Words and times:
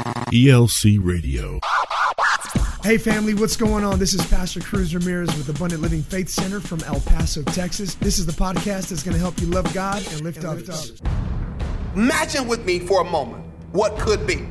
ELC 0.00 0.98
Radio. 1.00 1.60
Hey 2.82 2.98
family, 2.98 3.32
what's 3.32 3.56
going 3.56 3.84
on? 3.84 3.98
This 4.00 4.12
is 4.12 4.26
Pastor 4.26 4.60
Cruz 4.60 4.92
Ramirez 4.94 5.28
with 5.36 5.48
Abundant 5.48 5.82
Living 5.82 6.02
Faith 6.02 6.28
Center 6.28 6.60
from 6.60 6.80
El 6.82 7.00
Paso, 7.00 7.42
Texas. 7.44 7.94
This 7.94 8.18
is 8.18 8.26
the 8.26 8.32
podcast 8.32 8.88
that's 8.88 9.04
going 9.04 9.14
to 9.14 9.20
help 9.20 9.40
you 9.40 9.46
love 9.46 9.72
God 9.72 10.04
and 10.10 10.22
lift, 10.22 10.38
and 10.38 10.46
others. 10.46 10.90
lift 10.90 11.02
others. 11.06 11.94
Imagine 11.94 12.48
with 12.48 12.66
me 12.66 12.80
for 12.80 13.02
a 13.02 13.04
moment 13.04 13.44
what 13.70 13.96
could 14.00 14.26
be. 14.26 14.46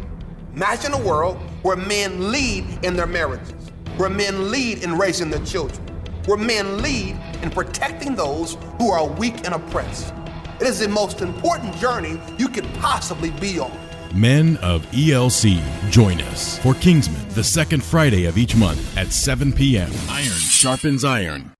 Imagine 0.55 0.93
a 0.93 1.03
world 1.03 1.37
where 1.61 1.75
men 1.75 2.31
lead 2.31 2.65
in 2.85 2.95
their 2.95 3.05
marriages, 3.05 3.69
where 3.97 4.09
men 4.09 4.49
lead 4.49 4.81
in 4.81 4.97
raising 4.97 5.29
their 5.29 5.45
children, 5.45 5.85
where 6.25 6.37
men 6.37 6.81
lead 6.81 7.17
in 7.41 7.49
protecting 7.49 8.15
those 8.15 8.57
who 8.77 8.91
are 8.91 9.07
weak 9.07 9.35
and 9.45 9.53
oppressed. 9.53 10.13
It 10.61 10.67
is 10.67 10.79
the 10.79 10.87
most 10.87 11.21
important 11.21 11.75
journey 11.75 12.19
you 12.37 12.47
could 12.47 12.65
possibly 12.75 13.31
be 13.31 13.59
on. 13.59 13.82
Men 14.13 14.57
of 14.57 14.85
ELC, 14.91 15.59
join 15.89 16.21
us 16.21 16.59
for 16.59 16.75
Kingsman, 16.75 17.27
the 17.29 17.43
second 17.43 17.83
Friday 17.83 18.25
of 18.25 18.37
each 18.37 18.55
month 18.55 18.95
at 18.95 19.11
7 19.11 19.51
p.m. 19.51 19.89
Iron 20.07 20.27
sharpens 20.27 21.03
iron. 21.03 21.51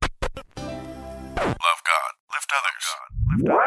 Love 0.56 1.58
God, 1.58 2.14
lift 2.30 2.52
others. 2.54 3.64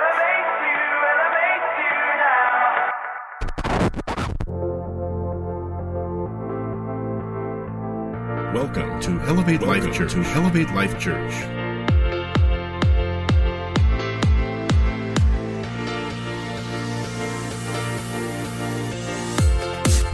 Welcome 8.55 9.01
to 9.01 9.21
Elevate 9.27 9.63
Life 9.63 9.93
Church. 9.93 10.13
To 10.13 10.21
Elevate 10.21 10.71
Life 10.71 10.97
Church. 11.01 11.66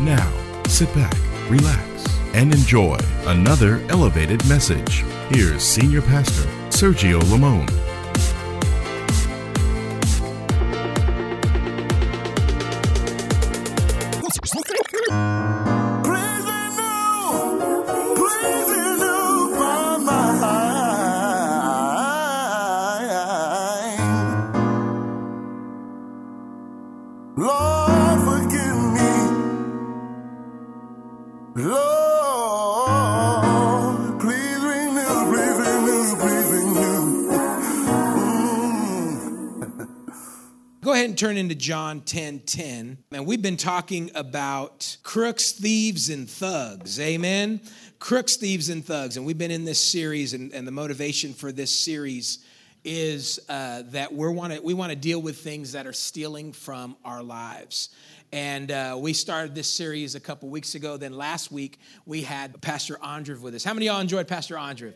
Now, 0.05 0.33
sit 0.67 0.93
back, 0.97 1.15
relax, 1.49 1.85
and 2.35 2.53
enjoy 2.53 2.99
another 3.27 3.81
elevated 3.89 4.45
message. 4.49 5.05
Here's 5.31 5.63
Senior 5.63 6.03
Pastor 6.03 6.49
Sergio 6.71 7.21
Lamone. 7.31 7.71
Lord, 27.37 27.82
turn 41.23 41.37
into 41.37 41.55
John 41.55 42.01
10 42.01 42.41
10. 42.41 42.99
And 43.13 43.27
we've 43.27 43.41
been 43.41 43.57
talking 43.57 44.11
about 44.17 44.97
crooks, 45.05 45.53
thieves, 45.53 46.11
and 46.11 46.29
thugs. 46.29 46.99
Amen. 46.99 47.61
Crooks, 48.01 48.35
thieves, 48.35 48.71
and 48.71 48.85
thugs. 48.85 49.17
And 49.17 49.25
we've 49.25 49.39
been 49.39 49.53
in 49.53 49.65
this 49.65 49.79
series, 49.81 50.35
and, 50.35 50.53
and 50.53 50.67
the 50.67 50.73
motivation 50.73 51.33
for 51.33 51.53
this 51.53 51.73
series 51.73 52.45
is 52.85 53.39
uh, 53.49 53.83
that 53.91 54.13
we're 54.13 54.33
want 54.33 54.53
to 54.53 54.61
we 54.63 54.75
want 54.75 54.91
to 54.91 54.97
deal 54.97 55.23
with 55.23 55.39
things 55.39 55.71
that 55.71 55.87
are 55.87 55.93
stealing 55.93 56.53
from 56.53 56.97
our 57.05 57.23
lives. 57.23 57.91
And 58.33 58.73
uh, 58.73 58.99
we 58.99 59.13
started 59.13 59.55
this 59.55 59.71
series 59.71 60.17
a 60.17 60.21
couple 60.21 60.49
weeks 60.49 60.75
ago. 60.75 60.97
Then 60.97 61.13
last 61.13 61.53
week 61.53 61.79
we 62.05 62.23
had 62.23 62.61
Pastor 62.61 62.99
Andrew 63.01 63.39
with 63.39 63.55
us. 63.55 63.63
How 63.63 63.75
many 63.75 63.87
of 63.87 63.93
y'all 63.93 64.01
enjoyed 64.01 64.27
Pastor 64.27 64.59
Andrew? 64.59 64.93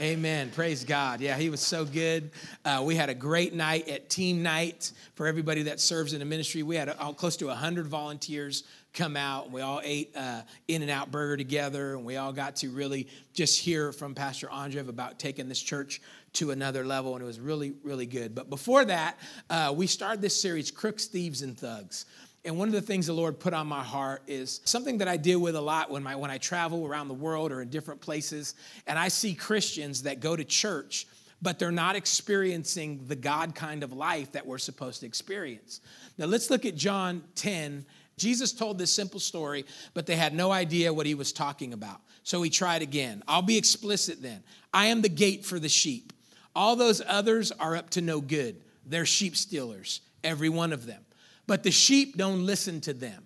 Amen. 0.00 0.50
Praise 0.50 0.82
God. 0.82 1.20
Yeah, 1.20 1.36
he 1.36 1.50
was 1.50 1.60
so 1.60 1.84
good. 1.84 2.30
Uh, 2.64 2.82
we 2.82 2.96
had 2.96 3.10
a 3.10 3.14
great 3.14 3.52
night 3.52 3.86
at 3.86 4.08
team 4.08 4.42
night 4.42 4.92
for 5.14 5.26
everybody 5.26 5.64
that 5.64 5.78
serves 5.78 6.14
in 6.14 6.20
the 6.20 6.24
ministry. 6.24 6.62
We 6.62 6.76
had 6.76 6.88
close 7.18 7.36
to 7.36 7.48
100 7.48 7.86
volunteers 7.86 8.64
come 8.94 9.14
out 9.14 9.44
and 9.44 9.52
we 9.52 9.60
all 9.60 9.82
ate 9.84 10.10
uh, 10.16 10.40
in 10.68 10.80
and 10.80 10.90
out 10.90 11.10
burger 11.10 11.36
together 11.36 11.94
and 11.94 12.04
we 12.04 12.16
all 12.16 12.32
got 12.32 12.56
to 12.56 12.70
really 12.70 13.08
just 13.32 13.60
hear 13.60 13.92
from 13.92 14.16
pastor 14.16 14.50
andre 14.50 14.80
about 14.80 15.16
taking 15.16 15.48
this 15.48 15.60
church 15.60 16.00
to 16.32 16.50
another 16.50 16.84
level 16.84 17.14
and 17.14 17.22
it 17.22 17.26
was 17.26 17.38
really 17.38 17.72
really 17.84 18.06
good 18.06 18.34
but 18.34 18.50
before 18.50 18.84
that 18.84 19.16
uh, 19.48 19.72
we 19.76 19.86
started 19.86 20.20
this 20.20 20.40
series 20.40 20.72
crooks 20.72 21.06
thieves 21.06 21.42
and 21.42 21.56
thugs 21.56 22.06
and 22.44 22.58
one 22.58 22.68
of 22.68 22.74
the 22.74 22.80
things 22.80 23.06
the 23.06 23.12
Lord 23.12 23.38
put 23.38 23.52
on 23.52 23.66
my 23.66 23.82
heart 23.82 24.22
is 24.26 24.60
something 24.64 24.98
that 24.98 25.08
I 25.08 25.18
deal 25.18 25.40
with 25.40 25.56
a 25.56 25.60
lot 25.60 25.90
when, 25.90 26.02
my, 26.02 26.16
when 26.16 26.30
I 26.30 26.38
travel 26.38 26.86
around 26.86 27.08
the 27.08 27.14
world 27.14 27.52
or 27.52 27.60
in 27.60 27.68
different 27.68 28.00
places, 28.00 28.54
and 28.86 28.98
I 28.98 29.08
see 29.08 29.34
Christians 29.34 30.04
that 30.04 30.20
go 30.20 30.36
to 30.36 30.44
church, 30.44 31.06
but 31.42 31.58
they're 31.58 31.70
not 31.70 31.96
experiencing 31.96 33.04
the 33.06 33.16
God 33.16 33.54
kind 33.54 33.82
of 33.82 33.92
life 33.92 34.32
that 34.32 34.46
we're 34.46 34.58
supposed 34.58 35.00
to 35.00 35.06
experience. 35.06 35.82
Now, 36.16 36.26
let's 36.26 36.48
look 36.48 36.64
at 36.64 36.76
John 36.76 37.22
10. 37.34 37.84
Jesus 38.16 38.52
told 38.52 38.78
this 38.78 38.92
simple 38.92 39.20
story, 39.20 39.66
but 39.92 40.06
they 40.06 40.16
had 40.16 40.32
no 40.32 40.50
idea 40.50 40.94
what 40.94 41.06
he 41.06 41.14
was 41.14 41.32
talking 41.32 41.74
about. 41.74 42.00
So 42.22 42.40
he 42.40 42.48
tried 42.48 42.80
again. 42.80 43.22
I'll 43.28 43.42
be 43.42 43.58
explicit 43.58 44.22
then. 44.22 44.42
I 44.72 44.86
am 44.86 45.02
the 45.02 45.08
gate 45.10 45.44
for 45.44 45.58
the 45.58 45.68
sheep. 45.68 46.12
All 46.54 46.74
those 46.74 47.02
others 47.06 47.52
are 47.52 47.76
up 47.76 47.90
to 47.90 48.00
no 48.00 48.20
good. 48.20 48.56
They're 48.86 49.06
sheep 49.06 49.36
stealers, 49.36 50.00
every 50.24 50.48
one 50.48 50.72
of 50.72 50.86
them. 50.86 51.02
But 51.50 51.64
the 51.64 51.72
sheep 51.72 52.16
don't 52.16 52.46
listen 52.46 52.80
to 52.82 52.92
them. 52.92 53.24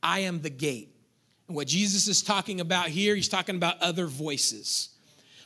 I 0.00 0.20
am 0.20 0.42
the 0.42 0.48
gate. 0.48 0.94
And 1.48 1.56
what 1.56 1.66
Jesus 1.66 2.06
is 2.06 2.22
talking 2.22 2.60
about 2.60 2.86
here, 2.86 3.16
he's 3.16 3.28
talking 3.28 3.56
about 3.56 3.82
other 3.82 4.06
voices. 4.06 4.90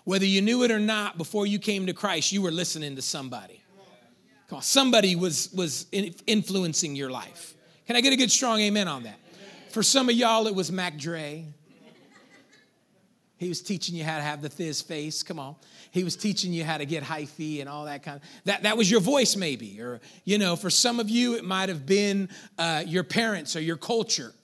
Whether 0.05 0.27
you 0.27 0.43
knew 0.43 0.63
it 0.63 0.71
or 0.71 0.79
not, 0.79 1.17
before 1.17 1.47
you 1.47 1.59
came 1.59 1.87
to 1.87 1.95
Christ, 1.95 2.31
you 2.31 2.43
were 2.43 2.51
listening 2.51 2.97
to 2.97 3.01
somebody. 3.01 3.63
Come 4.49 4.57
on, 4.57 4.63
somebody 4.63 5.17
was, 5.17 5.51
was 5.55 5.87
influencing 5.91 6.95
your 6.95 7.09
life. 7.09 7.55
Can 7.87 7.97
I 7.97 8.03
get 8.03 8.13
a 8.13 8.17
good 8.17 8.31
strong 8.31 8.61
amen 8.61 8.89
on 8.89 9.05
that? 9.05 9.19
For 9.71 9.83
some 9.83 10.11
of 10.11 10.15
y'all, 10.15 10.47
it 10.49 10.55
was 10.55 10.71
Mac 10.71 10.99
Dre. 10.99 11.47
He 13.39 13.49
was 13.49 13.63
teaching 13.63 13.95
you 13.95 14.05
how 14.05 14.17
to 14.17 14.23
have 14.23 14.43
the 14.43 14.49
thizz 14.51 14.85
face. 14.85 15.23
Come 15.23 15.39
on. 15.39 15.55
He 15.93 16.05
was 16.05 16.17
teaching 16.17 16.53
you 16.53 16.65
how 16.65 16.77
to 16.77 16.85
get 16.85 17.05
hyphy 17.05 17.61
and 17.61 17.69
all 17.69 17.85
that 17.85 18.03
kind 18.03 18.17
of 18.17 18.23
that. 18.45 18.65
That 18.65 18.77
was 18.77 18.91
your 18.91 19.01
voice, 19.01 19.37
maybe, 19.37 19.81
or 19.81 20.01
you 20.25 20.39
know, 20.39 20.57
for 20.57 20.71
some 20.71 20.99
of 20.99 21.09
you, 21.09 21.37
it 21.37 21.45
might 21.45 21.69
have 21.69 21.87
been 21.87 22.29
uh, 22.59 22.83
your 22.87 23.05
parents 23.05 23.55
or 23.57 23.61
your 23.61 23.77
culture. 23.77 24.35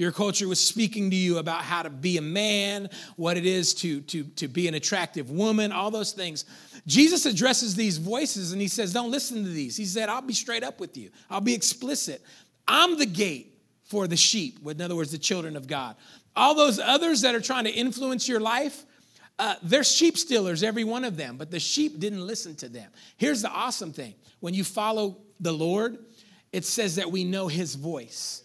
Your 0.00 0.12
culture 0.12 0.48
was 0.48 0.58
speaking 0.58 1.10
to 1.10 1.16
you 1.16 1.38
about 1.38 1.62
how 1.62 1.82
to 1.82 1.90
be 1.90 2.16
a 2.16 2.22
man, 2.22 2.88
what 3.16 3.36
it 3.36 3.44
is 3.44 3.74
to, 3.74 4.00
to, 4.00 4.24
to 4.24 4.48
be 4.48 4.66
an 4.66 4.72
attractive 4.72 5.30
woman, 5.30 5.72
all 5.72 5.90
those 5.90 6.12
things. 6.12 6.46
Jesus 6.86 7.26
addresses 7.26 7.74
these 7.74 7.98
voices 7.98 8.52
and 8.52 8.62
he 8.62 8.68
says, 8.68 8.94
Don't 8.94 9.10
listen 9.10 9.44
to 9.44 9.50
these. 9.50 9.76
He 9.76 9.84
said, 9.84 10.08
I'll 10.08 10.22
be 10.22 10.32
straight 10.32 10.64
up 10.64 10.80
with 10.80 10.96
you, 10.96 11.10
I'll 11.28 11.42
be 11.42 11.54
explicit. 11.54 12.22
I'm 12.66 12.98
the 12.98 13.06
gate 13.06 13.50
for 13.84 14.06
the 14.06 14.16
sheep, 14.16 14.60
in 14.64 14.80
other 14.80 14.94
words, 14.94 15.10
the 15.10 15.18
children 15.18 15.56
of 15.56 15.66
God. 15.66 15.96
All 16.36 16.54
those 16.54 16.78
others 16.78 17.22
that 17.22 17.34
are 17.34 17.40
trying 17.40 17.64
to 17.64 17.70
influence 17.70 18.28
your 18.28 18.40
life, 18.40 18.84
uh, 19.38 19.54
they're 19.62 19.84
sheep 19.84 20.18
stealers, 20.18 20.62
every 20.62 20.84
one 20.84 21.04
of 21.04 21.16
them, 21.16 21.36
but 21.36 21.50
the 21.50 21.60
sheep 21.60 21.98
didn't 21.98 22.26
listen 22.26 22.54
to 22.56 22.68
them. 22.68 22.90
Here's 23.16 23.42
the 23.42 23.50
awesome 23.50 23.92
thing 23.92 24.14
when 24.40 24.54
you 24.54 24.64
follow 24.64 25.18
the 25.40 25.52
Lord, 25.52 25.98
it 26.52 26.64
says 26.64 26.96
that 26.96 27.10
we 27.10 27.24
know 27.24 27.48
his 27.48 27.74
voice. 27.74 28.44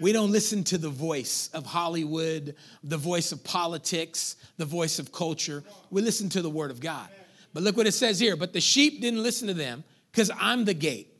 We 0.00 0.12
don't 0.12 0.30
listen 0.30 0.62
to 0.64 0.78
the 0.78 0.90
voice 0.90 1.50
of 1.52 1.66
Hollywood, 1.66 2.54
the 2.84 2.96
voice 2.96 3.32
of 3.32 3.42
politics, 3.42 4.36
the 4.56 4.64
voice 4.64 4.98
of 4.98 5.10
culture. 5.12 5.64
We 5.90 6.02
listen 6.02 6.28
to 6.30 6.42
the 6.42 6.50
word 6.50 6.70
of 6.70 6.78
God. 6.78 7.08
But 7.52 7.62
look 7.62 7.76
what 7.76 7.86
it 7.86 7.92
says 7.92 8.20
here. 8.20 8.36
But 8.36 8.52
the 8.52 8.60
sheep 8.60 9.00
didn't 9.00 9.22
listen 9.22 9.48
to 9.48 9.54
them 9.54 9.82
because 10.12 10.30
I'm 10.38 10.64
the 10.64 10.74
gate. 10.74 11.12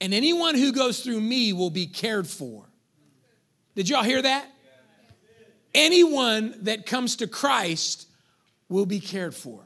And 0.00 0.12
anyone 0.12 0.56
who 0.56 0.72
goes 0.72 1.00
through 1.00 1.20
me 1.20 1.52
will 1.52 1.70
be 1.70 1.86
cared 1.86 2.26
for. 2.26 2.64
Did 3.76 3.88
y'all 3.88 4.02
hear 4.02 4.22
that? 4.22 4.48
Anyone 5.76 6.54
that 6.62 6.86
comes 6.86 7.16
to 7.16 7.26
Christ 7.26 8.08
will 8.68 8.86
be 8.86 8.98
cared 8.98 9.34
for. 9.34 9.60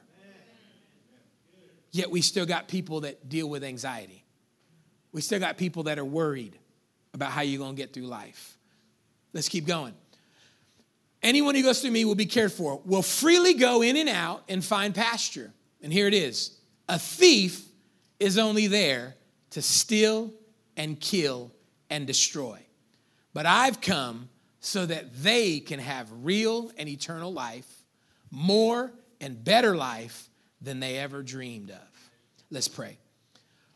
Yet 1.93 2.11
we 2.11 2.21
still 2.21 2.47
got 2.47 2.69
people 2.69 3.03
that 3.03 3.29
deal 3.29 3.49
with 3.49 3.65
anxiety. 3.65 4.25
We 5.13 5.21
still 5.21 5.39
got 5.39 5.57
people 5.57 5.85
that 5.85 5.99
are 5.99 6.05
worried 6.05 6.59
about 7.15 7.31
how 7.31 7.43
you're 7.43 7.59
going 7.59 7.75
to 7.75 7.81
get 7.81 7.93
through 7.93 8.07
life. 8.07 8.59
Let's 9.33 9.49
keep 9.49 9.67
going. 9.67 9.95
Anyone 11.23 11.55
who 11.55 11.63
goes 11.63 11.81
through 11.81 11.91
me 11.93 12.05
will 12.05 12.15
be 12.15 12.27
cared 12.27 12.53
for, 12.53 12.81
will 12.85 13.03
freely 13.03 13.55
go 13.55 13.83
in 13.83 13.97
and 13.97 14.09
out 14.09 14.43
and 14.49 14.65
find 14.65 14.95
pasture. 14.95 15.53
And 15.83 15.93
here 15.93 16.07
it 16.07 16.15
is 16.15 16.57
a 16.89 16.99
thief 16.99 17.65
is 18.19 18.37
only 18.37 18.67
there 18.67 19.15
to 19.51 19.63
steal 19.63 20.33
and 20.77 20.99
kill 20.99 21.53
and 21.89 22.07
destroy. 22.07 22.59
But 23.33 23.47
I've 23.47 23.81
come 23.81 24.29
so 24.61 24.87
that 24.87 25.23
they 25.23 25.59
can 25.61 25.79
have 25.79 26.09
real 26.23 26.71
and 26.77 26.89
eternal 26.89 27.33
life, 27.33 27.67
more 28.31 28.93
and 29.21 29.43
better 29.43 29.75
life 29.75 30.29
than 30.61 30.81
they 30.81 30.99
ever 30.99 31.23
dreamed 31.23 31.71
of. 31.71 32.11
Let's 32.51 32.69
pray. 32.69 32.99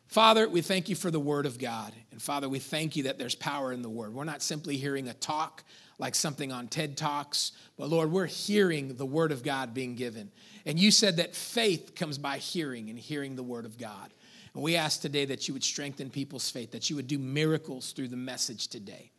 Father, 0.06 0.48
we 0.48 0.60
thank 0.60 0.88
you 0.88 0.94
for 0.94 1.10
the 1.10 1.18
word 1.18 1.46
of 1.46 1.58
God. 1.58 1.92
And 2.12 2.22
Father, 2.22 2.48
we 2.48 2.58
thank 2.58 2.94
you 2.94 3.04
that 3.04 3.18
there's 3.18 3.34
power 3.34 3.72
in 3.72 3.82
the 3.82 3.88
word. 3.88 4.14
We're 4.14 4.24
not 4.24 4.42
simply 4.42 4.76
hearing 4.76 5.08
a 5.08 5.14
talk 5.14 5.64
like 5.98 6.14
something 6.14 6.52
on 6.52 6.68
TED 6.68 6.96
Talks, 6.96 7.52
but 7.76 7.88
Lord, 7.88 8.10
we're 8.10 8.26
hearing 8.26 8.96
the 8.96 9.06
word 9.06 9.32
of 9.32 9.42
God 9.42 9.74
being 9.74 9.94
given. 9.94 10.30
And 10.66 10.78
you 10.78 10.90
said 10.90 11.16
that 11.16 11.34
faith 11.34 11.94
comes 11.94 12.18
by 12.18 12.38
hearing 12.38 12.90
and 12.90 12.98
hearing 12.98 13.36
the 13.36 13.42
word 13.42 13.64
of 13.64 13.78
God. 13.78 14.12
And 14.54 14.62
we 14.62 14.76
ask 14.76 15.00
today 15.00 15.24
that 15.26 15.48
you 15.48 15.54
would 15.54 15.64
strengthen 15.64 16.10
people's 16.10 16.50
faith, 16.50 16.72
that 16.72 16.90
you 16.90 16.96
would 16.96 17.06
do 17.06 17.18
miracles 17.18 17.92
through 17.92 18.08
the 18.08 18.16
message 18.16 18.68
today. 18.68 19.10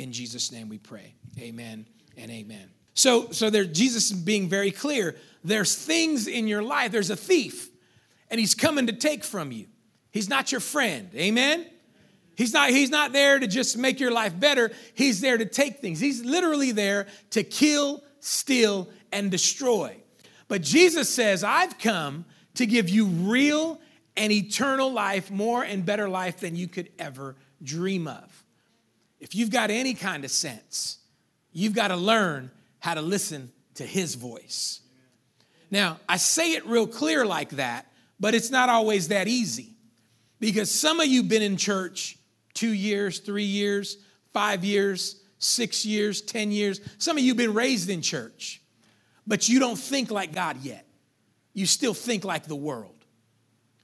In 0.00 0.12
Jesus' 0.12 0.50
name 0.50 0.70
we 0.70 0.78
pray. 0.78 1.14
Amen 1.38 1.86
and 2.16 2.30
amen. 2.30 2.70
So, 2.94 3.32
so 3.32 3.50
there, 3.50 3.66
Jesus 3.66 4.10
is 4.10 4.16
being 4.16 4.48
very 4.48 4.70
clear. 4.70 5.14
There's 5.44 5.76
things 5.76 6.26
in 6.26 6.48
your 6.48 6.62
life, 6.62 6.90
there's 6.90 7.10
a 7.10 7.16
thief, 7.16 7.68
and 8.30 8.40
he's 8.40 8.54
coming 8.54 8.86
to 8.86 8.94
take 8.94 9.24
from 9.24 9.52
you. 9.52 9.66
He's 10.10 10.26
not 10.26 10.52
your 10.52 10.62
friend. 10.62 11.10
Amen? 11.14 11.66
He's 12.34 12.54
not, 12.54 12.70
he's 12.70 12.88
not 12.88 13.12
there 13.12 13.38
to 13.38 13.46
just 13.46 13.76
make 13.76 14.00
your 14.00 14.10
life 14.10 14.40
better. 14.40 14.70
He's 14.94 15.20
there 15.20 15.36
to 15.36 15.44
take 15.44 15.80
things. 15.80 16.00
He's 16.00 16.24
literally 16.24 16.72
there 16.72 17.06
to 17.32 17.42
kill, 17.42 18.02
steal, 18.20 18.88
and 19.12 19.30
destroy. 19.30 19.98
But 20.48 20.62
Jesus 20.62 21.10
says, 21.10 21.44
I've 21.44 21.78
come 21.78 22.24
to 22.54 22.64
give 22.64 22.88
you 22.88 23.04
real 23.04 23.78
and 24.16 24.32
eternal 24.32 24.90
life, 24.90 25.30
more 25.30 25.62
and 25.62 25.84
better 25.84 26.08
life 26.08 26.38
than 26.38 26.56
you 26.56 26.68
could 26.68 26.88
ever 26.98 27.36
dream 27.62 28.08
of. 28.08 28.29
If 29.20 29.34
you've 29.34 29.50
got 29.50 29.70
any 29.70 29.94
kind 29.94 30.24
of 30.24 30.30
sense, 30.30 30.98
you've 31.52 31.74
got 31.74 31.88
to 31.88 31.96
learn 31.96 32.50
how 32.78 32.94
to 32.94 33.02
listen 33.02 33.52
to 33.74 33.84
his 33.84 34.14
voice. 34.14 34.80
Now, 35.70 36.00
I 36.08 36.16
say 36.16 36.52
it 36.52 36.66
real 36.66 36.86
clear 36.86 37.24
like 37.24 37.50
that, 37.50 37.86
but 38.18 38.34
it's 38.34 38.50
not 38.50 38.68
always 38.68 39.08
that 39.08 39.28
easy 39.28 39.74
because 40.40 40.70
some 40.70 41.00
of 41.00 41.06
you 41.06 41.22
been 41.22 41.42
in 41.42 41.56
church 41.56 42.18
two 42.54 42.72
years, 42.72 43.20
three 43.20 43.44
years, 43.44 43.98
five 44.32 44.64
years, 44.64 45.20
six 45.38 45.84
years, 45.84 46.20
10 46.22 46.52
years. 46.52 46.80
Some 46.98 47.16
of 47.16 47.24
you 47.24 47.34
been 47.34 47.54
raised 47.54 47.88
in 47.88 48.02
church, 48.02 48.60
but 49.26 49.48
you 49.48 49.58
don't 49.58 49.78
think 49.78 50.10
like 50.10 50.32
God 50.32 50.58
yet. 50.58 50.86
You 51.52 51.66
still 51.66 51.94
think 51.94 52.24
like 52.24 52.46
the 52.46 52.56
world. 52.56 52.94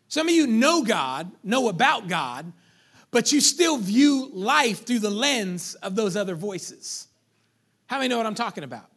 Some 0.08 0.28
of 0.28 0.34
you 0.34 0.46
know 0.46 0.82
God, 0.84 1.30
know 1.42 1.68
about 1.68 2.08
God, 2.08 2.52
but 3.16 3.32
you 3.32 3.40
still 3.40 3.78
view 3.78 4.28
life 4.34 4.84
through 4.84 4.98
the 4.98 5.08
lens 5.08 5.74
of 5.76 5.94
those 5.94 6.16
other 6.16 6.34
voices. 6.34 7.08
How 7.86 7.96
many 7.96 8.08
know 8.08 8.18
what 8.18 8.26
I'm 8.26 8.34
talking 8.34 8.62
about? 8.62 8.90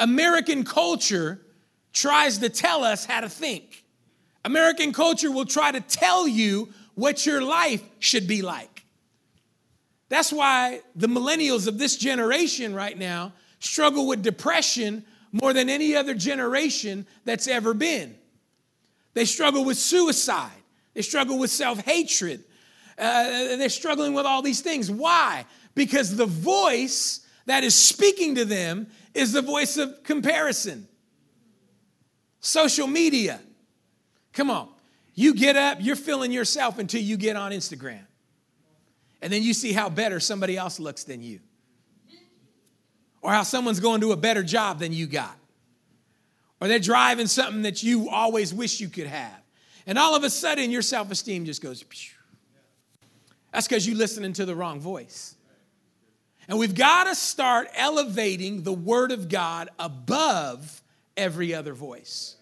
American 0.00 0.64
culture 0.64 1.40
tries 1.92 2.38
to 2.38 2.48
tell 2.48 2.82
us 2.82 3.04
how 3.04 3.20
to 3.20 3.28
think. 3.28 3.84
American 4.44 4.92
culture 4.92 5.30
will 5.30 5.44
try 5.44 5.70
to 5.70 5.80
tell 5.80 6.26
you 6.26 6.70
what 6.96 7.26
your 7.26 7.40
life 7.42 7.80
should 8.00 8.26
be 8.26 8.42
like. 8.42 8.84
That's 10.08 10.32
why 10.32 10.80
the 10.96 11.06
millennials 11.06 11.68
of 11.68 11.78
this 11.78 11.96
generation 11.96 12.74
right 12.74 12.98
now 12.98 13.34
struggle 13.60 14.08
with 14.08 14.24
depression 14.24 15.04
more 15.30 15.52
than 15.52 15.68
any 15.68 15.94
other 15.94 16.14
generation 16.14 17.06
that's 17.24 17.46
ever 17.46 17.72
been. 17.72 18.16
They 19.12 19.26
struggle 19.26 19.64
with 19.64 19.78
suicide, 19.78 20.50
they 20.94 21.02
struggle 21.02 21.38
with 21.38 21.52
self 21.52 21.78
hatred, 21.78 22.42
uh, 22.98 23.56
they're 23.56 23.68
struggling 23.68 24.14
with 24.14 24.26
all 24.26 24.42
these 24.42 24.60
things. 24.60 24.90
Why? 24.90 25.44
Because 25.74 26.16
the 26.16 26.26
voice 26.26 27.20
that 27.46 27.64
is 27.64 27.74
speaking 27.74 28.36
to 28.36 28.44
them 28.44 28.86
is 29.14 29.32
the 29.32 29.42
voice 29.42 29.76
of 29.76 30.02
comparison. 30.02 30.88
Social 32.40 32.86
media. 32.86 33.40
Come 34.32 34.50
on. 34.50 34.68
You 35.14 35.34
get 35.34 35.56
up, 35.56 35.78
you're 35.80 35.96
feeling 35.96 36.32
yourself 36.32 36.78
until 36.78 37.00
you 37.00 37.16
get 37.16 37.36
on 37.36 37.52
Instagram. 37.52 38.04
And 39.22 39.32
then 39.32 39.42
you 39.42 39.54
see 39.54 39.72
how 39.72 39.88
better 39.88 40.20
somebody 40.20 40.56
else 40.56 40.78
looks 40.78 41.04
than 41.04 41.22
you. 41.22 41.40
Or 43.22 43.30
how 43.30 43.42
someone's 43.42 43.80
going 43.80 44.02
to 44.02 44.12
a 44.12 44.16
better 44.16 44.42
job 44.42 44.80
than 44.80 44.92
you 44.92 45.06
got. 45.06 45.36
Or 46.60 46.68
they're 46.68 46.78
driving 46.78 47.26
something 47.26 47.62
that 47.62 47.82
you 47.82 48.10
always 48.10 48.52
wish 48.52 48.80
you 48.80 48.88
could 48.88 49.06
have. 49.06 49.40
And 49.86 49.98
all 49.98 50.14
of 50.14 50.24
a 50.24 50.30
sudden, 50.30 50.70
your 50.70 50.82
self 50.82 51.10
esteem 51.10 51.44
just 51.44 51.62
goes. 51.62 51.84
That's 53.54 53.68
because 53.68 53.86
you're 53.86 53.96
listening 53.96 54.32
to 54.32 54.44
the 54.44 54.54
wrong 54.56 54.80
voice. 54.80 55.36
And 56.48 56.58
we've 56.58 56.74
got 56.74 57.04
to 57.04 57.14
start 57.14 57.68
elevating 57.76 58.64
the 58.64 58.72
Word 58.72 59.12
of 59.12 59.28
God 59.28 59.70
above 59.78 60.82
every 61.16 61.54
other 61.54 61.72
voice. 61.72 62.34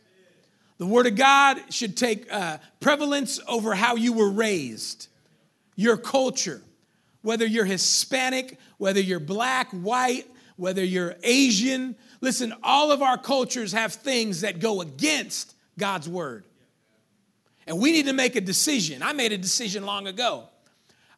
The 0.78 0.86
Word 0.86 1.06
of 1.06 1.14
God 1.14 1.60
should 1.68 1.98
take 1.98 2.32
uh, 2.32 2.56
prevalence 2.80 3.38
over 3.46 3.74
how 3.74 3.96
you 3.96 4.14
were 4.14 4.30
raised, 4.30 5.08
your 5.76 5.98
culture, 5.98 6.62
whether 7.20 7.44
you're 7.44 7.66
Hispanic, 7.66 8.58
whether 8.78 8.98
you're 8.98 9.20
black, 9.20 9.70
white, 9.70 10.26
whether 10.56 10.82
you're 10.82 11.16
Asian. 11.22 11.94
Listen, 12.22 12.54
all 12.62 12.90
of 12.90 13.02
our 13.02 13.18
cultures 13.18 13.72
have 13.72 13.92
things 13.92 14.40
that 14.40 14.60
go 14.60 14.80
against 14.80 15.54
God's 15.78 16.08
Word. 16.08 16.46
And 17.66 17.78
we 17.78 17.92
need 17.92 18.06
to 18.06 18.14
make 18.14 18.34
a 18.34 18.40
decision. 18.40 19.02
I 19.02 19.12
made 19.12 19.32
a 19.32 19.38
decision 19.38 19.84
long 19.84 20.06
ago. 20.06 20.48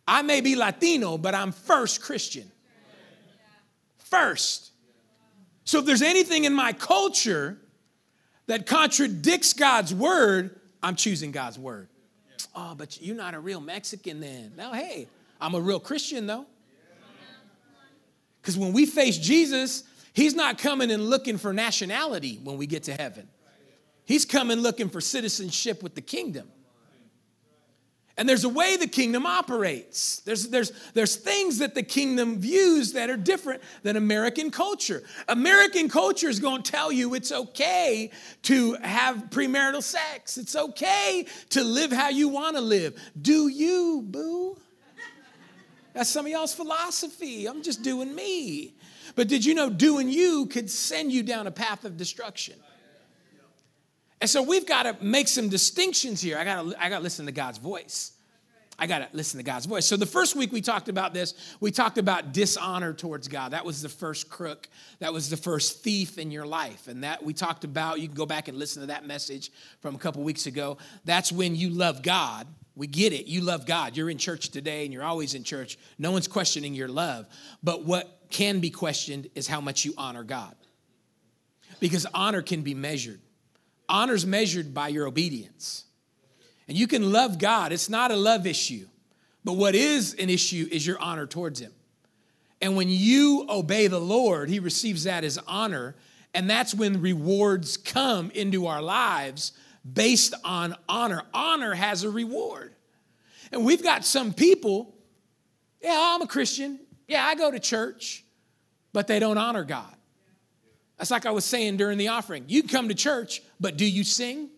I 0.06 0.22
may 0.22 0.40
be 0.40 0.56
Latino, 0.56 1.18
but 1.18 1.34
I'm 1.34 1.52
first 1.52 2.02
Christian 2.02 2.50
first. 4.14 4.70
So 5.64 5.80
if 5.80 5.86
there's 5.86 6.02
anything 6.02 6.44
in 6.44 6.54
my 6.54 6.72
culture 6.72 7.58
that 8.46 8.66
contradicts 8.66 9.52
God's 9.54 9.94
word, 9.94 10.60
I'm 10.82 10.94
choosing 10.94 11.32
God's 11.32 11.58
word. 11.58 11.88
Oh, 12.54 12.74
but 12.76 13.00
you're 13.02 13.16
not 13.16 13.34
a 13.34 13.40
real 13.40 13.60
Mexican 13.60 14.20
then. 14.20 14.52
Now, 14.56 14.72
hey, 14.72 15.08
I'm 15.40 15.54
a 15.54 15.60
real 15.60 15.80
Christian 15.80 16.26
though. 16.26 16.46
Because 18.40 18.58
when 18.58 18.72
we 18.72 18.86
face 18.86 19.16
Jesus, 19.16 19.84
He's 20.12 20.34
not 20.34 20.58
coming 20.58 20.92
and 20.92 21.08
looking 21.10 21.38
for 21.38 21.52
nationality 21.52 22.38
when 22.44 22.56
we 22.56 22.66
get 22.66 22.84
to 22.84 22.92
heaven. 22.92 23.26
He's 24.04 24.24
coming 24.24 24.58
looking 24.58 24.90
for 24.90 25.00
citizenship 25.00 25.82
with 25.82 25.94
the 25.94 26.02
kingdom. 26.02 26.46
And 28.16 28.28
there's 28.28 28.44
a 28.44 28.48
way 28.48 28.76
the 28.76 28.86
kingdom 28.86 29.26
operates. 29.26 30.20
There's, 30.20 30.48
there's, 30.48 30.70
there's 30.92 31.16
things 31.16 31.58
that 31.58 31.74
the 31.74 31.82
kingdom 31.82 32.38
views 32.38 32.92
that 32.92 33.10
are 33.10 33.16
different 33.16 33.60
than 33.82 33.96
American 33.96 34.52
culture. 34.52 35.02
American 35.28 35.88
culture 35.88 36.28
is 36.28 36.38
going 36.38 36.62
to 36.62 36.70
tell 36.70 36.92
you 36.92 37.14
it's 37.14 37.32
okay 37.32 38.12
to 38.42 38.74
have 38.74 39.30
premarital 39.30 39.82
sex, 39.82 40.38
it's 40.38 40.54
okay 40.54 41.26
to 41.50 41.64
live 41.64 41.90
how 41.90 42.08
you 42.08 42.28
want 42.28 42.54
to 42.54 42.62
live. 42.62 43.00
Do 43.20 43.48
you, 43.48 44.02
boo? 44.04 44.58
That's 45.92 46.10
some 46.10 46.26
of 46.26 46.32
y'all's 46.32 46.54
philosophy. 46.54 47.46
I'm 47.46 47.62
just 47.62 47.82
doing 47.82 48.14
me. 48.14 48.74
But 49.16 49.28
did 49.28 49.44
you 49.44 49.54
know 49.54 49.70
doing 49.70 50.08
you 50.08 50.46
could 50.46 50.70
send 50.70 51.12
you 51.12 51.22
down 51.22 51.46
a 51.46 51.52
path 51.52 51.84
of 51.84 51.96
destruction? 51.96 52.56
And 54.24 54.30
so 54.30 54.42
we've 54.42 54.64
got 54.64 54.84
to 54.84 54.96
make 55.04 55.28
some 55.28 55.50
distinctions 55.50 56.18
here. 56.22 56.38
I 56.38 56.44
got 56.44 56.62
to 56.62 56.82
I 56.82 56.88
got 56.88 56.96
to 56.96 57.02
listen 57.02 57.26
to 57.26 57.32
God's 57.32 57.58
voice. 57.58 58.12
I 58.78 58.86
got 58.86 59.00
to 59.00 59.08
listen 59.14 59.36
to 59.36 59.44
God's 59.44 59.66
voice. 59.66 59.84
So 59.84 59.98
the 59.98 60.06
first 60.06 60.34
week 60.34 60.50
we 60.50 60.62
talked 60.62 60.88
about 60.88 61.12
this, 61.12 61.34
we 61.60 61.70
talked 61.70 61.98
about 61.98 62.32
dishonor 62.32 62.94
towards 62.94 63.28
God. 63.28 63.50
That 63.50 63.66
was 63.66 63.82
the 63.82 63.90
first 63.90 64.30
crook. 64.30 64.66
That 65.00 65.12
was 65.12 65.28
the 65.28 65.36
first 65.36 65.82
thief 65.82 66.16
in 66.16 66.30
your 66.30 66.46
life. 66.46 66.88
And 66.88 67.04
that 67.04 67.22
we 67.22 67.34
talked 67.34 67.64
about, 67.64 68.00
you 68.00 68.08
can 68.08 68.16
go 68.16 68.24
back 68.24 68.48
and 68.48 68.58
listen 68.58 68.80
to 68.80 68.86
that 68.86 69.06
message 69.06 69.50
from 69.80 69.94
a 69.94 69.98
couple 69.98 70.22
weeks 70.22 70.46
ago. 70.46 70.78
That's 71.04 71.30
when 71.30 71.54
you 71.54 71.68
love 71.68 72.00
God. 72.00 72.46
We 72.76 72.86
get 72.86 73.12
it. 73.12 73.26
You 73.26 73.42
love 73.42 73.66
God. 73.66 73.94
You're 73.94 74.08
in 74.08 74.16
church 74.16 74.48
today 74.48 74.84
and 74.84 74.92
you're 74.94 75.04
always 75.04 75.34
in 75.34 75.44
church. 75.44 75.76
No 75.98 76.12
one's 76.12 76.28
questioning 76.28 76.72
your 76.72 76.88
love. 76.88 77.26
But 77.62 77.84
what 77.84 78.20
can 78.30 78.60
be 78.60 78.70
questioned 78.70 79.28
is 79.34 79.46
how 79.46 79.60
much 79.60 79.84
you 79.84 79.92
honor 79.98 80.24
God. 80.24 80.56
Because 81.78 82.06
honor 82.14 82.40
can 82.40 82.62
be 82.62 82.72
measured. 82.72 83.20
Honor's 83.88 84.26
measured 84.26 84.72
by 84.74 84.88
your 84.88 85.06
obedience. 85.06 85.84
And 86.68 86.76
you 86.76 86.86
can 86.86 87.12
love 87.12 87.38
God, 87.38 87.72
it's 87.72 87.88
not 87.88 88.10
a 88.10 88.16
love 88.16 88.46
issue. 88.46 88.86
But 89.44 89.54
what 89.54 89.74
is 89.74 90.14
an 90.14 90.30
issue 90.30 90.66
is 90.72 90.86
your 90.86 90.98
honor 90.98 91.26
towards 91.26 91.60
Him. 91.60 91.72
And 92.62 92.76
when 92.76 92.88
you 92.88 93.46
obey 93.48 93.88
the 93.88 94.00
Lord, 94.00 94.48
He 94.48 94.58
receives 94.58 95.04
that 95.04 95.22
as 95.22 95.38
honor. 95.46 95.94
And 96.32 96.48
that's 96.48 96.74
when 96.74 97.02
rewards 97.02 97.76
come 97.76 98.30
into 98.30 98.66
our 98.66 98.80
lives 98.80 99.52
based 99.90 100.32
on 100.44 100.74
honor. 100.88 101.22
Honor 101.34 101.74
has 101.74 102.04
a 102.04 102.10
reward. 102.10 102.74
And 103.52 103.64
we've 103.64 103.82
got 103.82 104.04
some 104.04 104.32
people, 104.32 104.94
yeah, 105.82 106.14
I'm 106.14 106.22
a 106.22 106.26
Christian. 106.26 106.80
Yeah, 107.06 107.24
I 107.24 107.34
go 107.34 107.50
to 107.50 107.60
church, 107.60 108.24
but 108.94 109.06
they 109.06 109.18
don't 109.18 109.36
honor 109.36 109.64
God. 109.64 109.94
That's 110.98 111.10
like 111.10 111.26
I 111.26 111.30
was 111.30 111.44
saying 111.44 111.76
during 111.76 111.98
the 111.98 112.08
offering. 112.08 112.44
You 112.48 112.62
come 112.62 112.88
to 112.88 112.94
church, 112.94 113.42
but 113.60 113.76
do 113.76 113.84
you 113.84 114.04
sing? 114.04 114.48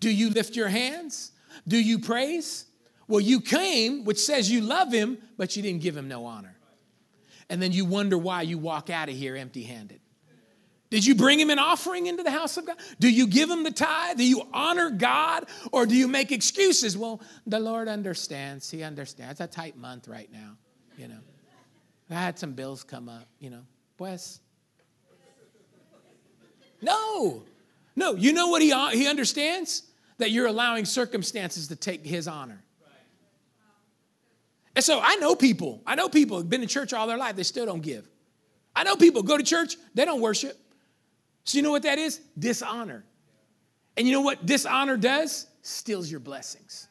Do 0.00 0.10
you 0.10 0.30
lift 0.30 0.56
your 0.56 0.68
hands? 0.68 1.32
Do 1.66 1.78
you 1.78 1.98
praise? 1.98 2.66
Well, 3.06 3.20
you 3.20 3.40
came, 3.40 4.04
which 4.04 4.18
says 4.18 4.50
you 4.50 4.60
love 4.60 4.92
him, 4.92 5.18
but 5.36 5.56
you 5.56 5.62
didn't 5.62 5.82
give 5.82 5.96
him 5.96 6.08
no 6.08 6.26
honor. 6.26 6.56
And 7.50 7.60
then 7.62 7.72
you 7.72 7.84
wonder 7.84 8.18
why 8.18 8.42
you 8.42 8.58
walk 8.58 8.90
out 8.90 9.08
of 9.08 9.14
here 9.14 9.36
empty 9.36 9.62
handed. 9.62 10.00
Did 10.90 11.04
you 11.04 11.14
bring 11.14 11.38
him 11.38 11.50
an 11.50 11.58
offering 11.58 12.06
into 12.06 12.22
the 12.22 12.30
house 12.30 12.56
of 12.56 12.66
God? 12.66 12.76
Do 12.98 13.10
you 13.10 13.26
give 13.26 13.50
him 13.50 13.62
the 13.62 13.70
tithe? 13.70 14.16
Do 14.16 14.26
you 14.26 14.42
honor 14.54 14.90
God? 14.90 15.46
Or 15.70 15.84
do 15.84 15.94
you 15.94 16.08
make 16.08 16.32
excuses? 16.32 16.96
Well, 16.96 17.20
the 17.46 17.60
Lord 17.60 17.88
understands. 17.88 18.70
He 18.70 18.82
understands. 18.82 19.32
It's 19.32 19.40
a 19.40 19.46
tight 19.46 19.76
month 19.76 20.08
right 20.08 20.30
now, 20.32 20.56
you 20.96 21.08
know. 21.08 21.18
I 22.10 22.14
had 22.14 22.38
some 22.38 22.52
bills 22.52 22.84
come 22.84 23.08
up, 23.08 23.26
you 23.38 23.50
know. 23.50 23.62
Pues. 23.98 24.40
No. 26.80 27.44
No. 27.96 28.14
You 28.14 28.32
know 28.32 28.48
what 28.48 28.62
he, 28.62 28.72
uh, 28.72 28.88
he 28.88 29.06
understands? 29.06 29.82
That 30.18 30.30
you're 30.30 30.46
allowing 30.46 30.84
circumstances 30.84 31.68
to 31.68 31.76
take 31.76 32.04
his 32.04 32.26
honor. 32.26 32.62
And 34.78 34.84
so 34.84 35.00
I 35.02 35.16
know 35.16 35.34
people, 35.34 35.82
I 35.84 35.96
know 35.96 36.08
people 36.08 36.36
have 36.36 36.48
been 36.48 36.62
in 36.62 36.68
church 36.68 36.92
all 36.92 37.08
their 37.08 37.16
life, 37.16 37.34
they 37.34 37.42
still 37.42 37.66
don't 37.66 37.82
give. 37.82 38.08
I 38.76 38.84
know 38.84 38.94
people 38.94 39.24
go 39.24 39.36
to 39.36 39.42
church, 39.42 39.76
they 39.92 40.04
don't 40.04 40.20
worship. 40.20 40.56
So 41.42 41.58
you 41.58 41.62
know 41.62 41.72
what 41.72 41.82
that 41.82 41.98
is? 41.98 42.20
Dishonor. 42.38 43.04
And 43.96 44.06
you 44.06 44.12
know 44.12 44.20
what 44.20 44.46
dishonor 44.46 44.96
does? 44.96 45.48
Steals 45.62 46.08
your 46.08 46.20
blessings. 46.20 46.86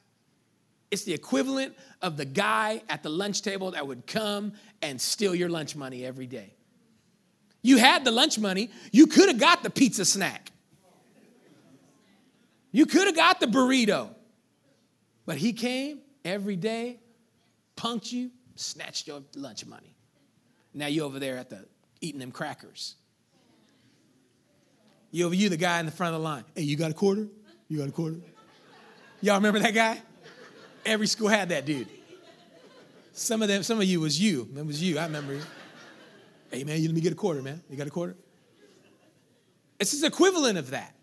It's 0.92 1.06
the 1.06 1.14
equivalent 1.14 1.78
of 2.02 2.18
the 2.18 2.26
guy 2.26 2.82
at 2.90 3.04
the 3.04 3.10
lunch 3.10 3.42
table 3.42 3.72
that 3.72 3.88
would 3.88 4.06
come 4.06 4.52
and 4.82 5.00
steal 5.00 5.34
your 5.34 5.48
lunch 5.48 5.74
money 5.74 6.06
every 6.06 6.28
day. 6.28 6.57
You 7.62 7.78
had 7.78 8.06
the 8.06 8.12
lunch 8.12 8.40
money, 8.40 8.70
you 8.92 9.08
could 9.08 9.28
have 9.28 9.40
got 9.40 9.64
the 9.64 9.70
pizza 9.70 10.06
snack. 10.06 10.52
You 12.72 12.86
could 12.86 13.08
have 13.08 13.16
got 13.16 13.40
the 13.40 13.48
burrito. 13.48 14.10
But 15.26 15.38
he 15.38 15.54
came 15.54 16.00
every 16.24 16.56
day, 16.56 17.00
punked 17.76 18.12
you, 18.12 18.32
snatched 18.56 19.08
your 19.08 19.22
lunch 19.36 19.66
money. 19.66 19.96
Now 20.74 20.88
you 20.88 21.04
over 21.04 21.20
there 21.20 21.38
at 21.38 21.50
the 21.50 21.66
eating 22.02 22.20
them 22.20 22.32
crackers. 22.32 22.96
You, 25.12 25.26
over 25.26 25.36
you 25.36 25.50
the 25.50 25.58
guy 25.58 25.80
in 25.80 25.86
the 25.86 25.92
front 25.92 26.14
of 26.14 26.22
the 26.22 26.24
line. 26.24 26.44
Hey, 26.56 26.64
you 26.64 26.76
got 26.76 26.92
a 26.92 26.94
quarter? 26.94 27.28
You 27.68 27.80
got 27.80 27.90
a 27.90 27.92
quarter? 27.92 28.18
Y'all 29.22 29.36
remember 29.36 29.60
that 29.60 29.74
guy? 29.74 30.00
Every 30.86 31.08
school 31.08 31.28
had 31.28 31.50
that 31.50 31.66
dude. 31.66 31.88
Some 33.14 33.42
of 33.42 33.48
them, 33.48 33.64
some 33.64 33.80
of 33.80 33.86
you 33.86 34.00
was 34.00 34.22
you. 34.22 34.48
It 34.56 34.66
was 34.66 34.82
you. 34.82 35.00
I 35.00 35.06
remember 35.06 35.34
you. 35.34 35.42
Hey 36.52 36.64
man, 36.64 36.82
you 36.82 36.88
let 36.88 36.96
me 36.96 37.02
get 37.02 37.12
a 37.14 37.16
quarter, 37.16 37.42
man. 37.42 37.62
You 37.70 37.78
got 37.78 37.88
a 37.88 37.92
quarter? 37.92 38.16
It's 39.80 40.00
the 40.00 40.08
equivalent 40.08 40.58
of 40.58 40.72
that. 40.72 40.96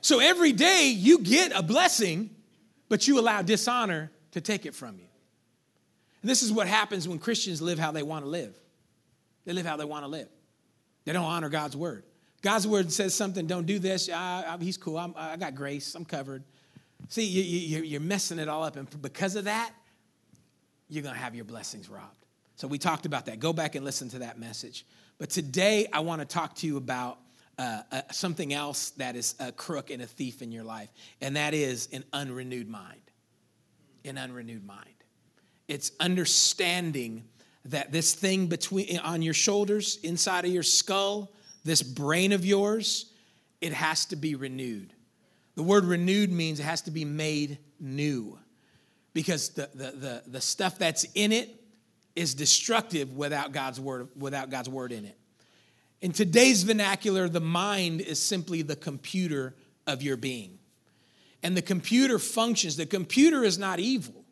So 0.00 0.18
every 0.18 0.52
day 0.52 0.92
you 0.94 1.18
get 1.18 1.52
a 1.52 1.62
blessing, 1.62 2.30
but 2.88 3.06
you 3.06 3.20
allow 3.20 3.42
dishonor 3.42 4.10
to 4.32 4.40
take 4.40 4.66
it 4.66 4.74
from 4.74 4.98
you. 4.98 5.06
And 6.22 6.30
this 6.30 6.42
is 6.42 6.52
what 6.52 6.66
happens 6.66 7.06
when 7.06 7.18
Christians 7.18 7.62
live 7.62 7.78
how 7.78 7.92
they 7.92 8.02
want 8.02 8.24
to 8.24 8.28
live. 8.28 8.56
They 9.44 9.52
live 9.52 9.66
how 9.66 9.76
they 9.76 9.84
want 9.84 10.04
to 10.04 10.08
live. 10.08 10.28
They 11.04 11.12
don't 11.12 11.24
honor 11.24 11.48
God's 11.48 11.76
word. 11.76 12.04
God's 12.42 12.66
word 12.66 12.92
says 12.92 13.14
something, 13.14 13.46
don't 13.46 13.66
do 13.66 13.78
this. 13.78 14.08
I, 14.08 14.44
I, 14.48 14.62
he's 14.62 14.76
cool. 14.76 14.98
I'm, 14.98 15.14
i 15.16 15.36
got 15.36 15.54
grace. 15.54 15.94
I'm 15.94 16.04
covered. 16.04 16.42
See, 17.08 17.24
you, 17.24 17.42
you, 17.42 17.84
you're 17.84 18.00
messing 18.00 18.38
it 18.38 18.48
all 18.48 18.64
up. 18.64 18.76
And 18.76 19.02
because 19.02 19.36
of 19.36 19.44
that, 19.44 19.72
you're 20.88 21.02
going 21.02 21.14
to 21.14 21.20
have 21.20 21.34
your 21.34 21.44
blessings 21.44 21.88
robbed. 21.88 22.21
So 22.56 22.68
we 22.68 22.78
talked 22.78 23.06
about 23.06 23.26
that. 23.26 23.40
Go 23.40 23.52
back 23.52 23.74
and 23.74 23.84
listen 23.84 24.08
to 24.10 24.20
that 24.20 24.38
message. 24.38 24.86
But 25.18 25.30
today, 25.30 25.86
I 25.92 26.00
want 26.00 26.20
to 26.20 26.26
talk 26.26 26.54
to 26.56 26.66
you 26.66 26.76
about 26.76 27.18
uh, 27.58 27.82
uh, 27.90 28.02
something 28.10 28.52
else 28.52 28.90
that 28.90 29.14
is 29.14 29.34
a 29.38 29.52
crook 29.52 29.90
and 29.90 30.02
a 30.02 30.06
thief 30.06 30.42
in 30.42 30.52
your 30.52 30.64
life, 30.64 30.88
and 31.20 31.36
that 31.36 31.54
is 31.54 31.88
an 31.92 32.04
unrenewed 32.12 32.68
mind. 32.68 33.00
An 34.04 34.18
unrenewed 34.18 34.64
mind. 34.64 34.88
It's 35.68 35.92
understanding 36.00 37.24
that 37.66 37.92
this 37.92 38.14
thing 38.14 38.46
between 38.46 38.98
on 38.98 39.22
your 39.22 39.34
shoulders, 39.34 39.98
inside 40.02 40.44
of 40.44 40.50
your 40.50 40.64
skull, 40.64 41.32
this 41.64 41.82
brain 41.82 42.32
of 42.32 42.44
yours, 42.44 43.12
it 43.60 43.72
has 43.72 44.06
to 44.06 44.16
be 44.16 44.34
renewed. 44.34 44.92
The 45.54 45.62
word 45.62 45.84
renewed 45.84 46.32
means 46.32 46.58
it 46.58 46.64
has 46.64 46.82
to 46.82 46.90
be 46.90 47.04
made 47.04 47.58
new 47.78 48.38
because 49.14 49.50
the, 49.50 49.70
the, 49.74 49.90
the, 49.92 50.22
the 50.26 50.40
stuff 50.40 50.78
that's 50.78 51.06
in 51.14 51.30
it 51.30 51.61
is 52.14 52.34
destructive 52.34 53.14
without 53.14 53.52
God's 53.52 53.80
word, 53.80 54.08
without 54.16 54.50
God's 54.50 54.68
word 54.68 54.92
in 54.92 55.04
it. 55.04 55.16
In 56.00 56.12
today's 56.12 56.64
vernacular, 56.64 57.28
the 57.28 57.40
mind 57.40 58.00
is 58.00 58.20
simply 58.20 58.62
the 58.62 58.76
computer 58.76 59.54
of 59.86 60.02
your 60.02 60.16
being. 60.16 60.58
And 61.42 61.56
the 61.56 61.62
computer 61.62 62.18
functions, 62.18 62.76
the 62.76 62.86
computer 62.86 63.44
is 63.44 63.58
not 63.58 63.80
evil. 63.80 64.24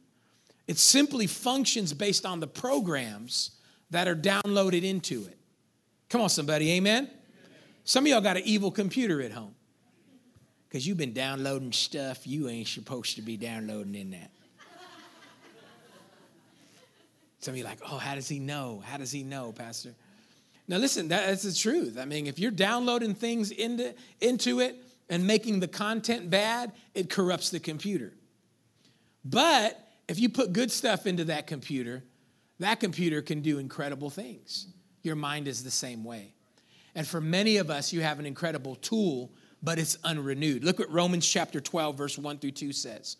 It 0.66 0.78
simply 0.78 1.26
functions 1.26 1.92
based 1.92 2.25
on 2.25 2.40
the 2.40 2.46
programs 2.46 3.52
that 3.90 4.06
are 4.06 4.14
downloaded 4.14 4.84
into 4.84 5.25
it. 5.26 5.37
Come 6.08 6.20
on, 6.20 6.28
somebody, 6.28 6.72
amen? 6.72 7.10
Some 7.84 8.04
of 8.04 8.08
y'all 8.08 8.20
got 8.20 8.37
an 8.37 8.44
evil 8.44 8.70
computer 8.70 9.22
at 9.22 9.32
home 9.32 9.54
because 10.68 10.87
you've 10.87 10.96
been 10.96 11.12
downloading 11.12 11.72
stuff 11.72 12.26
you 12.26 12.49
ain't 12.49 12.68
supposed 12.68 13.16
to 13.16 13.22
be 13.22 13.37
downloading 13.37 13.94
in 13.94 14.10
that. 14.10 14.30
Some 17.40 17.52
of 17.54 17.59
you 17.59 17.64
like, 17.64 17.80
oh, 17.90 17.97
how 17.97 18.14
does 18.14 18.28
he 18.28 18.38
know? 18.38 18.82
How 18.85 18.99
does 18.99 19.11
he 19.11 19.23
know, 19.23 19.52
Pastor? 19.52 19.94
Now, 20.68 20.76
listen, 20.76 21.09
that's 21.09 21.42
the 21.42 21.52
truth. 21.52 21.99
I 21.99 22.04
mean, 22.04 22.26
if 22.26 22.38
you're 22.38 22.50
downloading 22.50 23.14
things 23.14 23.50
into, 23.50 23.94
into 24.20 24.61
it 24.61 24.76
and 25.09 25.26
making 25.26 25.61
the 25.61 25.68
content 25.68 26.30
bad, 26.30 26.73
it 26.94 27.11
corrupts 27.11 27.50
the 27.50 27.59
computer. 27.59 28.12
But 29.25 29.78
if 30.09 30.18
you 30.18 30.28
put 30.28 30.52
good 30.52 30.70
stuff 30.70 31.06
into 31.06 31.25
that 31.25 31.47
computer, 31.47 32.04
that 32.61 32.78
computer 32.78 33.23
can 33.23 33.40
do 33.40 33.59
incredible 33.59 34.11
things. 34.11 34.68
Your 35.02 35.16
mind 35.16 35.49
is 35.49 35.64
the 35.64 35.70
same 35.70 36.04
way. 36.04 36.35
And 36.94 37.06
for 37.06 37.20
many 37.20 37.56
of 37.56 37.70
us, 37.70 37.92
you 37.92 38.02
have 38.02 38.18
an 38.18 38.26
incredible 38.26 38.76
tool, 38.76 39.32
but 39.62 39.78
it's 39.78 39.97
unrenewed. 40.04 40.62
Look 40.62 40.78
what 40.78 40.90
Romans 40.90 41.26
chapter 41.26 41.61
12, 41.61 41.97
verse 41.97 42.18
1 42.18 42.38
through 42.38 42.50
2 42.52 42.73
says. 42.73 43.16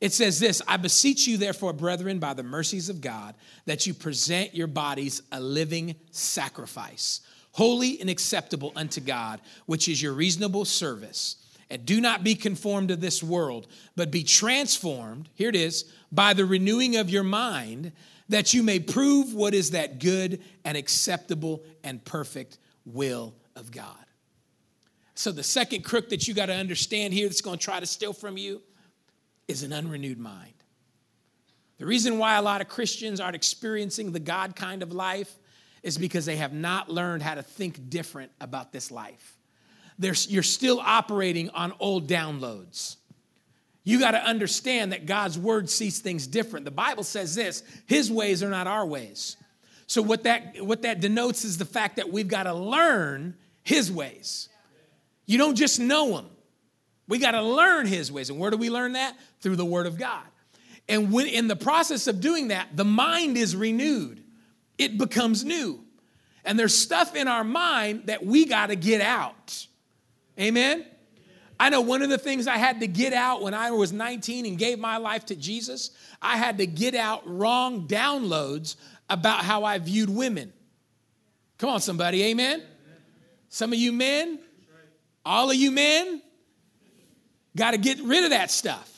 It 0.00 0.12
says 0.12 0.38
this 0.38 0.62
I 0.66 0.76
beseech 0.76 1.26
you, 1.26 1.36
therefore, 1.36 1.72
brethren, 1.72 2.18
by 2.18 2.34
the 2.34 2.42
mercies 2.42 2.88
of 2.88 3.00
God, 3.00 3.34
that 3.64 3.86
you 3.86 3.94
present 3.94 4.54
your 4.54 4.66
bodies 4.66 5.22
a 5.32 5.40
living 5.40 5.96
sacrifice, 6.10 7.20
holy 7.52 8.00
and 8.00 8.10
acceptable 8.10 8.72
unto 8.76 9.00
God, 9.00 9.40
which 9.66 9.88
is 9.88 10.00
your 10.00 10.12
reasonable 10.12 10.64
service. 10.64 11.36
And 11.68 11.84
do 11.84 12.00
not 12.00 12.22
be 12.22 12.36
conformed 12.36 12.88
to 12.88 12.96
this 12.96 13.24
world, 13.24 13.66
but 13.96 14.12
be 14.12 14.22
transformed, 14.22 15.28
here 15.34 15.48
it 15.48 15.56
is, 15.56 15.92
by 16.12 16.32
the 16.32 16.46
renewing 16.46 16.94
of 16.94 17.10
your 17.10 17.24
mind, 17.24 17.90
that 18.28 18.54
you 18.54 18.62
may 18.62 18.78
prove 18.78 19.34
what 19.34 19.52
is 19.52 19.72
that 19.72 19.98
good 19.98 20.42
and 20.64 20.76
acceptable 20.76 21.64
and 21.82 22.04
perfect 22.04 22.58
will 22.84 23.34
of 23.56 23.72
God. 23.72 23.96
So, 25.16 25.32
the 25.32 25.42
second 25.42 25.82
crook 25.82 26.10
that 26.10 26.28
you 26.28 26.34
got 26.34 26.46
to 26.46 26.54
understand 26.54 27.14
here 27.14 27.26
that's 27.26 27.40
going 27.40 27.58
to 27.58 27.64
try 27.64 27.80
to 27.80 27.86
steal 27.86 28.12
from 28.12 28.36
you 28.36 28.62
is 29.48 29.62
an 29.62 29.72
unrenewed 29.72 30.18
mind. 30.18 30.52
The 31.78 31.86
reason 31.86 32.18
why 32.18 32.36
a 32.36 32.42
lot 32.42 32.60
of 32.60 32.68
Christians 32.68 33.20
aren't 33.20 33.36
experiencing 33.36 34.12
the 34.12 34.20
God 34.20 34.56
kind 34.56 34.82
of 34.82 34.92
life 34.92 35.32
is 35.82 35.98
because 35.98 36.24
they 36.24 36.36
have 36.36 36.52
not 36.52 36.90
learned 36.90 37.22
how 37.22 37.34
to 37.34 37.42
think 37.42 37.90
different 37.90 38.32
about 38.40 38.72
this 38.72 38.90
life. 38.90 39.36
You're 39.98 40.42
still 40.42 40.80
operating 40.80 41.50
on 41.50 41.72
old 41.78 42.08
downloads. 42.08 42.96
You 43.84 44.00
got 44.00 44.12
to 44.12 44.22
understand 44.22 44.92
that 44.92 45.06
God's 45.06 45.38
word 45.38 45.70
sees 45.70 46.00
things 46.00 46.26
different. 46.26 46.64
The 46.64 46.72
Bible 46.72 47.04
says 47.04 47.34
this 47.34 47.62
His 47.86 48.10
ways 48.10 48.42
are 48.42 48.50
not 48.50 48.66
our 48.66 48.84
ways. 48.84 49.36
So 49.86 50.02
what 50.02 50.24
that 50.24 50.60
what 50.60 50.82
that 50.82 51.00
denotes 51.00 51.44
is 51.44 51.58
the 51.58 51.64
fact 51.64 51.96
that 51.96 52.10
we've 52.10 52.28
got 52.28 52.44
to 52.44 52.54
learn 52.54 53.36
his 53.62 53.90
ways. 53.90 54.48
You 55.26 55.38
don't 55.38 55.54
just 55.54 55.78
know 55.80 56.18
him. 56.18 56.26
We 57.08 57.18
got 57.18 57.32
to 57.32 57.42
learn 57.42 57.86
his 57.86 58.10
ways. 58.10 58.30
And 58.30 58.38
where 58.38 58.50
do 58.50 58.56
we 58.56 58.70
learn 58.70 58.92
that? 58.92 59.16
Through 59.40 59.56
the 59.56 59.64
word 59.64 59.86
of 59.86 59.98
God. 59.98 60.24
And 60.88 61.12
when 61.12 61.26
in 61.26 61.48
the 61.48 61.56
process 61.56 62.06
of 62.06 62.20
doing 62.20 62.48
that, 62.48 62.76
the 62.76 62.84
mind 62.84 63.36
is 63.36 63.56
renewed. 63.56 64.22
It 64.78 64.98
becomes 64.98 65.44
new. 65.44 65.80
And 66.44 66.58
there's 66.58 66.76
stuff 66.76 67.16
in 67.16 67.26
our 67.26 67.44
mind 67.44 68.06
that 68.06 68.24
we 68.24 68.46
got 68.46 68.68
to 68.68 68.76
get 68.76 69.00
out. 69.00 69.66
Amen. 70.38 70.86
I 71.58 71.70
know 71.70 71.80
one 71.80 72.02
of 72.02 72.10
the 72.10 72.18
things 72.18 72.46
I 72.46 72.58
had 72.58 72.80
to 72.80 72.86
get 72.86 73.12
out 73.12 73.42
when 73.42 73.54
I 73.54 73.70
was 73.70 73.92
19 73.92 74.46
and 74.46 74.58
gave 74.58 74.78
my 74.78 74.98
life 74.98 75.24
to 75.26 75.36
Jesus, 75.36 75.90
I 76.20 76.36
had 76.36 76.58
to 76.58 76.66
get 76.66 76.94
out 76.94 77.22
wrong 77.26 77.88
downloads 77.88 78.76
about 79.08 79.44
how 79.44 79.64
I 79.64 79.78
viewed 79.78 80.10
women. 80.10 80.52
Come 81.58 81.70
on, 81.70 81.80
somebody, 81.80 82.22
amen? 82.24 82.62
Some 83.48 83.72
of 83.72 83.78
you 83.78 83.92
men, 83.92 84.38
all 85.24 85.50
of 85.50 85.56
you 85.56 85.70
men, 85.70 86.20
got 87.56 87.72
to 87.72 87.78
get 87.78 88.00
rid 88.00 88.24
of 88.24 88.30
that 88.30 88.50
stuff. 88.50 88.92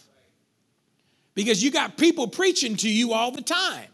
Because 1.34 1.62
you 1.62 1.70
got 1.70 1.96
people 1.96 2.26
preaching 2.26 2.76
to 2.76 2.88
you 2.88 3.12
all 3.12 3.30
the 3.30 3.42
time. 3.42 3.88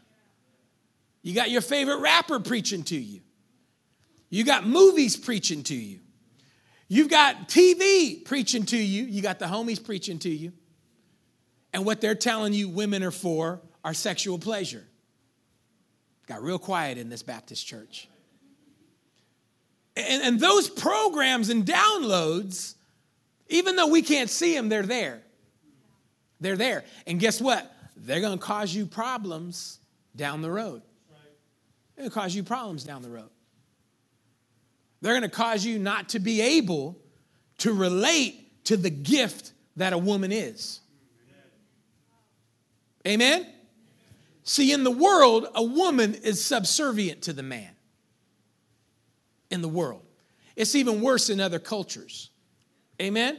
You 1.23 1.35
got 1.35 1.51
your 1.51 1.61
favorite 1.61 1.99
rapper 1.99 2.41
preaching 2.41 2.83
to 2.85 2.97
you. 2.97 3.21
You 4.31 4.45
got 4.45 4.67
movies 4.67 5.17
preaching 5.17 5.63
to 5.65 5.75
you. 5.75 6.01
You've 6.89 7.09
got 7.09 7.49
TV 7.49 8.25
preaching 8.25 8.65
to 8.67 8.77
you. 8.77 9.05
You 9.05 9.23
got 9.23 9.39
the 9.39 9.47
homies 9.47 9.83
preaching 9.83 10.19
to 10.21 10.29
you. 10.29 10.53
And 11.73 11.85
what 11.85 12.01
they're 12.01 12.15
telling 12.15 12.53
you 12.53 12.69
women 12.69 13.03
are 13.03 13.11
for 13.11 13.61
are 13.85 13.95
sexual 13.95 14.39
pleasure. 14.39 14.85
Got 16.27 16.43
real 16.43 16.59
quiet 16.59 16.99
in 16.99 17.09
this 17.09 17.23
Baptist 17.23 17.67
church. 17.67 18.09
And, 19.97 20.23
and, 20.23 20.41
those 20.41 20.69
programs 20.69 21.51
and 21.51 21.65
downloads, 21.65 22.74
even 23.49 23.77
though 23.77 23.89
we 23.89 24.03
can't 24.03 24.31
see 24.31 24.55
them, 24.55 24.69
they're 24.69 24.83
there. 24.83 25.23
They're 26.41 26.57
there. 26.57 26.85
And 27.07 27.21
guess 27.21 27.41
what? 27.41 27.71
They're 27.97 28.21
going 28.21 28.39
to 28.39 28.45
cause 28.45 28.75
you 28.75 28.87
problems 28.87 29.79
down 30.17 30.43
the 30.43 30.51
road. 30.51 30.83
They're 31.95 32.03
going 32.03 32.11
to 32.11 32.15
cause 32.15 32.35
you 32.35 32.43
problems 32.43 32.85
down 32.85 33.03
the 33.03 33.11
road. 33.11 33.31
They're 35.01 35.13
going 35.13 35.23
to 35.23 35.29
cause 35.29 35.65
you 35.65 35.79
not 35.79 36.11
to 36.11 36.19
be 36.19 36.41
able 36.41 36.99
to 37.59 37.73
relate 37.73 38.65
to 38.65 38.77
the 38.77 38.91
gift 38.91 39.53
that 39.77 39.93
a 39.93 39.99
woman 39.99 40.33
is. 40.33 40.81
Amen? 43.07 43.47
See, 44.45 44.73
in 44.73 44.83
the 44.83 44.91
world, 44.91 45.47
a 45.55 45.63
woman 45.63 46.15
is 46.15 46.45
subservient 46.45 47.23
to 47.23 47.33
the 47.33 47.43
man. 47.43 47.71
In 49.51 49.63
the 49.63 49.69
world. 49.69 50.03
It's 50.57 50.75
even 50.75 51.01
worse 51.01 51.31
in 51.31 51.41
other 51.41 51.59
cultures. 51.59 52.31
Amen? 53.01 53.39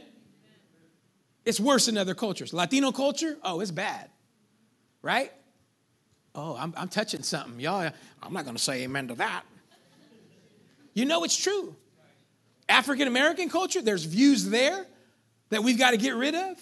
It's 1.44 1.60
worse 1.60 1.88
in 1.88 1.96
other 1.96 2.14
cultures. 2.14 2.52
Latino 2.52 2.92
culture, 2.92 3.36
oh, 3.42 3.60
it's 3.60 3.70
bad. 3.70 4.10
Right? 5.02 5.32
Oh, 6.34 6.56
I'm, 6.56 6.74
I'm 6.76 6.88
touching 6.88 7.22
something. 7.22 7.60
Y'all, 7.60 7.90
I'm 8.22 8.32
not 8.32 8.44
going 8.44 8.56
to 8.56 8.62
say 8.62 8.82
amen 8.82 9.08
to 9.08 9.14
that. 9.14 9.44
You 10.92 11.04
know 11.04 11.24
it's 11.24 11.36
true. 11.36 11.74
African 12.68 13.06
American 13.06 13.48
culture, 13.48 13.80
there's 13.80 14.04
views 14.04 14.48
there 14.48 14.86
that 15.50 15.62
we've 15.62 15.78
got 15.78 15.92
to 15.92 15.96
get 15.96 16.14
rid 16.14 16.34
of. 16.34 16.58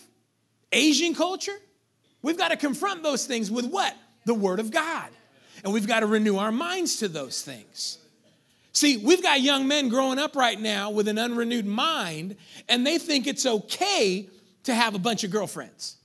Asian 0.73 1.15
culture, 1.15 1.57
we've 2.21 2.37
got 2.37 2.49
to 2.49 2.57
confront 2.57 3.03
those 3.03 3.27
things 3.27 3.51
with 3.51 3.65
what? 3.65 3.97
The 4.27 4.35
Word 4.35 4.61
of 4.61 4.71
God. 4.71 5.09
And 5.65 5.73
we've 5.73 5.87
got 5.87 6.01
to 6.01 6.07
renew 6.07 6.37
our 6.37 6.53
minds 6.53 6.97
to 6.97 7.09
those 7.09 7.43
things. 7.43 7.99
See, 8.75 8.97
we've 8.97 9.23
got 9.23 9.41
young 9.41 9.69
men 9.69 9.89
growing 9.89 10.19
up 10.19 10.35
right 10.35 10.61
now 10.61 10.91
with 10.91 11.07
an 11.07 11.17
unrenewed 11.17 11.65
mind, 11.65 12.37
and 12.69 12.85
they 12.85 12.99
think 12.99 13.29
it's 13.29 13.47
okay 13.47 14.29
to 14.65 14.75
have 14.75 14.97
a 14.97 14.99
bunch 14.99 15.23
of 15.23 15.31
girlfriends. 15.31 15.97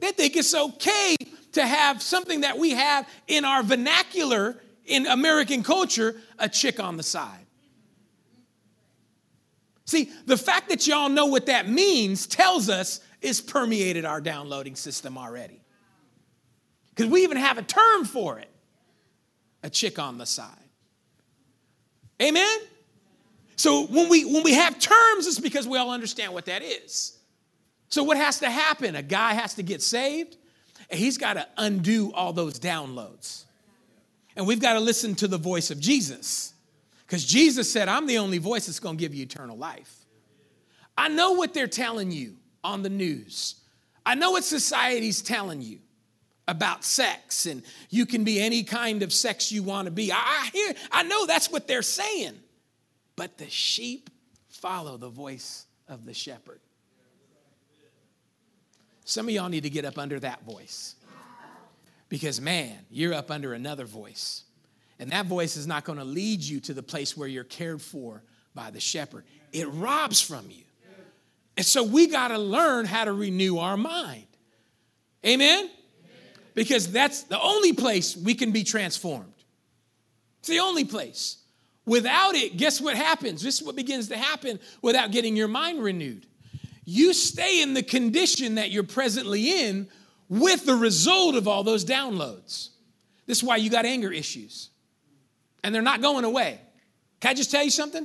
They 0.00 0.12
think 0.12 0.36
it's 0.36 0.54
okay 0.54 1.16
to 1.52 1.66
have 1.66 2.02
something 2.02 2.42
that 2.42 2.58
we 2.58 2.70
have 2.70 3.08
in 3.26 3.46
our 3.46 3.62
vernacular 3.62 4.60
in 4.84 5.06
American 5.06 5.62
culture 5.62 6.20
a 6.38 6.48
chick 6.48 6.78
on 6.78 6.98
the 6.98 7.02
side. 7.02 7.46
See, 9.86 10.10
the 10.26 10.36
fact 10.36 10.68
that 10.68 10.86
y'all 10.86 11.08
know 11.08 11.26
what 11.26 11.46
that 11.46 11.68
means 11.68 12.26
tells 12.26 12.68
us 12.68 13.00
it's 13.22 13.40
permeated 13.40 14.04
our 14.04 14.20
downloading 14.20 14.76
system 14.76 15.16
already. 15.16 15.62
Because 16.90 17.10
we 17.10 17.22
even 17.22 17.38
have 17.38 17.56
a 17.56 17.62
term 17.62 18.04
for 18.04 18.38
it 18.38 18.50
a 19.62 19.70
chick 19.70 19.98
on 19.98 20.18
the 20.18 20.26
side. 20.26 20.67
Amen? 22.20 22.58
So 23.56 23.86
when 23.86 24.08
we 24.08 24.24
when 24.24 24.42
we 24.42 24.54
have 24.54 24.78
terms, 24.78 25.26
it's 25.26 25.40
because 25.40 25.66
we 25.66 25.78
all 25.78 25.90
understand 25.90 26.32
what 26.32 26.46
that 26.46 26.62
is. 26.62 27.18
So 27.88 28.02
what 28.02 28.16
has 28.16 28.40
to 28.40 28.50
happen? 28.50 28.96
A 28.96 29.02
guy 29.02 29.34
has 29.34 29.54
to 29.54 29.62
get 29.62 29.82
saved, 29.82 30.36
and 30.90 30.98
he's 30.98 31.18
got 31.18 31.34
to 31.34 31.46
undo 31.56 32.12
all 32.12 32.32
those 32.32 32.58
downloads. 32.58 33.44
And 34.36 34.46
we've 34.46 34.60
got 34.60 34.74
to 34.74 34.80
listen 34.80 35.14
to 35.16 35.28
the 35.28 35.38
voice 35.38 35.70
of 35.70 35.80
Jesus. 35.80 36.54
Because 37.06 37.24
Jesus 37.24 37.72
said, 37.72 37.88
I'm 37.88 38.06
the 38.06 38.18
only 38.18 38.38
voice 38.38 38.66
that's 38.66 38.80
going 38.80 38.96
to 38.96 39.00
give 39.00 39.14
you 39.14 39.22
eternal 39.22 39.56
life. 39.56 40.04
I 40.96 41.08
know 41.08 41.32
what 41.32 41.54
they're 41.54 41.66
telling 41.66 42.10
you 42.12 42.36
on 42.62 42.82
the 42.82 42.90
news. 42.90 43.56
I 44.04 44.14
know 44.14 44.32
what 44.32 44.44
society's 44.44 45.22
telling 45.22 45.62
you 45.62 45.78
about 46.48 46.82
sex 46.82 47.46
and 47.46 47.62
you 47.90 48.06
can 48.06 48.24
be 48.24 48.40
any 48.40 48.64
kind 48.64 49.02
of 49.02 49.12
sex 49.12 49.52
you 49.52 49.62
want 49.62 49.84
to 49.84 49.92
be. 49.92 50.10
I 50.10 50.48
hear 50.52 50.74
I 50.90 51.04
know 51.04 51.26
that's 51.26 51.50
what 51.50 51.68
they're 51.68 51.82
saying. 51.82 52.34
But 53.14 53.36
the 53.38 53.48
sheep 53.48 54.10
follow 54.48 54.96
the 54.96 55.10
voice 55.10 55.66
of 55.86 56.06
the 56.06 56.14
shepherd. 56.14 56.60
Some 59.04 59.28
of 59.28 59.34
y'all 59.34 59.48
need 59.48 59.62
to 59.62 59.70
get 59.70 59.84
up 59.84 59.98
under 59.98 60.18
that 60.20 60.44
voice. 60.44 60.96
Because 62.08 62.40
man, 62.40 62.74
you're 62.90 63.14
up 63.14 63.30
under 63.30 63.52
another 63.52 63.84
voice. 63.84 64.44
And 64.98 65.12
that 65.12 65.26
voice 65.26 65.56
is 65.56 65.66
not 65.66 65.84
going 65.84 65.98
to 65.98 66.04
lead 66.04 66.42
you 66.42 66.58
to 66.60 66.74
the 66.74 66.82
place 66.82 67.16
where 67.16 67.28
you're 67.28 67.44
cared 67.44 67.80
for 67.80 68.22
by 68.54 68.70
the 68.70 68.80
shepherd. 68.80 69.24
It 69.52 69.68
robs 69.68 70.20
from 70.20 70.50
you. 70.50 70.64
And 71.56 71.66
so 71.66 71.82
we 71.82 72.06
got 72.06 72.28
to 72.28 72.38
learn 72.38 72.86
how 72.86 73.04
to 73.04 73.12
renew 73.12 73.58
our 73.58 73.76
mind. 73.76 74.26
Amen? 75.26 75.70
Because 76.58 76.90
that's 76.90 77.22
the 77.22 77.40
only 77.40 77.72
place 77.72 78.16
we 78.16 78.34
can 78.34 78.50
be 78.50 78.64
transformed. 78.64 79.32
It's 80.40 80.48
the 80.48 80.58
only 80.58 80.84
place. 80.84 81.36
Without 81.86 82.34
it, 82.34 82.56
guess 82.56 82.80
what 82.80 82.96
happens? 82.96 83.42
This 83.42 83.60
is 83.60 83.62
what 83.62 83.76
begins 83.76 84.08
to 84.08 84.16
happen 84.16 84.58
without 84.82 85.12
getting 85.12 85.36
your 85.36 85.46
mind 85.46 85.80
renewed. 85.80 86.26
You 86.84 87.14
stay 87.14 87.62
in 87.62 87.74
the 87.74 87.82
condition 87.84 88.56
that 88.56 88.72
you're 88.72 88.82
presently 88.82 89.68
in 89.68 89.88
with 90.28 90.66
the 90.66 90.74
result 90.74 91.36
of 91.36 91.46
all 91.46 91.62
those 91.62 91.84
downloads. 91.84 92.70
This 93.26 93.38
is 93.38 93.44
why 93.44 93.54
you 93.54 93.70
got 93.70 93.84
anger 93.84 94.10
issues 94.10 94.70
and 95.62 95.72
they're 95.72 95.80
not 95.80 96.02
going 96.02 96.24
away. 96.24 96.60
Can 97.20 97.30
I 97.30 97.34
just 97.34 97.52
tell 97.52 97.62
you 97.62 97.70
something? 97.70 98.04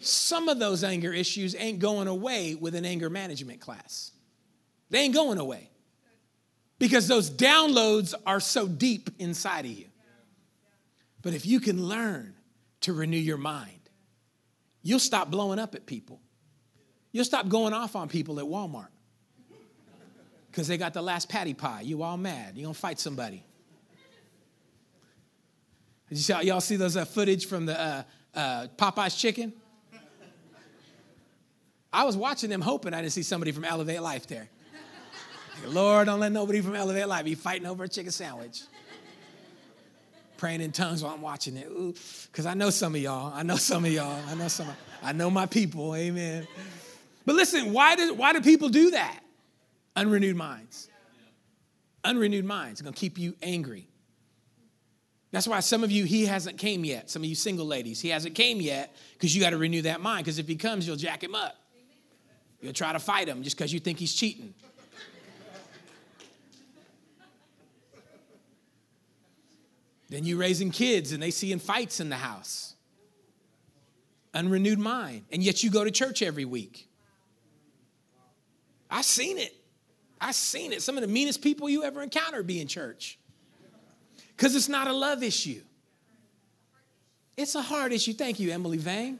Some 0.00 0.48
of 0.48 0.58
those 0.58 0.82
anger 0.82 1.12
issues 1.12 1.54
ain't 1.56 1.78
going 1.78 2.08
away 2.08 2.56
with 2.56 2.74
an 2.74 2.84
anger 2.84 3.08
management 3.08 3.60
class. 3.60 4.10
They 4.90 4.98
ain't 4.98 5.14
going 5.14 5.38
away 5.38 5.70
because 6.78 7.08
those 7.08 7.30
downloads 7.30 8.14
are 8.26 8.40
so 8.40 8.68
deep 8.68 9.10
inside 9.18 9.64
of 9.64 9.70
you. 9.70 9.86
But 11.22 11.34
if 11.34 11.46
you 11.46 11.60
can 11.60 11.82
learn 11.82 12.34
to 12.82 12.92
renew 12.92 13.16
your 13.16 13.38
mind, 13.38 13.80
you'll 14.82 14.98
stop 14.98 15.30
blowing 15.30 15.58
up 15.58 15.74
at 15.74 15.86
people. 15.86 16.20
You'll 17.12 17.24
stop 17.24 17.48
going 17.48 17.72
off 17.72 17.96
on 17.96 18.08
people 18.08 18.38
at 18.38 18.46
Walmart 18.46 18.88
because 20.50 20.68
they 20.68 20.76
got 20.76 20.94
the 20.94 21.02
last 21.02 21.28
Patti 21.28 21.54
pie. 21.54 21.80
You 21.80 22.02
all 22.02 22.16
mad. 22.16 22.56
You're 22.56 22.64
going 22.64 22.74
to 22.74 22.80
fight 22.80 23.00
somebody. 23.00 23.42
Y'all, 26.10 26.42
y'all 26.42 26.60
see 26.60 26.76
those 26.76 26.96
uh, 26.96 27.04
footage 27.04 27.46
from 27.46 27.66
the 27.66 27.80
uh, 27.80 28.02
uh, 28.34 28.66
Popeye's 28.76 29.16
chicken? 29.16 29.52
I 31.92 32.04
was 32.04 32.16
watching 32.16 32.50
them 32.50 32.60
hoping 32.60 32.94
I 32.94 33.00
didn't 33.00 33.14
see 33.14 33.22
somebody 33.22 33.50
from 33.50 33.64
Elevate 33.64 34.02
Life 34.02 34.26
there. 34.26 34.48
Lord, 35.66 36.06
don't 36.06 36.20
let 36.20 36.32
nobody 36.32 36.60
from 36.60 36.74
Elevate 36.74 37.08
Life 37.08 37.24
be 37.24 37.34
fighting 37.34 37.66
over 37.66 37.84
a 37.84 37.88
chicken 37.88 38.12
sandwich. 38.12 38.62
Praying 40.36 40.60
in 40.60 40.72
tongues 40.72 41.02
while 41.02 41.14
I'm 41.14 41.22
watching 41.22 41.56
it. 41.56 41.68
Because 42.30 42.46
I 42.46 42.54
know 42.54 42.70
some 42.70 42.94
of 42.94 43.00
y'all. 43.00 43.32
I 43.34 43.42
know 43.42 43.56
some 43.56 43.84
of 43.84 43.92
y'all. 43.92 44.20
I 44.28 44.34
know 44.34 44.48
some. 44.48 44.68
Of, 44.68 44.76
I 45.02 45.12
know 45.12 45.30
my 45.30 45.46
people. 45.46 45.94
Amen. 45.94 46.46
But 47.24 47.36
listen, 47.36 47.72
why 47.72 47.96
do, 47.96 48.14
why 48.14 48.32
do 48.32 48.40
people 48.40 48.68
do 48.68 48.90
that? 48.90 49.20
Unrenewed 49.96 50.36
minds. 50.36 50.88
Unrenewed 52.04 52.44
minds. 52.44 52.80
It's 52.80 52.82
going 52.82 52.94
to 52.94 53.00
keep 53.00 53.18
you 53.18 53.34
angry. 53.42 53.88
That's 55.32 55.48
why 55.48 55.60
some 55.60 55.82
of 55.82 55.90
you, 55.90 56.04
he 56.04 56.26
hasn't 56.26 56.58
came 56.58 56.84
yet. 56.84 57.10
Some 57.10 57.22
of 57.22 57.28
you 57.28 57.34
single 57.34 57.66
ladies, 57.66 58.00
he 58.00 58.10
hasn't 58.10 58.34
came 58.34 58.60
yet 58.60 58.94
because 59.14 59.34
you 59.34 59.42
got 59.42 59.50
to 59.50 59.58
renew 59.58 59.82
that 59.82 60.00
mind. 60.00 60.24
Because 60.24 60.38
if 60.38 60.46
he 60.46 60.56
comes, 60.56 60.86
you'll 60.86 60.96
jack 60.96 61.22
him 61.22 61.34
up. 61.34 61.56
You'll 62.60 62.72
try 62.72 62.92
to 62.92 62.98
fight 62.98 63.28
him 63.28 63.42
just 63.42 63.56
because 63.56 63.72
you 63.72 63.80
think 63.80 63.98
he's 63.98 64.14
cheating. 64.14 64.54
Then 70.08 70.24
you 70.24 70.36
raising 70.38 70.70
kids 70.70 71.12
and 71.12 71.22
they 71.22 71.30
seeing 71.30 71.58
fights 71.58 72.00
in 72.00 72.08
the 72.08 72.16
house. 72.16 72.74
Unrenewed 74.34 74.78
mind. 74.78 75.24
And 75.32 75.42
yet 75.42 75.62
you 75.62 75.70
go 75.70 75.84
to 75.84 75.90
church 75.90 76.22
every 76.22 76.44
week. 76.44 76.88
I've 78.90 79.04
seen 79.04 79.38
it. 79.38 79.54
I've 80.20 80.34
seen 80.34 80.72
it. 80.72 80.82
Some 80.82 80.96
of 80.96 81.02
the 81.02 81.08
meanest 81.08 81.42
people 81.42 81.68
you 81.68 81.82
ever 81.82 82.02
encounter 82.02 82.42
be 82.42 82.60
in 82.60 82.68
church. 82.68 83.18
Because 84.36 84.54
it's 84.54 84.68
not 84.68 84.86
a 84.86 84.92
love 84.92 85.22
issue. 85.22 85.62
It's 87.36 87.54
a 87.54 87.62
heart 87.62 87.92
issue. 87.92 88.12
Thank 88.12 88.38
you, 88.38 88.50
Emily 88.50 88.78
Vang. 88.78 89.18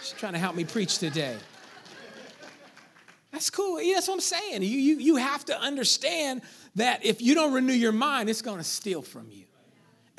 She's 0.00 0.12
trying 0.12 0.32
to 0.32 0.38
help 0.38 0.54
me 0.54 0.64
preach 0.64 0.98
today. 0.98 1.36
That's 3.30 3.50
cool. 3.50 3.80
Yeah, 3.80 3.94
that's 3.94 4.08
what 4.08 4.14
I'm 4.14 4.20
saying. 4.20 4.62
You, 4.62 4.68
you, 4.68 4.96
you 4.98 5.16
have 5.16 5.44
to 5.46 5.58
understand 5.58 6.42
that 6.76 7.04
if 7.04 7.22
you 7.22 7.34
don't 7.34 7.52
renew 7.52 7.72
your 7.72 7.92
mind, 7.92 8.28
it's 8.28 8.42
going 8.42 8.58
to 8.58 8.64
steal 8.64 9.02
from 9.02 9.28
you. 9.30 9.44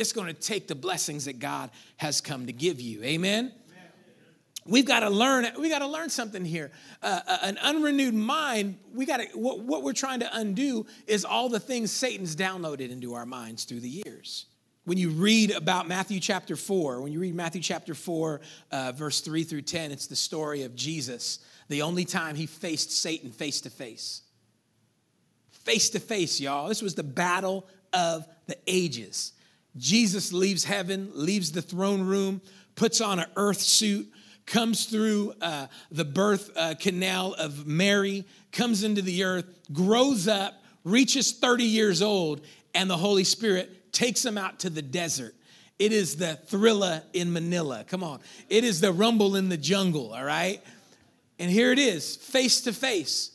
It's 0.04 0.12
going 0.12 0.28
to 0.28 0.34
take 0.34 0.68
the 0.68 0.76
blessings 0.76 1.24
that 1.26 1.40
God 1.40 1.70
has 1.96 2.20
come 2.20 2.48
to 2.48 2.52
give 2.52 2.82
you. 2.82 3.02
Amen? 3.04 3.54
We've 4.66 4.86
got 4.86 5.00
to 5.00 5.10
learn. 5.10 5.48
We 5.58 5.70
got 5.70 5.80
to 5.80 5.88
learn 5.88 6.10
something 6.10 6.44
here. 6.44 6.72
Uh, 7.02 7.22
uh, 7.26 7.38
an 7.44 7.58
unrenewed 7.58 8.14
mind. 8.14 8.80
We 8.94 9.06
got 9.06 9.22
to. 9.22 9.28
What, 9.34 9.62
what, 9.62 9.82
we're 9.82 9.94
trying 9.94 10.20
to 10.20 10.38
undo 10.38 10.86
is 11.08 11.24
all 11.24 11.48
the 11.48 11.60
things 11.62 11.90
Satan's 11.90 12.36
downloaded 12.36 12.90
into 12.90 13.14
our 13.14 13.26
minds 13.26 13.64
through 13.64 13.80
the 13.80 14.02
years. 14.06 14.48
When 14.84 14.98
you 14.98 15.12
read 15.12 15.52
about 15.52 15.88
Matthew 15.88 16.20
chapter 16.20 16.58
four, 16.58 17.02
when 17.02 17.14
you 17.14 17.22
read 17.22 17.34
Matthew 17.34 17.62
chapter 17.62 17.94
four, 17.94 18.42
uh, 18.74 18.92
verse 18.92 19.22
three 19.22 19.46
through 19.46 19.62
ten, 19.62 19.94
it's 19.94 20.08
the 20.08 20.18
story 20.18 20.64
of 20.64 20.76
Jesus. 20.76 21.40
The 21.70 21.82
only 21.82 22.04
time 22.04 22.36
he 22.36 22.46
faced 22.46 22.92
Satan 22.92 23.32
face 23.32 23.62
to 23.62 23.70
face. 23.70 24.22
Face 25.52 25.92
to 25.92 26.00
face, 26.02 26.42
y'all. 26.42 26.68
This 26.68 26.82
was 26.82 26.94
the 26.94 27.04
battle 27.04 27.66
of 27.94 28.28
the 28.48 28.58
ages. 28.68 29.32
Jesus 29.78 30.32
leaves 30.32 30.64
heaven, 30.64 31.12
leaves 31.14 31.52
the 31.52 31.62
throne 31.62 32.02
room, 32.02 32.42
puts 32.76 33.02
on 33.02 33.20
an 33.20 33.26
earth 33.36 33.62
suit, 33.62 34.12
comes 34.46 34.86
through 34.86 35.34
uh, 35.42 35.68
the 35.92 36.06
birth 36.06 36.52
uh, 36.56 36.76
canal 36.80 37.34
of 37.34 37.66
Mary, 37.66 38.26
comes 38.52 38.84
into 38.84 39.02
the 39.02 39.24
earth, 39.24 39.46
grows 39.72 40.28
up, 40.28 40.54
reaches 40.84 41.32
30 41.34 41.64
years 41.64 42.02
old, 42.02 42.42
and 42.76 42.90
the 42.90 42.98
Holy 42.98 43.24
Spirit 43.24 43.92
takes 43.92 44.24
him 44.24 44.38
out 44.38 44.60
to 44.60 44.70
the 44.70 44.82
desert. 44.82 45.34
It 45.80 45.92
is 45.92 46.18
the 46.18 46.40
Thrilla 46.48 47.04
in 47.14 47.34
Manila. 47.34 47.84
Come 47.88 48.04
on. 48.04 48.20
It 48.50 48.64
is 48.64 48.80
the 48.80 48.92
rumble 48.92 49.36
in 49.36 49.50
the 49.50 49.58
jungle, 49.58 50.14
all 50.14 50.24
right? 50.24 50.62
And 51.40 51.50
here 51.50 51.72
it 51.72 51.80
is, 51.80 52.16
face 52.16 52.62
to 52.62 52.74
face. 52.74 53.32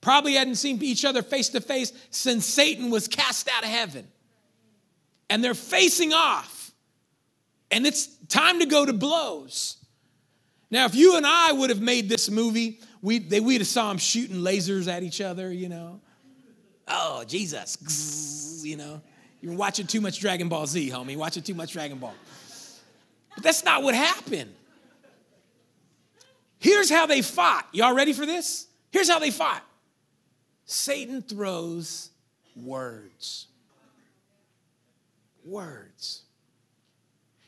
Probably 0.00 0.34
hadn't 0.34 0.56
seen 0.56 0.82
each 0.82 1.04
other 1.04 1.22
face 1.22 1.50
to 1.50 1.60
face 1.60 1.92
since 2.10 2.46
Satan 2.46 2.90
was 2.90 3.08
cast 3.08 3.48
out 3.48 3.64
of 3.64 3.70
heaven. 3.70 4.06
And 5.34 5.42
they're 5.42 5.52
facing 5.52 6.12
off. 6.12 6.70
And 7.72 7.84
it's 7.84 8.06
time 8.28 8.60
to 8.60 8.66
go 8.66 8.86
to 8.86 8.92
blows. 8.92 9.78
Now, 10.70 10.84
if 10.84 10.94
you 10.94 11.16
and 11.16 11.26
I 11.26 11.50
would 11.50 11.70
have 11.70 11.80
made 11.80 12.08
this 12.08 12.30
movie, 12.30 12.78
we, 13.02 13.18
they, 13.18 13.40
we'd 13.40 13.60
have 13.60 13.66
saw 13.66 13.88
them 13.88 13.98
shooting 13.98 14.36
lasers 14.36 14.86
at 14.86 15.02
each 15.02 15.20
other, 15.20 15.52
you 15.52 15.68
know. 15.68 16.00
Oh, 16.86 17.24
Jesus, 17.26 18.62
you 18.64 18.76
know. 18.76 19.02
You're 19.40 19.54
watching 19.54 19.88
too 19.88 20.00
much 20.00 20.20
Dragon 20.20 20.48
Ball 20.48 20.68
Z, 20.68 20.88
homie. 20.90 21.16
Watching 21.16 21.42
too 21.42 21.54
much 21.54 21.72
Dragon 21.72 21.98
Ball. 21.98 22.14
But 23.34 23.42
that's 23.42 23.64
not 23.64 23.82
what 23.82 23.96
happened. 23.96 24.54
Here's 26.60 26.90
how 26.90 27.06
they 27.06 27.22
fought. 27.22 27.66
Y'all 27.72 27.96
ready 27.96 28.12
for 28.12 28.24
this? 28.24 28.68
Here's 28.92 29.10
how 29.10 29.18
they 29.18 29.32
fought 29.32 29.64
Satan 30.64 31.22
throws 31.22 32.10
words. 32.54 33.48
Words. 35.44 36.22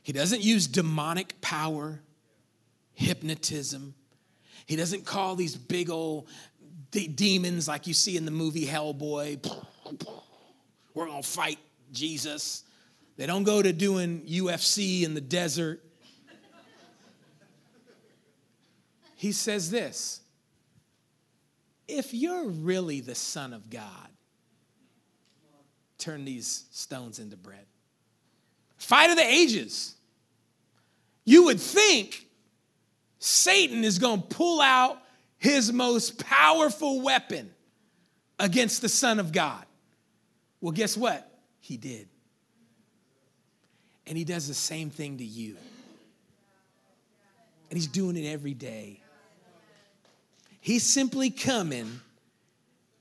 He 0.02 0.12
doesn't 0.12 0.42
use 0.42 0.66
demonic 0.66 1.40
power, 1.40 2.00
hypnotism. 2.94 3.94
He 4.66 4.76
doesn't 4.76 5.04
call 5.04 5.34
these 5.34 5.56
big 5.56 5.90
old 5.90 6.28
de- 6.90 7.08
demons 7.08 7.66
like 7.66 7.86
you 7.86 7.94
see 7.94 8.16
in 8.16 8.24
the 8.24 8.30
movie 8.30 8.66
Hellboy. 8.66 9.44
We're 10.94 11.06
gonna 11.06 11.22
fight 11.22 11.58
Jesus. 11.92 12.64
They 13.16 13.26
don't 13.26 13.44
go 13.44 13.62
to 13.62 13.72
doing 13.72 14.22
UFC 14.22 15.02
in 15.02 15.14
the 15.14 15.20
desert. 15.20 15.82
He 19.16 19.32
says 19.32 19.70
this 19.70 20.20
If 21.88 22.14
you're 22.14 22.48
really 22.48 23.00
the 23.00 23.14
Son 23.14 23.52
of 23.52 23.70
God, 23.70 24.08
turn 25.98 26.24
these 26.24 26.66
stones 26.70 27.18
into 27.18 27.36
bread. 27.36 27.65
Fight 28.76 29.10
of 29.10 29.16
the 29.16 29.26
ages. 29.26 29.94
You 31.24 31.46
would 31.46 31.60
think 31.60 32.26
Satan 33.18 33.84
is 33.84 33.98
going 33.98 34.22
to 34.22 34.26
pull 34.28 34.60
out 34.60 35.02
his 35.38 35.72
most 35.72 36.24
powerful 36.24 37.00
weapon 37.00 37.50
against 38.38 38.82
the 38.82 38.88
Son 38.88 39.18
of 39.18 39.32
God. 39.32 39.64
Well, 40.60 40.72
guess 40.72 40.96
what? 40.96 41.28
He 41.60 41.76
did. 41.76 42.08
And 44.06 44.16
he 44.16 44.24
does 44.24 44.46
the 44.46 44.54
same 44.54 44.90
thing 44.90 45.18
to 45.18 45.24
you. 45.24 45.56
And 47.70 47.76
he's 47.76 47.88
doing 47.88 48.16
it 48.16 48.28
every 48.28 48.54
day. 48.54 49.00
He's 50.60 50.84
simply 50.84 51.30
coming 51.30 52.00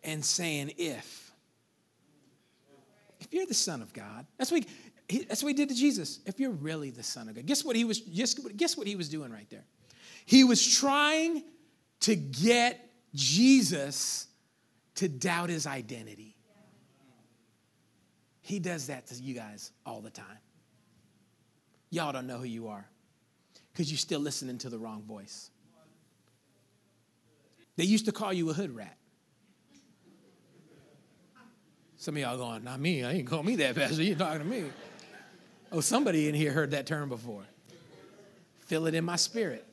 and 0.03 0.25
saying, 0.25 0.73
if. 0.77 1.31
If 3.19 3.27
you're 3.31 3.45
the 3.45 3.53
Son 3.53 3.81
of 3.81 3.93
God, 3.93 4.25
that's 4.37 4.51
what 4.51 4.65
he, 5.07 5.23
that's 5.23 5.43
what 5.43 5.49
he 5.49 5.53
did 5.53 5.69
to 5.69 5.75
Jesus. 5.75 6.19
If 6.25 6.39
you're 6.39 6.51
really 6.51 6.89
the 6.89 7.03
Son 7.03 7.29
of 7.29 7.35
God, 7.35 7.45
guess 7.45 7.63
what 7.63 7.75
he 7.75 7.83
was, 7.83 7.99
guess, 7.99 8.33
guess 8.33 8.75
what 8.75 8.87
he 8.87 8.95
was 8.95 9.09
doing 9.09 9.31
right 9.31 9.49
there? 9.49 9.65
He 10.25 10.43
was 10.43 10.65
trying 10.65 11.43
to 12.01 12.15
get 12.15 12.89
Jesus 13.13 14.27
to 14.95 15.07
doubt 15.07 15.49
his 15.49 15.67
identity. 15.67 16.35
He 18.41 18.59
does 18.59 18.87
that 18.87 19.07
to 19.07 19.15
you 19.15 19.33
guys 19.33 19.71
all 19.85 20.01
the 20.01 20.09
time. 20.09 20.37
Y'all 21.89 22.11
don't 22.11 22.27
know 22.27 22.37
who 22.37 22.45
you 22.45 22.67
are 22.67 22.87
because 23.71 23.91
you're 23.91 23.97
still 23.97 24.19
listening 24.19 24.57
to 24.59 24.69
the 24.69 24.77
wrong 24.77 25.03
voice. 25.03 25.49
They 27.75 27.83
used 27.83 28.05
to 28.05 28.11
call 28.11 28.33
you 28.33 28.49
a 28.49 28.53
hood 28.53 28.75
rat. 28.75 28.97
Some 31.97 32.15
of 32.15 32.21
y'all 32.21 32.37
going, 32.37 32.63
not 32.63 32.79
me, 32.79 33.03
I 33.03 33.13
ain't 33.13 33.27
call 33.27 33.41
me 33.41 33.55
that, 33.57 33.75
Pastor. 33.75 34.03
You 34.03 34.15
talking 34.15 34.39
to 34.39 34.45
me. 34.45 34.65
Oh, 35.71 35.81
somebody 35.81 36.27
in 36.29 36.35
here 36.35 36.51
heard 36.51 36.71
that 36.71 36.85
term 36.85 37.09
before. 37.09 37.43
Feel 38.59 38.87
it 38.87 38.93
in 38.93 39.03
my 39.03 39.15
spirit. 39.15 39.65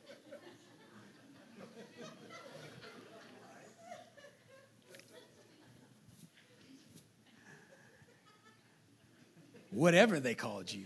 whatever 9.72 10.20
they 10.20 10.34
called 10.34 10.72
you. 10.72 10.84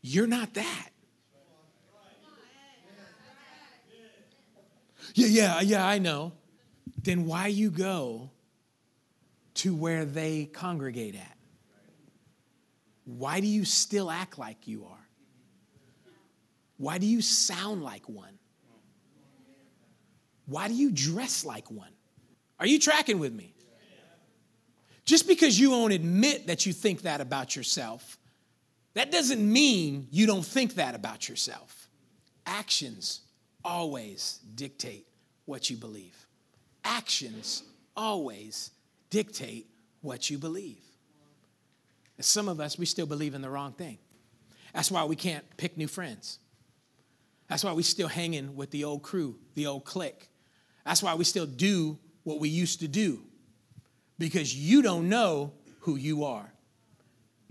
You're 0.00 0.26
not 0.26 0.54
that. 0.54 0.88
Yeah, 5.14 5.26
yeah, 5.26 5.60
yeah, 5.60 5.86
I 5.86 5.98
know. 5.98 6.32
Then 7.02 7.26
why 7.26 7.48
you 7.48 7.70
go 7.70 8.30
to 9.54 9.74
where 9.74 10.04
they 10.04 10.46
congregate 10.46 11.14
at? 11.14 11.36
Why 13.04 13.40
do 13.40 13.46
you 13.46 13.64
still 13.64 14.10
act 14.10 14.38
like 14.38 14.66
you 14.66 14.84
are? 14.84 15.08
Why 16.76 16.98
do 16.98 17.06
you 17.06 17.22
sound 17.22 17.82
like 17.82 18.08
one? 18.08 18.38
Why 20.46 20.68
do 20.68 20.74
you 20.74 20.90
dress 20.90 21.44
like 21.44 21.70
one? 21.70 21.92
Are 22.58 22.66
you 22.66 22.78
tracking 22.78 23.18
with 23.18 23.32
me? 23.32 23.54
Just 25.04 25.26
because 25.26 25.58
you 25.58 25.70
won't 25.70 25.92
admit 25.92 26.46
that 26.46 26.64
you 26.64 26.72
think 26.72 27.02
that 27.02 27.20
about 27.20 27.56
yourself, 27.56 28.18
that 28.94 29.10
doesn't 29.10 29.40
mean 29.40 30.06
you 30.10 30.26
don't 30.26 30.44
think 30.44 30.74
that 30.74 30.94
about 30.94 31.28
yourself. 31.28 31.88
Actions 32.46 33.22
always 33.64 34.40
dictate 34.54 35.06
what 35.44 35.70
you 35.70 35.76
believe. 35.76 36.26
Actions 36.84 37.62
always 37.96 38.70
dictate 39.10 39.66
what 40.00 40.30
you 40.30 40.38
believe. 40.38 40.82
And 42.16 42.24
some 42.24 42.48
of 42.48 42.60
us, 42.60 42.78
we 42.78 42.86
still 42.86 43.06
believe 43.06 43.34
in 43.34 43.42
the 43.42 43.50
wrong 43.50 43.72
thing. 43.72 43.98
That's 44.74 44.90
why 44.90 45.04
we 45.04 45.16
can't 45.16 45.44
pick 45.56 45.76
new 45.76 45.88
friends. 45.88 46.38
That's 47.48 47.64
why 47.64 47.72
we 47.72 47.82
still 47.82 48.08
hanging 48.08 48.56
with 48.56 48.70
the 48.70 48.84
old 48.84 49.02
crew, 49.02 49.38
the 49.54 49.66
old 49.66 49.84
clique. 49.84 50.28
That's 50.84 51.02
why 51.02 51.14
we 51.14 51.24
still 51.24 51.46
do 51.46 51.98
what 52.24 52.40
we 52.40 52.48
used 52.48 52.80
to 52.80 52.88
do 52.88 53.22
because 54.18 54.54
you 54.54 54.82
don't 54.82 55.08
know 55.08 55.52
who 55.80 55.96
you 55.96 56.24
are. 56.24 56.52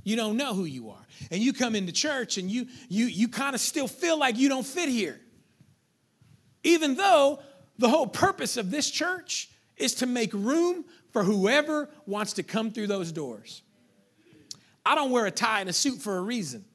You 0.03 0.15
don't 0.15 0.37
know 0.37 0.53
who 0.53 0.63
you 0.65 0.89
are. 0.89 1.05
And 1.29 1.41
you 1.41 1.53
come 1.53 1.75
into 1.75 1.91
church 1.91 2.37
and 2.37 2.49
you 2.49 2.67
you 2.89 3.05
you 3.05 3.27
kind 3.27 3.53
of 3.53 3.61
still 3.61 3.87
feel 3.87 4.17
like 4.17 4.37
you 4.37 4.49
don't 4.49 4.65
fit 4.65 4.89
here. 4.89 5.19
Even 6.63 6.95
though 6.95 7.39
the 7.77 7.89
whole 7.89 8.07
purpose 8.07 8.57
of 8.57 8.71
this 8.71 8.89
church 8.89 9.49
is 9.77 9.95
to 9.95 10.05
make 10.05 10.33
room 10.33 10.85
for 11.11 11.23
whoever 11.23 11.89
wants 12.05 12.33
to 12.33 12.43
come 12.43 12.71
through 12.71 12.87
those 12.87 13.11
doors. 13.11 13.61
I 14.85 14.95
don't 14.95 15.11
wear 15.11 15.25
a 15.25 15.31
tie 15.31 15.61
and 15.61 15.69
a 15.69 15.73
suit 15.73 16.01
for 16.01 16.17
a 16.17 16.21
reason. 16.21 16.65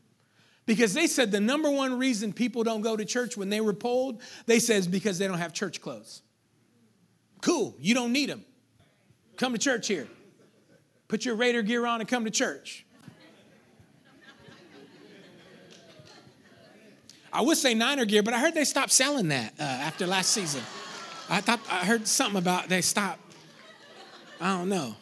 Because 0.65 0.95
they 0.95 1.07
said 1.07 1.31
the 1.31 1.41
number 1.41 1.71
one 1.71 1.99
reason 1.99 2.33
people 2.33 2.65
don't 2.65 2.81
go 2.81 2.97
to 2.97 3.05
church 3.05 3.37
when 3.37 3.49
they 3.49 3.61
were 3.61 3.73
polled, 3.73 4.21
they 4.47 4.59
said 4.59 4.79
is 4.79 4.89
because 4.89 5.19
they 5.19 5.29
don't 5.29 5.39
have 5.39 5.53
church 5.53 5.81
clothes. 5.81 6.23
Cool, 7.41 7.77
you 7.79 7.95
don't 7.95 8.13
need 8.13 8.29
them. 8.29 8.45
Come 9.37 9.53
to 9.53 9.59
church 9.59 9.87
here. 9.87 10.09
Put 11.09 11.25
your 11.25 11.37
Raider 11.37 11.63
gear 11.63 11.87
on 11.87 12.01
and 12.01 12.09
come 12.09 12.25
to 12.25 12.31
church. 12.31 12.85
I 17.33 17.43
would 17.43 17.59
say 17.59 17.75
Niner 17.75 18.07
gear, 18.07 18.23
but 18.23 18.35
I 18.35 18.39
heard 18.41 18.55
they 18.55 18.65
stopped 18.65 18.91
selling 18.91 19.29
that 19.29 19.53
uh, 19.61 19.63
after 19.63 20.07
last 20.07 20.31
season. 20.31 20.63
I 21.29 21.41
thought 21.41 21.61
I 21.71 21.85
heard 21.85 22.09
something 22.09 22.39
about 22.39 22.69
they 22.69 22.81
stopped. 22.81 23.21
I 24.41 24.57
don't 24.57 24.69
know. 24.69 24.97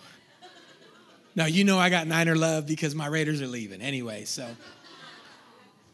No, 1.37 1.47
you 1.47 1.65
know 1.65 1.79
I 1.79 1.91
got 1.91 2.07
Niner 2.07 2.37
love 2.37 2.67
because 2.67 2.95
my 2.95 3.07
Raiders 3.07 3.43
are 3.43 3.47
leaving 3.47 3.81
anyway. 3.81 4.25
So, 4.25 4.47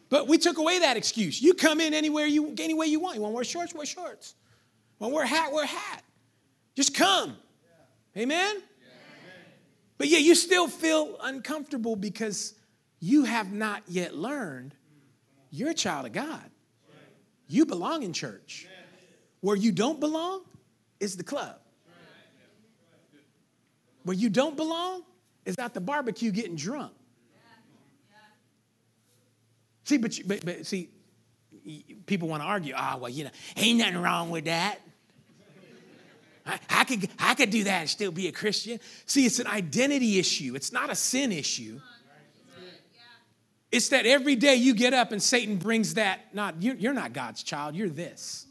but 0.08 0.28
we 0.28 0.38
took 0.38 0.58
away 0.58 0.80
that 0.80 0.96
excuse. 0.96 1.40
You 1.40 1.54
come 1.54 1.80
in 1.80 1.94
anywhere 1.94 2.26
you 2.26 2.54
any 2.58 2.74
way 2.74 2.86
you 2.86 3.00
want. 3.00 3.16
You 3.16 3.22
want 3.22 3.32
to 3.32 3.36
wear 3.36 3.44
shorts? 3.44 3.74
Wear 3.74 3.86
shorts. 3.86 4.34
Want 4.98 5.12
to 5.12 5.14
wear 5.14 5.24
a 5.24 5.28
hat? 5.28 5.52
Wear 5.52 5.64
a 5.64 5.66
hat. 5.66 6.02
Just 6.76 6.94
come. 6.94 7.36
Amen? 8.16 8.62
But 9.96 10.08
yeah, 10.08 10.18
you 10.18 10.34
still 10.34 10.68
feel 10.68 11.16
uncomfortable 11.22 11.96
because 11.96 12.54
you 13.00 13.24
have 13.24 13.52
not 13.52 13.82
yet 13.86 14.14
learned 14.14 14.74
you're 15.50 15.70
a 15.70 15.74
child 15.74 16.06
of 16.06 16.12
God. 16.12 16.50
You 17.48 17.66
belong 17.66 18.04
in 18.04 18.12
church. 18.12 18.66
Where 19.40 19.56
you 19.56 19.72
don't 19.72 19.98
belong 19.98 20.42
is 21.00 21.16
the 21.16 21.24
club. 21.24 21.56
Where 24.04 24.16
you 24.16 24.30
don't 24.30 24.56
belong 24.56 25.02
is 25.50 25.58
at 25.58 25.74
the 25.74 25.80
barbecue 25.80 26.30
getting 26.30 26.56
drunk. 26.56 26.92
See, 29.84 29.98
but, 29.98 30.18
but, 30.26 30.44
but 30.44 30.66
see, 30.66 30.88
people 32.06 32.28
want 32.28 32.42
to 32.42 32.46
argue, 32.46 32.74
ah, 32.76 32.94
oh, 32.94 32.98
well, 33.00 33.10
you 33.10 33.24
know, 33.24 33.30
ain't 33.56 33.78
nothing 33.78 33.98
wrong 33.98 34.30
with 34.30 34.44
that. 34.44 34.78
I, 36.46 36.58
I, 36.70 36.84
could, 36.84 37.08
I 37.18 37.34
could 37.34 37.50
do 37.50 37.64
that 37.64 37.80
and 37.80 37.90
still 37.90 38.12
be 38.12 38.28
a 38.28 38.32
Christian. 38.32 38.80
See, 39.06 39.26
it's 39.26 39.38
an 39.38 39.46
identity 39.46 40.18
issue, 40.18 40.54
it's 40.54 40.72
not 40.72 40.90
a 40.90 40.94
sin 40.94 41.32
issue. 41.32 41.80
It's 43.72 43.90
that 43.90 44.04
every 44.04 44.34
day 44.34 44.56
you 44.56 44.74
get 44.74 44.94
up 44.94 45.12
and 45.12 45.22
Satan 45.22 45.56
brings 45.56 45.94
that, 45.94 46.34
not, 46.34 46.60
you're, 46.60 46.74
you're 46.74 46.92
not 46.92 47.12
God's 47.12 47.44
child, 47.44 47.76
you're 47.76 47.88
this. 47.88 48.46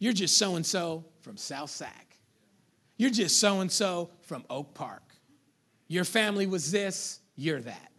You're 0.00 0.12
just 0.12 0.36
so 0.36 0.56
and 0.56 0.66
so 0.66 1.04
from 1.20 1.36
South 1.36 1.70
Sac. 1.70 2.16
You're 2.96 3.10
just 3.10 3.38
so 3.38 3.60
and 3.60 3.70
so 3.70 4.10
from 4.22 4.44
Oak 4.50 4.74
Park. 4.74 5.13
Your 5.88 6.04
family 6.04 6.46
was 6.46 6.70
this, 6.70 7.20
you're 7.36 7.60
that. 7.60 7.92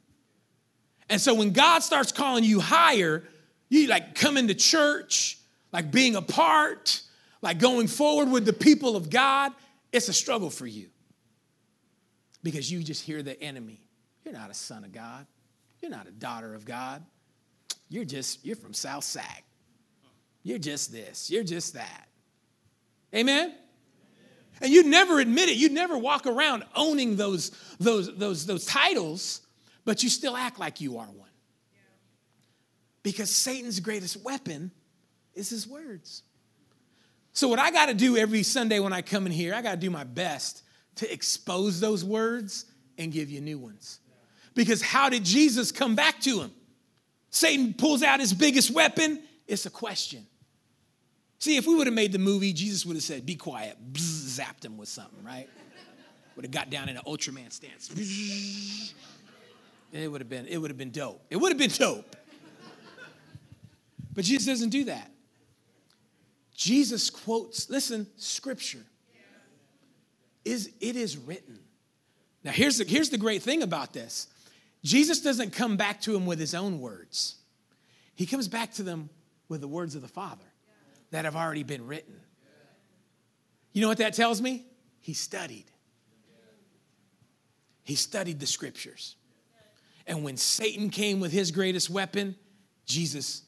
And 1.09 1.21
so 1.21 1.35
when 1.35 1.51
God 1.51 1.83
starts 1.83 2.11
calling 2.11 2.43
you 2.43 2.59
higher, 2.59 3.23
you 3.69 3.87
like 3.87 4.15
coming 4.15 4.47
to 4.47 4.55
church, 4.55 5.37
like 5.71 5.91
being 5.91 6.15
a 6.15 6.21
part, 6.21 7.01
like 7.41 7.59
going 7.59 7.87
forward 7.87 8.29
with 8.29 8.45
the 8.45 8.53
people 8.53 8.95
of 8.95 9.09
God, 9.09 9.51
it's 9.91 10.09
a 10.09 10.13
struggle 10.13 10.49
for 10.49 10.65
you. 10.65 10.87
Because 12.41 12.71
you 12.71 12.83
just 12.83 13.03
hear 13.03 13.23
the 13.23 13.39
enemy. 13.41 13.79
You're 14.23 14.33
not 14.33 14.49
a 14.49 14.53
son 14.53 14.83
of 14.83 14.91
God. 14.91 15.25
You're 15.81 15.91
not 15.91 16.07
a 16.07 16.11
daughter 16.11 16.53
of 16.55 16.65
God. 16.65 17.03
You're 17.89 18.05
just, 18.05 18.43
you're 18.45 18.55
from 18.55 18.73
South 18.73 19.03
Sac. 19.03 19.43
You're 20.43 20.59
just 20.59 20.91
this. 20.91 21.29
You're 21.29 21.43
just 21.43 21.73
that. 21.73 22.07
Amen? 23.13 23.53
And 24.61 24.71
you 24.71 24.83
never 24.83 25.19
admit 25.19 25.49
it. 25.49 25.57
You 25.57 25.69
never 25.69 25.97
walk 25.97 26.25
around 26.25 26.63
owning 26.75 27.15
those, 27.17 27.51
those, 27.79 28.15
those, 28.17 28.45
those 28.45 28.65
titles, 28.65 29.41
but 29.83 30.03
you 30.03 30.09
still 30.09 30.35
act 30.35 30.59
like 30.59 30.81
you 30.81 30.97
are 30.97 31.05
one. 31.07 31.29
Because 33.03 33.29
Satan's 33.29 33.79
greatest 33.79 34.23
weapon 34.23 34.71
is 35.33 35.49
his 35.49 35.67
words. 35.67 36.23
So, 37.33 37.49
what 37.49 37.59
I 37.59 37.69
got 37.69 37.87
to 37.87 37.93
do 37.93 38.15
every 38.15 38.43
Sunday 38.43 38.79
when 38.79 38.93
I 38.93 39.01
come 39.01 39.25
in 39.25 39.31
here, 39.31 39.53
I 39.53 39.61
got 39.61 39.71
to 39.71 39.77
do 39.77 39.89
my 39.89 40.05
best 40.05 40.63
to 40.95 41.11
expose 41.11 41.79
those 41.79 42.03
words 42.03 42.65
and 42.97 43.11
give 43.11 43.29
you 43.29 43.41
new 43.41 43.59
ones. 43.59 43.99
Because 44.53 44.81
how 44.81 45.09
did 45.09 45.25
Jesus 45.25 45.71
come 45.71 45.95
back 45.95 46.21
to 46.21 46.41
him? 46.41 46.51
Satan 47.29 47.73
pulls 47.73 48.01
out 48.01 48.21
his 48.21 48.33
biggest 48.33 48.71
weapon. 48.71 49.21
It's 49.47 49.65
a 49.65 49.69
question. 49.69 50.25
See, 51.39 51.57
if 51.57 51.67
we 51.67 51.75
would 51.75 51.87
have 51.87 51.93
made 51.93 52.11
the 52.11 52.19
movie, 52.19 52.53
Jesus 52.53 52.85
would 52.85 52.95
have 52.95 53.03
said, 53.03 53.25
Be 53.25 53.35
quiet, 53.35 53.77
Bzz, 53.93 54.39
zapped 54.39 54.63
him 54.63 54.77
with 54.77 54.89
something, 54.89 55.23
right? 55.23 55.47
Would 56.35 56.45
have 56.45 56.51
got 56.51 56.69
down 56.69 56.89
in 56.89 56.97
an 56.97 57.03
Ultraman 57.05 57.51
stance. 57.51 57.89
It 59.93 60.11
would 60.11 60.19
have 60.21 60.29
been, 60.29 60.45
it 60.47 60.57
would 60.57 60.69
have 60.69 60.77
been 60.77 60.91
dope. 60.91 61.21
It 61.29 61.37
would 61.37 61.51
have 61.51 61.57
been 61.57 61.69
dope. 61.69 62.15
But 64.13 64.25
Jesus 64.25 64.45
doesn't 64.45 64.69
do 64.69 64.85
that. 64.85 65.11
Jesus 66.55 67.09
quotes, 67.09 67.69
listen, 67.69 68.07
scripture. 68.17 68.83
Is 70.43 70.71
it 70.79 70.95
is 70.95 71.17
written. 71.17 71.59
Now 72.43 72.51
here's 72.51 72.77
the, 72.77 72.85
here's 72.85 73.09
the 73.09 73.17
great 73.17 73.41
thing 73.41 73.63
about 73.63 73.93
this. 73.93 74.27
Jesus 74.83 75.21
doesn't 75.21 75.51
come 75.51 75.77
back 75.77 76.01
to 76.01 76.15
him 76.15 76.25
with 76.25 76.39
his 76.39 76.53
own 76.53 76.79
words. 76.79 77.35
He 78.13 78.25
comes 78.25 78.47
back 78.47 78.73
to 78.73 78.83
them 78.83 79.09
with 79.49 79.61
the 79.61 79.67
words 79.67 79.95
of 79.95 80.01
the 80.01 80.07
Father 80.07 80.45
that 81.15 81.23
have 81.23 81.37
already 81.37 81.63
been 81.63 81.87
written. 81.87 82.13
You 83.71 83.81
know 83.81 83.87
what 83.87 83.99
that 83.99 84.15
tells 84.15 84.41
me? 84.41 84.65
He 84.99 85.13
studied. 85.13 85.63
He 87.83 87.95
studied 87.95 88.41
the 88.41 88.45
scriptures. 88.45 89.15
And 90.05 90.25
when 90.25 90.35
Satan 90.35 90.89
came 90.89 91.21
with 91.21 91.31
his 91.31 91.51
greatest 91.51 91.89
weapon, 91.89 92.35
Jesus 92.85 93.43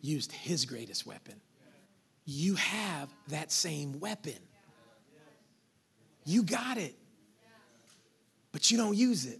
used 0.00 0.32
his 0.32 0.64
greatest 0.64 1.06
weapon. 1.06 1.40
You 2.24 2.56
have 2.56 3.08
that 3.28 3.52
same 3.52 4.00
weapon. 4.00 4.40
You 6.24 6.42
got 6.42 6.76
it. 6.76 6.96
But 8.50 8.72
you 8.72 8.76
don't 8.76 8.96
use 8.96 9.26
it 9.26 9.38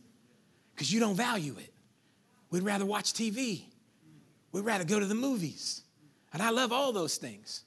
because 0.73 0.93
you 0.93 1.01
don't 1.01 1.17
value 1.17 1.57
it. 1.59 1.75
We'd 2.49 2.63
rather 2.63 2.87
watch 2.87 3.13
TV. 3.13 3.65
We'd 4.53 4.65
rather 4.65 4.85
go 4.85 5.01
to 5.01 5.07
the 5.07 5.17
movies. 5.17 5.83
And 6.33 6.41
I 6.41 6.51
love 6.51 6.71
all 6.71 6.93
those 6.93 7.17
things. 7.17 7.65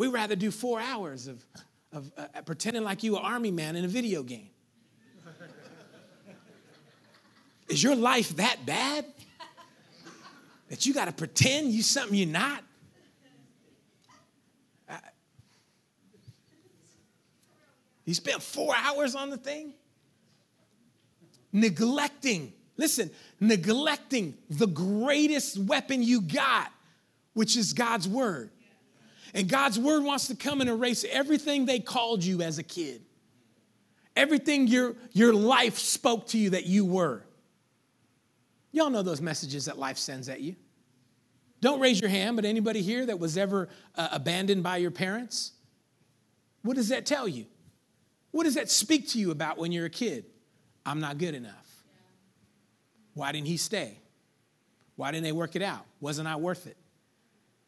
We'd 0.00 0.08
rather 0.08 0.34
do 0.34 0.50
four 0.50 0.80
hours 0.80 1.26
of, 1.26 1.44
of 1.92 2.10
uh, 2.16 2.40
pretending 2.46 2.84
like 2.84 3.02
you 3.02 3.18
an 3.18 3.22
army 3.22 3.50
man 3.50 3.76
in 3.76 3.84
a 3.84 3.88
video 3.88 4.22
game. 4.22 4.48
Is 7.68 7.82
your 7.82 7.94
life 7.94 8.34
that 8.36 8.64
bad? 8.64 9.04
that 10.70 10.86
you 10.86 10.94
got 10.94 11.04
to 11.04 11.12
pretend 11.12 11.72
you 11.72 11.82
something 11.82 12.14
you're 12.16 12.26
not? 12.26 12.64
you 18.06 18.14
spent 18.14 18.42
four 18.42 18.74
hours 18.74 19.14
on 19.14 19.28
the 19.28 19.36
thing? 19.36 19.74
Neglecting, 21.52 22.54
listen, 22.78 23.10
neglecting 23.38 24.32
the 24.48 24.66
greatest 24.66 25.58
weapon 25.58 26.02
you 26.02 26.22
got, 26.22 26.72
which 27.34 27.54
is 27.54 27.74
God's 27.74 28.08
word. 28.08 28.50
And 29.34 29.48
God's 29.48 29.78
word 29.78 30.02
wants 30.02 30.28
to 30.28 30.36
come 30.36 30.60
and 30.60 30.68
erase 30.68 31.04
everything 31.10 31.66
they 31.66 31.78
called 31.78 32.24
you 32.24 32.42
as 32.42 32.58
a 32.58 32.62
kid, 32.62 33.02
everything 34.16 34.66
your, 34.66 34.96
your 35.12 35.32
life 35.32 35.78
spoke 35.78 36.28
to 36.28 36.38
you 36.38 36.50
that 36.50 36.66
you 36.66 36.84
were. 36.84 37.24
Y'all 38.72 38.90
know 38.90 39.02
those 39.02 39.20
messages 39.20 39.66
that 39.66 39.78
life 39.78 39.98
sends 39.98 40.28
at 40.28 40.40
you. 40.40 40.56
Don't 41.60 41.80
raise 41.80 42.00
your 42.00 42.10
hand, 42.10 42.36
but 42.36 42.44
anybody 42.44 42.82
here 42.82 43.04
that 43.04 43.18
was 43.18 43.36
ever 43.36 43.68
uh, 43.94 44.08
abandoned 44.12 44.62
by 44.62 44.78
your 44.78 44.90
parents? 44.90 45.52
What 46.62 46.76
does 46.76 46.88
that 46.88 47.04
tell 47.06 47.28
you? 47.28 47.46
What 48.30 48.44
does 48.44 48.54
that 48.54 48.70
speak 48.70 49.08
to 49.10 49.18
you 49.18 49.30
about 49.30 49.58
when 49.58 49.72
you're 49.72 49.86
a 49.86 49.90
kid? 49.90 50.24
I'm 50.86 51.00
not 51.00 51.18
good 51.18 51.34
enough. 51.34 51.54
Why 53.14 53.32
didn't 53.32 53.48
he 53.48 53.56
stay? 53.56 53.98
Why 54.96 55.10
didn't 55.10 55.24
they 55.24 55.32
work 55.32 55.56
it 55.56 55.62
out? 55.62 55.84
Wasn't 56.00 56.26
I 56.26 56.36
worth 56.36 56.66
it? 56.66 56.76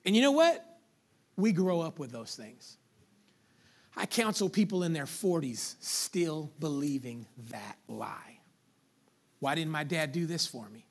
And 0.04 0.14
you 0.16 0.22
know 0.22 0.32
what? 0.32 0.64
We 1.36 1.52
grow 1.52 1.80
up 1.80 1.98
with 1.98 2.12
those 2.12 2.34
things. 2.34 2.76
I 3.96 4.06
counsel 4.06 4.48
people 4.48 4.84
in 4.84 4.92
their 4.92 5.04
40s 5.04 5.74
still 5.80 6.50
believing 6.58 7.26
that 7.50 7.76
lie. 7.88 8.38
Why 9.38 9.54
didn't 9.54 9.72
my 9.72 9.84
dad 9.84 10.12
do 10.12 10.26
this 10.26 10.46
for 10.46 10.68
me? 10.68 10.86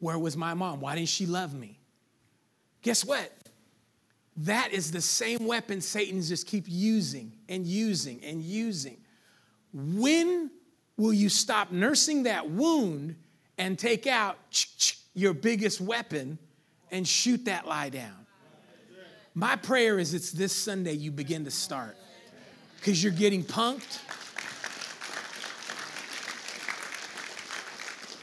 Where 0.00 0.18
was 0.18 0.36
my 0.36 0.54
mom? 0.54 0.80
Why 0.80 0.96
didn't 0.96 1.08
she 1.08 1.26
love 1.26 1.54
me? 1.54 1.78
Guess 2.82 3.04
what? 3.04 3.30
That 4.38 4.72
is 4.72 4.90
the 4.90 5.00
same 5.00 5.46
weapon 5.46 5.80
Satan 5.80 6.20
just 6.20 6.46
keep 6.46 6.64
using 6.66 7.32
and 7.48 7.66
using 7.66 8.22
and 8.24 8.42
using. 8.42 8.96
When 9.72 10.50
will 10.96 11.12
you 11.12 11.28
stop 11.28 11.70
nursing 11.70 12.24
that 12.24 12.50
wound 12.50 13.16
and 13.58 13.78
take 13.78 14.06
out 14.06 14.36
your 15.14 15.34
biggest 15.34 15.80
weapon 15.80 16.38
and 16.90 17.06
shoot 17.06 17.44
that 17.44 17.66
lie 17.66 17.90
down? 17.90 18.23
My 19.34 19.56
prayer 19.56 19.98
is 19.98 20.14
it's 20.14 20.30
this 20.30 20.52
Sunday 20.52 20.92
you 20.92 21.10
begin 21.10 21.44
to 21.44 21.50
start 21.50 21.96
because 22.76 23.02
you're 23.02 23.12
getting 23.12 23.42
punked. 23.42 23.98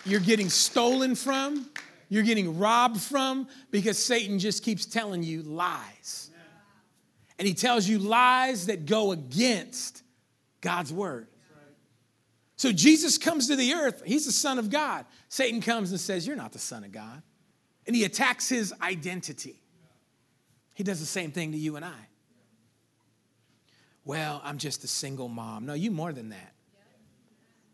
You're 0.06 0.22
getting 0.22 0.50
stolen 0.50 1.16
from. 1.16 1.70
You're 2.08 2.24
getting 2.24 2.58
robbed 2.58 3.02
from 3.02 3.48
because 3.72 3.98
Satan 3.98 4.40
just 4.40 4.64
keeps 4.64 4.86
telling 4.86 5.22
you 5.22 5.44
lies. 5.44 6.30
And 7.38 7.48
he 7.48 7.54
tells 7.54 7.88
you 7.88 8.00
lies 8.00 8.68
that 8.68 8.86
go 8.86 9.12
against 9.12 10.04
God's 10.62 10.94
word. 10.94 11.28
So 12.56 12.72
Jesus 12.72 13.18
comes 13.18 13.48
to 13.48 13.56
the 13.56 13.74
earth. 13.74 14.04
He's 14.06 14.26
the 14.26 14.32
Son 14.32 14.60
of 14.60 14.70
God. 14.70 15.06
Satan 15.28 15.62
comes 15.62 15.92
and 15.92 16.00
says, 16.00 16.28
You're 16.28 16.36
not 16.36 16.54
the 16.54 16.60
Son 16.60 16.84
of 16.84 16.92
God. 16.92 17.22
And 17.88 17.96
he 17.96 18.04
attacks 18.04 18.48
his 18.48 18.74
identity. 18.82 19.61
He 20.74 20.84
does 20.84 21.00
the 21.00 21.06
same 21.06 21.32
thing 21.32 21.52
to 21.52 21.58
you 21.58 21.76
and 21.76 21.86
I. 21.86 22.08
Well, 24.04 24.42
I'm 24.44 24.58
just 24.58 24.84
a 24.84 24.88
single 24.88 25.28
mom. 25.28 25.66
No, 25.66 25.74
you 25.74 25.92
more 25.92 26.12
than 26.12 26.30
that. 26.30 26.54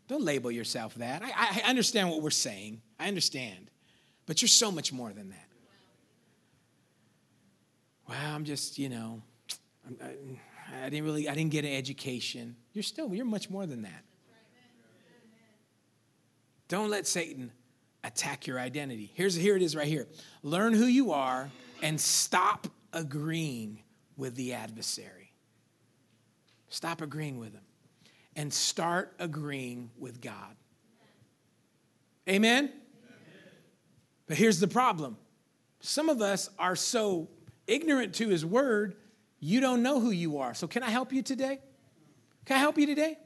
Don't 0.08 0.22
label 0.22 0.50
yourself 0.50 0.94
that. 0.96 1.22
I, 1.22 1.62
I 1.64 1.68
understand 1.68 2.10
what 2.10 2.22
we're 2.22 2.30
saying. 2.30 2.80
I 2.98 3.08
understand. 3.08 3.70
But 4.26 4.42
you're 4.42 4.48
so 4.48 4.70
much 4.70 4.92
more 4.92 5.12
than 5.12 5.30
that. 5.30 5.48
Well, 8.08 8.18
I'm 8.34 8.44
just, 8.44 8.78
you 8.78 8.88
know, 8.88 9.22
I, 10.02 10.84
I 10.84 10.88
didn't 10.88 11.04
really, 11.04 11.28
I 11.28 11.34
didn't 11.34 11.50
get 11.50 11.64
an 11.64 11.72
education. 11.72 12.56
You're 12.72 12.82
still, 12.82 13.14
you're 13.14 13.26
much 13.26 13.50
more 13.50 13.66
than 13.66 13.82
that. 13.82 14.04
Don't 16.68 16.90
let 16.90 17.06
Satan 17.06 17.50
attack 18.04 18.46
your 18.46 18.58
identity. 18.58 19.10
Here's 19.14 19.34
here 19.34 19.56
it 19.56 19.62
is 19.62 19.74
right 19.74 19.86
here. 19.86 20.06
Learn 20.42 20.72
who 20.72 20.84
you 20.84 21.12
are 21.12 21.50
and 21.82 22.00
stop 22.00 22.66
agreeing 22.98 23.80
with 24.16 24.34
the 24.34 24.52
adversary. 24.54 25.32
Stop 26.68 27.00
agreeing 27.00 27.38
with 27.38 27.54
him 27.54 27.62
and 28.34 28.52
start 28.52 29.14
agreeing 29.20 29.90
with 29.96 30.20
God. 30.20 30.56
Amen? 32.28 32.72
But 34.26 34.36
here's 34.36 34.58
the 34.60 34.68
problem 34.68 35.16
some 35.80 36.08
of 36.08 36.20
us 36.20 36.50
are 36.58 36.76
so 36.76 37.28
ignorant 37.68 38.14
to 38.16 38.28
his 38.28 38.44
word, 38.44 38.96
you 39.38 39.60
don't 39.60 39.82
know 39.82 40.00
who 40.00 40.10
you 40.10 40.38
are. 40.38 40.52
So, 40.54 40.66
can 40.66 40.82
I 40.82 40.90
help 40.90 41.12
you 41.12 41.22
today? 41.22 41.60
Can 42.46 42.56
I 42.56 42.60
help 42.60 42.78
you 42.78 42.86
today? 42.86 43.16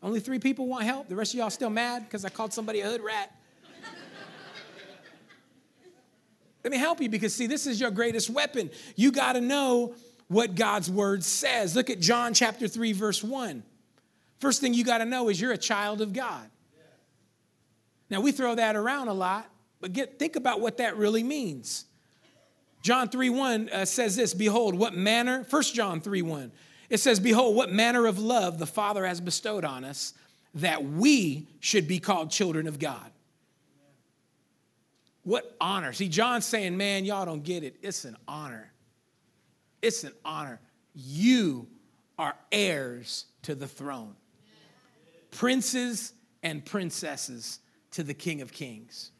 Only 0.00 0.20
three 0.20 0.38
people 0.38 0.66
want 0.68 0.84
help. 0.84 1.08
The 1.08 1.16
rest 1.16 1.34
of 1.34 1.38
y'all 1.38 1.50
still 1.50 1.70
mad 1.70 2.04
because 2.04 2.24
I 2.24 2.28
called 2.28 2.52
somebody 2.52 2.80
a 2.80 2.86
hood 2.86 3.00
rat. 3.00 3.34
Let 6.64 6.70
me 6.70 6.78
help 6.78 7.00
you 7.00 7.08
because, 7.08 7.34
see, 7.34 7.46
this 7.46 7.66
is 7.66 7.80
your 7.80 7.90
greatest 7.90 8.30
weapon. 8.30 8.70
You 8.94 9.12
got 9.12 9.32
to 9.32 9.40
know 9.40 9.94
what 10.28 10.54
God's 10.54 10.90
word 10.90 11.24
says. 11.24 11.74
Look 11.74 11.90
at 11.90 12.00
John 12.00 12.34
chapter 12.34 12.68
3, 12.68 12.92
verse 12.92 13.22
1. 13.22 13.62
First 14.38 14.60
thing 14.60 14.74
you 14.74 14.84
got 14.84 14.98
to 14.98 15.04
know 15.04 15.28
is 15.28 15.40
you're 15.40 15.52
a 15.52 15.58
child 15.58 16.00
of 16.00 16.12
God. 16.12 16.48
Now, 18.10 18.20
we 18.20 18.32
throw 18.32 18.54
that 18.54 18.76
around 18.76 19.08
a 19.08 19.14
lot, 19.14 19.48
but 19.80 19.92
get, 19.92 20.18
think 20.18 20.36
about 20.36 20.60
what 20.60 20.78
that 20.78 20.96
really 20.96 21.22
means. 21.22 21.86
John 22.82 23.08
3 23.08 23.30
1 23.30 23.68
uh, 23.68 23.84
says 23.84 24.16
this 24.16 24.34
Behold, 24.34 24.74
what 24.74 24.94
manner, 24.94 25.46
1 25.48 25.62
John 25.62 26.00
3 26.00 26.22
1, 26.22 26.52
it 26.90 26.98
says, 26.98 27.20
Behold, 27.20 27.56
what 27.56 27.72
manner 27.72 28.06
of 28.06 28.18
love 28.18 28.58
the 28.58 28.66
Father 28.66 29.06
has 29.06 29.20
bestowed 29.20 29.64
on 29.64 29.84
us 29.84 30.14
that 30.54 30.84
we 30.84 31.48
should 31.60 31.88
be 31.88 31.98
called 31.98 32.30
children 32.30 32.66
of 32.66 32.78
God. 32.78 33.10
What 35.24 35.56
honor. 35.60 35.92
See, 35.92 36.08
John's 36.08 36.44
saying, 36.44 36.76
Man, 36.76 37.04
y'all 37.04 37.24
don't 37.24 37.44
get 37.44 37.62
it. 37.62 37.76
It's 37.82 38.04
an 38.04 38.16
honor. 38.26 38.72
It's 39.80 40.04
an 40.04 40.12
honor. 40.24 40.60
You 40.94 41.68
are 42.18 42.34
heirs 42.50 43.26
to 43.42 43.54
the 43.54 43.66
throne, 43.66 44.14
princes 45.30 46.12
and 46.42 46.64
princesses 46.64 47.60
to 47.92 48.02
the 48.02 48.14
King 48.14 48.42
of 48.42 48.52
Kings. 48.52 49.10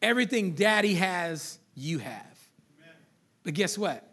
Everything 0.00 0.52
daddy 0.52 0.94
has, 0.94 1.58
you 1.74 1.98
have. 1.98 2.38
But 3.42 3.54
guess 3.54 3.78
what? 3.78 4.04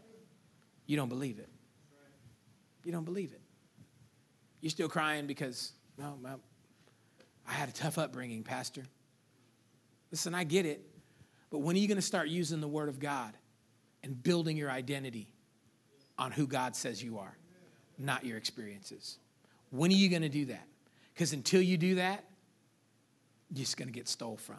You 0.86 0.98
don't 0.98 1.10
believe 1.10 1.40
it. 1.40 1.50
You 2.84 2.92
don't 2.92 3.04
believe 3.04 3.32
it. 3.34 3.42
You're 4.62 4.70
still 4.70 4.90
crying 4.90 5.28
because, 5.28 5.74
well, 5.98 6.18
I 7.48 7.54
had 7.54 7.70
a 7.70 7.72
tough 7.72 7.98
upbringing, 7.98 8.44
Pastor. 8.44 8.84
Listen, 10.16 10.34
I 10.34 10.46
get 10.46 10.66
it. 10.66 10.80
But 11.50 11.58
when 11.58 11.76
are 11.76 11.80
you 11.80 11.90
going 11.90 11.98
to 11.98 12.02
start 12.02 12.30
using 12.30 12.62
the 12.62 12.70
Word 12.70 12.88
of 12.88 13.00
God 13.00 13.34
and 14.02 14.24
building 14.24 14.56
your 14.56 14.72
identity 14.72 15.28
on 16.18 16.32
who 16.32 16.48
God 16.48 16.74
says 16.74 17.04
you 17.04 17.20
are, 17.20 17.36
not 18.00 18.24
your 18.24 18.38
experiences? 18.38 19.18
When 19.72 19.92
are 19.92 19.96
you 19.96 20.08
going 20.08 20.22
to 20.22 20.30
do 20.30 20.46
that? 20.46 20.66
Because 21.14 21.34
until 21.34 21.62
you 21.62 21.76
do 21.76 21.96
that, 21.96 22.24
you're 23.50 23.66
just 23.66 23.76
going 23.76 23.90
to 23.90 23.94
get 23.94 24.08
stole 24.08 24.38
from. 24.38 24.56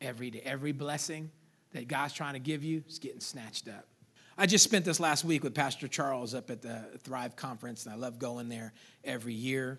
Every 0.00 0.32
day, 0.32 0.42
every 0.44 0.72
blessing 0.72 1.30
that 1.70 1.86
God's 1.86 2.12
trying 2.12 2.32
to 2.32 2.40
give 2.40 2.64
you 2.64 2.82
is 2.88 2.98
getting 2.98 3.20
snatched 3.20 3.68
up. 3.68 3.86
I 4.36 4.46
just 4.46 4.64
spent 4.64 4.84
this 4.84 4.98
last 4.98 5.24
week 5.24 5.44
with 5.44 5.54
Pastor 5.54 5.86
Charles 5.86 6.34
up 6.34 6.50
at 6.50 6.62
the 6.62 6.82
Thrive 7.04 7.36
Conference, 7.36 7.84
and 7.84 7.94
I 7.94 7.96
love 7.96 8.18
going 8.18 8.48
there 8.48 8.72
every 9.04 9.34
year. 9.34 9.78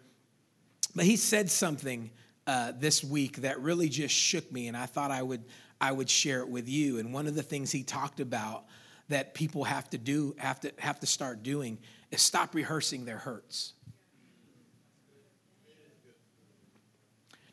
But 0.96 1.04
he 1.04 1.18
said 1.18 1.52
something 1.52 2.12
uh, 2.46 2.74
this 2.78 3.04
week 3.04 3.38
that 3.38 3.60
really 3.62 3.90
just 3.90 4.14
shook 4.14 4.52
me, 4.52 4.68
and 4.68 4.76
I 4.76 4.86
thought 4.86 5.12
I 5.12 5.22
would 5.22 5.44
I 5.80 5.92
would 5.92 6.10
share 6.10 6.40
it 6.40 6.50
with 6.50 6.70
you. 6.70 7.00
And 7.00 7.14
one 7.14 7.28
of 7.28 7.36
the 7.36 7.44
things 7.44 7.72
he 7.72 7.84
talked 7.84 8.20
about 8.20 8.66
that 9.10 9.34
people 9.34 9.64
have 9.66 9.90
to 9.92 9.98
do 9.98 10.36
have 10.38 10.60
to 10.62 10.72
have 10.80 11.00
to 11.02 11.06
start 11.06 11.44
doing 11.44 11.78
is 12.12 12.22
stop 12.22 12.56
rehearsing 12.56 13.06
their 13.06 13.18
hurts. 13.18 13.74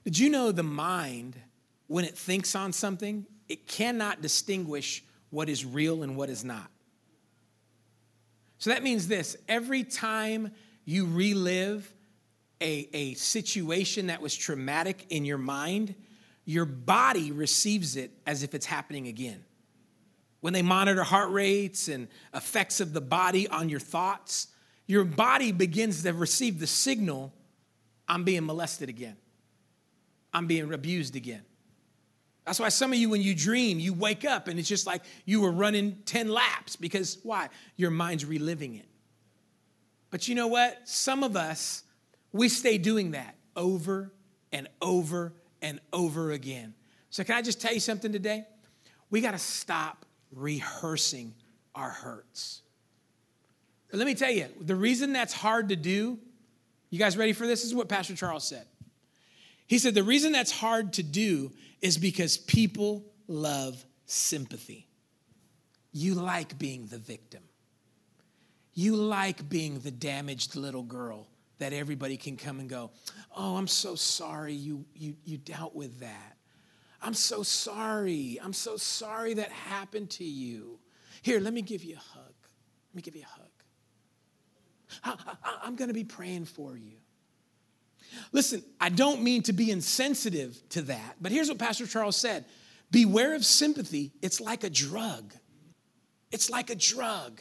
Did 0.05 0.19
you 0.19 0.31
know 0.31 0.51
the 0.51 0.63
mind, 0.63 1.37
when 1.87 2.05
it 2.05 2.17
thinks 2.17 2.55
on 2.55 2.73
something, 2.73 3.27
it 3.49 3.67
cannot 3.67 4.23
distinguish 4.23 5.05
what 5.31 5.49
is 5.49 5.65
real 5.65 6.03
and 6.03 6.17
what 6.17 6.31
is 6.31 6.45
not? 6.45 6.71
So 8.59 8.71
that 8.71 8.83
means 8.83 9.09
this 9.09 9.37
every 9.49 9.85
time 9.85 10.53
you 10.85 11.07
relive 11.07 11.93
a, 12.61 12.89
a 12.93 13.15
situation 13.15 14.09
that 14.09 14.21
was 14.21 14.37
traumatic 14.37 15.07
in 15.11 15.25
your 15.25 15.39
mind, 15.39 15.95
your 16.45 16.65
body 16.65 17.33
receives 17.33 17.97
it 17.97 18.11
as 18.27 18.43
if 18.43 18.55
it's 18.55 18.67
happening 18.67 19.07
again. 19.07 19.45
When 20.41 20.53
they 20.53 20.63
monitor 20.63 21.03
heart 21.03 21.31
rates 21.31 21.89
and 21.89 22.09
effects 22.35 22.81
of 22.81 22.93
the 22.93 23.01
body 23.01 23.47
on 23.49 23.69
your 23.69 23.81
thoughts, 23.81 24.49
your 24.87 25.05
body 25.05 25.53
begins 25.53 26.03
to 26.03 26.13
receive 26.13 26.59
the 26.59 26.67
signal 26.67 27.33
I'm 28.09 28.25
being 28.25 28.45
molested 28.45 28.89
again. 28.89 29.17
I'm 30.33 30.47
being 30.47 30.73
abused 30.73 31.15
again. 31.15 31.43
That's 32.45 32.59
why 32.59 32.71
some 32.71 32.93
of 32.93 32.99
you, 32.99 33.09
when 33.09 33.23
you 33.23 33.35
dream, 33.35 33.79
you 33.79 33.93
wake 33.93 34.25
up 34.25 34.49
and 34.49 34.59
it's 34.59 34.69
just 34.69 34.87
like 34.87 35.03
you 35.25 35.41
were 35.41 35.53
running 35.53 35.99
10 36.07 36.29
laps 36.29 36.75
because 36.75 37.19
why? 37.23 37.49
Your 37.77 37.91
mind's 37.93 38.25
reliving 38.25 38.75
it. 38.75 38.87
But 40.11 40.27
you 40.27 40.35
know 40.35 40.49
what? 40.49 40.89
Some 40.89 41.23
of 41.23 41.37
us, 41.37 41.85
we 42.33 42.49
stay 42.49 42.79
doing 42.79 43.13
that 43.13 43.37
over 43.57 44.13
and 44.53 44.69
over 44.81 45.33
and 45.63 45.81
over 45.93 46.33
again. 46.33 46.75
So, 47.11 47.25
can 47.25 47.35
I 47.35 47.43
just 47.43 47.61
tell 47.61 47.75
you 47.75 47.81
something 47.81 48.13
today? 48.13 48.45
We 49.11 49.21
got 49.21 49.33
to 49.33 49.39
stop 49.39 50.07
rehearsing 50.33 51.35
our 51.75 51.91
hurts. 51.91 52.63
Let 53.93 54.07
me 54.07 54.15
tell 54.15 54.31
you, 54.31 54.47
the 54.61 54.77
reason 54.77 55.13
that's 55.13 55.33
hard 55.33 55.71
to 55.71 55.77
do, 55.77 56.19
you 56.91 56.99
guys 56.99 57.17
ready 57.17 57.33
for 57.33 57.47
this? 57.47 57.63
This 57.63 57.71
is 57.71 57.75
what 57.75 57.89
Pastor 57.89 58.15
Charles 58.15 58.47
said. 58.47 58.67
He 59.67 59.79
said, 59.79 59.95
The 59.95 60.03
reason 60.03 60.33
that's 60.33 60.53
hard 60.53 60.95
to 60.95 61.03
do 61.03 61.53
is 61.81 61.99
because 61.99 62.37
people 62.37 63.05
love 63.27 63.85
sympathy. 64.07 64.87
You 65.93 66.15
like 66.15 66.57
being 66.59 66.87
the 66.87 66.99
victim, 66.99 67.43
you 68.75 68.95
like 68.95 69.49
being 69.49 69.81
the 69.81 69.91
damaged 69.91 70.55
little 70.55 70.85
girl 70.85 71.27
that 71.61 71.73
everybody 71.73 72.17
can 72.17 72.37
come 72.37 72.59
and 72.61 72.69
go, 72.69 72.91
Oh, 73.37 73.57
I'm 73.57 73.69
so 73.69 73.95
sorry 73.95 74.55
you, 74.55 74.85
you, 74.95 75.15
you 75.25 75.39
dealt 75.39 75.75
with 75.75 76.01
that. 76.01 76.37
I'm 77.01 77.15
so 77.15 77.43
sorry. 77.43 78.39
I'm 78.43 78.53
so 78.53 78.77
sorry 78.77 79.35
that 79.35 79.51
happened 79.51 80.11
to 80.11 80.25
you. 80.25 80.79
Here, 81.23 81.41
let 81.41 81.55
me 81.55 81.63
give 81.63 81.85
you 81.85 81.97
a 81.97 81.99
hug. 81.99 82.35
Let 82.91 82.97
me 82.97 83.03
give 83.03 83.17
you 83.17 83.23
a 83.23 83.27
hug. 83.27 83.47
I, 85.05 85.67
am 85.67 85.77
going 85.77 85.89
to 85.89 85.95
be 85.95 86.05
praying 86.05 86.47
for 86.47 86.77
you. 86.77 86.97
Listen, 88.33 88.63
I 88.81 88.89
don't 88.89 89.23
mean 89.23 89.43
to 89.45 89.53
be 89.53 89.71
insensitive 89.71 90.61
to 90.71 90.83
that, 90.83 91.17
but 91.21 91.31
here's 91.31 91.49
what 91.49 91.59
Pastor 91.59 91.87
Charles 91.87 92.17
said 92.17 92.45
Beware 92.91 93.35
of 93.35 93.45
sympathy. 93.45 94.13
It's 94.21 94.41
like 94.41 94.65
a 94.65 94.71
drug. 94.71 95.33
It's 96.33 96.51
like 96.51 96.71
a 96.71 96.75
drug. 96.75 97.41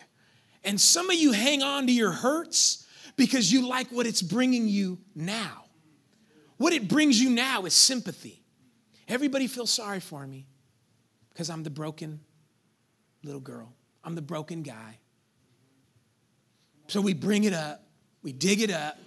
And 0.63 0.79
some 0.79 1.09
of 1.09 1.15
you 1.15 1.31
hang 1.31 1.63
on 1.63 1.87
to 1.87 1.93
your 1.93 2.11
hurts 2.11 2.85
because 3.19 3.51
you 3.51 3.67
like 3.67 3.89
what 3.89 4.07
it's 4.07 4.21
bringing 4.21 4.69
you 4.69 4.97
now. 5.13 5.65
What 6.55 6.71
it 6.71 6.87
brings 6.87 7.21
you 7.21 7.29
now 7.29 7.65
is 7.65 7.73
sympathy. 7.73 8.41
Everybody 9.09 9.47
feels 9.47 9.69
sorry 9.69 9.99
for 9.99 10.25
me 10.25 10.47
because 11.27 11.49
I'm 11.49 11.63
the 11.63 11.69
broken 11.69 12.21
little 13.21 13.41
girl, 13.41 13.73
I'm 14.05 14.15
the 14.15 14.21
broken 14.21 14.63
guy. 14.63 14.99
So 16.87 17.01
we 17.01 17.13
bring 17.13 17.43
it 17.43 17.53
up, 17.53 17.83
we 18.23 18.31
dig 18.31 18.61
it 18.61 18.71
up, 18.71 18.97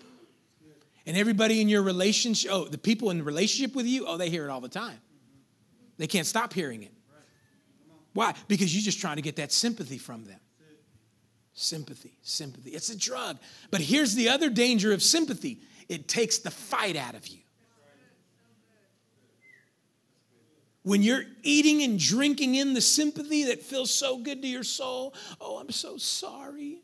and 1.07 1.17
everybody 1.17 1.63
in 1.63 1.71
your 1.71 1.83
relationship, 1.83 2.51
oh, 2.53 2.67
the 2.67 2.79
people 2.79 3.11
in 3.11 3.19
the 3.19 3.25
relationship 3.25 3.75
with 3.75 3.87
you, 3.87 4.05
oh, 4.07 4.19
they 4.19 4.29
hear 4.29 4.47
it 4.47 4.51
all 4.51 4.61
the 4.61 4.69
time. 4.69 5.01
They 5.97 6.07
can't 6.07 6.27
stop 6.27 6.53
hearing 6.53 6.83
it. 6.83 6.93
Why? 8.13 8.35
Because 8.47 8.75
you're 8.75 8.85
just 8.85 9.01
trying 9.01 9.17
to 9.17 9.23
get 9.23 9.37
that 9.37 9.53
sympathy 9.53 9.97
from 9.97 10.25
them. 10.25 10.39
Sympathy, 11.55 12.17
sympathy. 12.23 12.71
It's 12.71 12.91
a 12.91 12.99
drug. 12.99 13.39
But 13.71 13.81
here's 13.81 14.15
the 14.15 14.29
other 14.31 14.51
danger 14.51 14.93
of 14.93 15.03
sympathy 15.03 15.61
it 15.89 16.09
takes 16.09 16.39
the 16.39 16.51
fight 16.51 16.97
out 16.97 17.15
of 17.15 17.27
you. 17.29 17.39
When 20.85 21.03
you're 21.03 21.25
eating 21.43 21.83
and 21.83 21.99
drinking 21.99 22.57
in 22.57 22.75
the 22.75 22.81
sympathy 22.81 23.45
that 23.45 23.63
feels 23.63 23.93
so 23.93 24.19
good 24.19 24.43
to 24.43 24.49
your 24.49 24.65
soul, 24.65 25.15
oh, 25.41 25.59
I'm 25.59 25.71
so 25.71 25.97
sorry. 25.97 26.81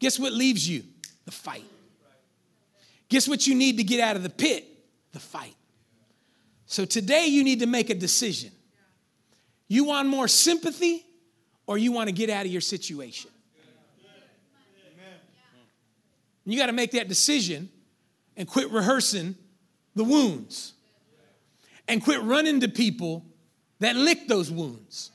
Guess 0.00 0.18
what 0.18 0.32
leaves 0.32 0.68
you? 0.68 0.82
The 1.24 1.30
fight. 1.30 1.64
Guess 3.08 3.28
what 3.28 3.46
you 3.46 3.54
need 3.54 3.76
to 3.76 3.84
get 3.84 4.00
out 4.00 4.16
of 4.16 4.22
the 4.22 4.30
pit? 4.30 4.66
The 5.12 5.20
fight. 5.20 5.54
So 6.66 6.84
today 6.84 7.26
you 7.26 7.44
need 7.44 7.60
to 7.60 7.66
make 7.66 7.90
a 7.90 7.94
decision. 7.94 8.50
You 9.68 9.84
want 9.84 10.08
more 10.08 10.26
sympathy 10.26 11.04
or 11.66 11.78
you 11.78 11.92
want 11.92 12.08
to 12.08 12.14
get 12.14 12.30
out 12.30 12.46
of 12.46 12.50
your 12.50 12.60
situation? 12.60 13.30
You 16.44 16.58
got 16.58 16.66
to 16.66 16.72
make 16.72 16.92
that 16.92 17.08
decision 17.08 17.70
and 18.36 18.48
quit 18.48 18.70
rehearsing 18.70 19.36
the 19.94 20.04
wounds 20.04 20.72
and 21.86 22.02
quit 22.02 22.22
running 22.22 22.60
to 22.60 22.68
people 22.68 23.24
that 23.78 23.96
lick 23.96 24.26
those 24.28 24.50
wounds. 24.50 25.10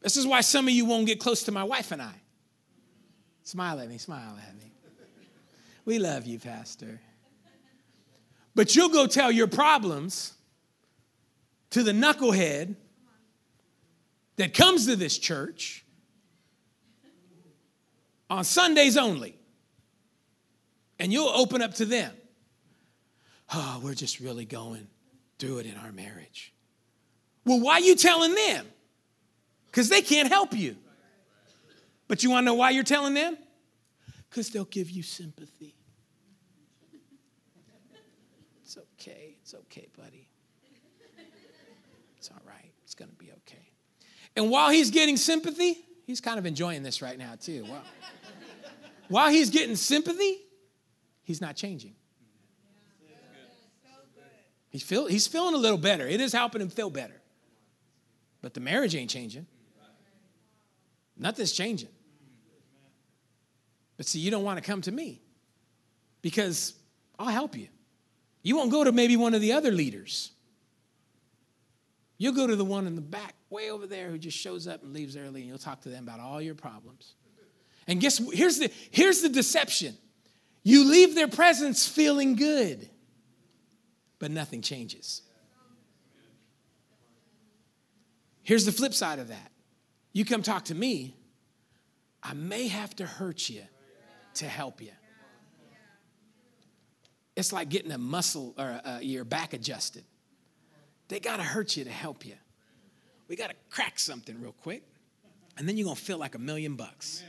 This 0.00 0.16
is 0.16 0.26
why 0.26 0.40
some 0.40 0.66
of 0.66 0.74
you 0.74 0.84
won't 0.84 1.06
get 1.06 1.20
close 1.20 1.42
to 1.44 1.52
my 1.52 1.64
wife 1.64 1.92
and 1.92 2.00
I. 2.00 2.14
Smile 3.42 3.80
at 3.80 3.88
me, 3.88 3.98
smile 3.98 4.38
at 4.46 4.56
me. 4.56 4.72
We 5.84 5.98
love 5.98 6.26
you, 6.26 6.38
Pastor. 6.38 7.00
But 8.54 8.76
you'll 8.76 8.90
go 8.90 9.06
tell 9.06 9.32
your 9.32 9.46
problems 9.46 10.34
to 11.70 11.82
the 11.82 11.92
knucklehead 11.92 12.76
that 14.36 14.54
comes 14.54 14.86
to 14.86 14.96
this 14.96 15.18
church 15.18 15.84
on 18.28 18.44
Sundays 18.44 18.96
only. 18.96 19.39
And 21.00 21.10
you'll 21.12 21.30
open 21.30 21.62
up 21.62 21.74
to 21.76 21.86
them. 21.86 22.12
Oh, 23.52 23.80
we're 23.82 23.94
just 23.94 24.20
really 24.20 24.44
going 24.44 24.86
through 25.38 25.58
it 25.58 25.66
in 25.66 25.76
our 25.76 25.90
marriage. 25.90 26.52
Well, 27.46 27.58
why 27.58 27.74
are 27.74 27.80
you 27.80 27.96
telling 27.96 28.34
them? 28.34 28.66
Because 29.66 29.88
they 29.88 30.02
can't 30.02 30.28
help 30.28 30.52
you. 30.52 30.76
But 32.06 32.22
you 32.22 32.30
want 32.30 32.44
to 32.44 32.46
know 32.46 32.54
why 32.54 32.70
you're 32.70 32.84
telling 32.84 33.14
them? 33.14 33.38
Because 34.28 34.50
they'll 34.50 34.64
give 34.66 34.90
you 34.90 35.02
sympathy. 35.02 35.74
It's 38.62 38.76
okay. 38.76 39.36
It's 39.40 39.54
okay, 39.54 39.88
buddy. 39.96 40.28
It's 42.18 42.30
all 42.30 42.42
right. 42.46 42.72
It's 42.84 42.94
going 42.94 43.10
to 43.10 43.16
be 43.16 43.30
okay. 43.30 43.70
And 44.36 44.50
while 44.50 44.68
he's 44.68 44.90
getting 44.90 45.16
sympathy, 45.16 45.78
he's 46.06 46.20
kind 46.20 46.38
of 46.38 46.44
enjoying 46.44 46.82
this 46.82 47.00
right 47.00 47.18
now, 47.18 47.36
too. 47.40 47.64
Wow. 47.64 47.80
while 49.08 49.30
he's 49.30 49.48
getting 49.48 49.76
sympathy, 49.76 50.40
he's 51.30 51.40
not 51.40 51.54
changing. 51.54 51.94
He's, 54.68 54.82
feel, 54.82 55.06
he's 55.06 55.28
feeling 55.28 55.54
a 55.54 55.58
little 55.58 55.78
better. 55.78 56.06
It 56.06 56.20
is 56.20 56.32
helping 56.32 56.60
him 56.60 56.70
feel 56.70 56.90
better. 56.90 57.20
But 58.42 58.52
the 58.52 58.60
marriage 58.60 58.96
ain't 58.96 59.10
changing. 59.10 59.46
Nothing's 61.16 61.52
changing. 61.52 61.88
But 63.96 64.06
see, 64.06 64.18
you 64.18 64.32
don't 64.32 64.42
want 64.42 64.58
to 64.58 64.64
come 64.64 64.80
to 64.82 64.90
me 64.90 65.22
because 66.20 66.74
I'll 67.16 67.26
help 67.26 67.56
you. 67.56 67.68
You 68.42 68.56
won't 68.56 68.72
go 68.72 68.82
to 68.82 68.90
maybe 68.90 69.16
one 69.16 69.34
of 69.34 69.40
the 69.40 69.52
other 69.52 69.70
leaders. 69.70 70.32
You'll 72.18 72.34
go 72.34 72.46
to 72.46 72.56
the 72.56 72.64
one 72.64 72.88
in 72.88 72.96
the 72.96 73.02
back, 73.02 73.34
way 73.50 73.70
over 73.70 73.86
there, 73.86 74.08
who 74.10 74.18
just 74.18 74.36
shows 74.36 74.66
up 74.66 74.82
and 74.82 74.92
leaves 74.92 75.16
early, 75.16 75.40
and 75.42 75.48
you'll 75.48 75.58
talk 75.58 75.82
to 75.82 75.90
them 75.90 76.04
about 76.04 76.18
all 76.18 76.40
your 76.40 76.54
problems. 76.54 77.14
And 77.86 78.00
guess 78.00 78.18
here's 78.32 78.58
the 78.58 78.70
here's 78.90 79.20
the 79.20 79.28
deception. 79.28 79.96
You 80.62 80.90
leave 80.90 81.14
their 81.14 81.28
presence 81.28 81.88
feeling 81.88 82.36
good, 82.36 82.88
but 84.18 84.30
nothing 84.30 84.60
changes. 84.60 85.22
Here's 88.42 88.64
the 88.64 88.72
flip 88.72 88.94
side 88.94 89.18
of 89.18 89.28
that. 89.28 89.52
You 90.12 90.24
come 90.24 90.42
talk 90.42 90.66
to 90.66 90.74
me, 90.74 91.14
I 92.22 92.34
may 92.34 92.68
have 92.68 92.94
to 92.96 93.06
hurt 93.06 93.48
you 93.48 93.62
to 94.34 94.46
help 94.46 94.80
you. 94.80 94.92
It's 97.36 97.52
like 97.52 97.68
getting 97.68 97.92
a 97.92 97.98
muscle 97.98 98.54
or 98.58 98.80
uh, 98.84 98.98
your 99.00 99.24
back 99.24 99.54
adjusted. 99.54 100.04
They 101.08 101.20
got 101.20 101.36
to 101.36 101.42
hurt 101.42 101.76
you 101.76 101.84
to 101.84 101.90
help 101.90 102.26
you. 102.26 102.34
We 103.28 103.36
got 103.36 103.50
to 103.50 103.56
crack 103.70 103.98
something 103.98 104.40
real 104.40 104.54
quick, 104.60 104.82
and 105.56 105.68
then 105.68 105.76
you're 105.76 105.84
going 105.84 105.96
to 105.96 106.02
feel 106.02 106.18
like 106.18 106.34
a 106.34 106.38
million 106.38 106.74
bucks. 106.74 107.22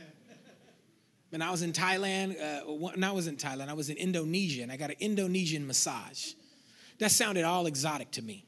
When 1.32 1.40
I 1.40 1.50
was 1.50 1.62
in 1.62 1.72
Thailand, 1.72 2.38
uh, 2.38 2.70
when 2.70 3.02
I 3.02 3.10
was 3.10 3.26
in 3.26 3.38
Thailand, 3.38 3.70
I 3.70 3.72
was 3.72 3.88
in 3.88 3.96
Indonesia, 3.96 4.62
and 4.62 4.70
I 4.70 4.76
got 4.76 4.90
an 4.90 4.96
Indonesian 5.00 5.66
massage. 5.66 6.34
That 6.98 7.10
sounded 7.10 7.44
all 7.44 7.64
exotic 7.64 8.10
to 8.10 8.22
me. 8.22 8.44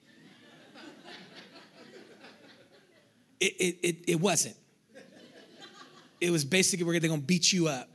It, 3.41 3.53
it, 3.59 3.79
it, 3.83 3.97
it 4.09 4.21
wasn't. 4.21 4.57
It 6.21 6.29
was 6.29 6.45
basically 6.45 6.85
where 6.85 7.01
they're 7.01 7.09
gonna 7.09 7.23
beat 7.23 7.55
you 7.55 7.69
up. 7.69 7.89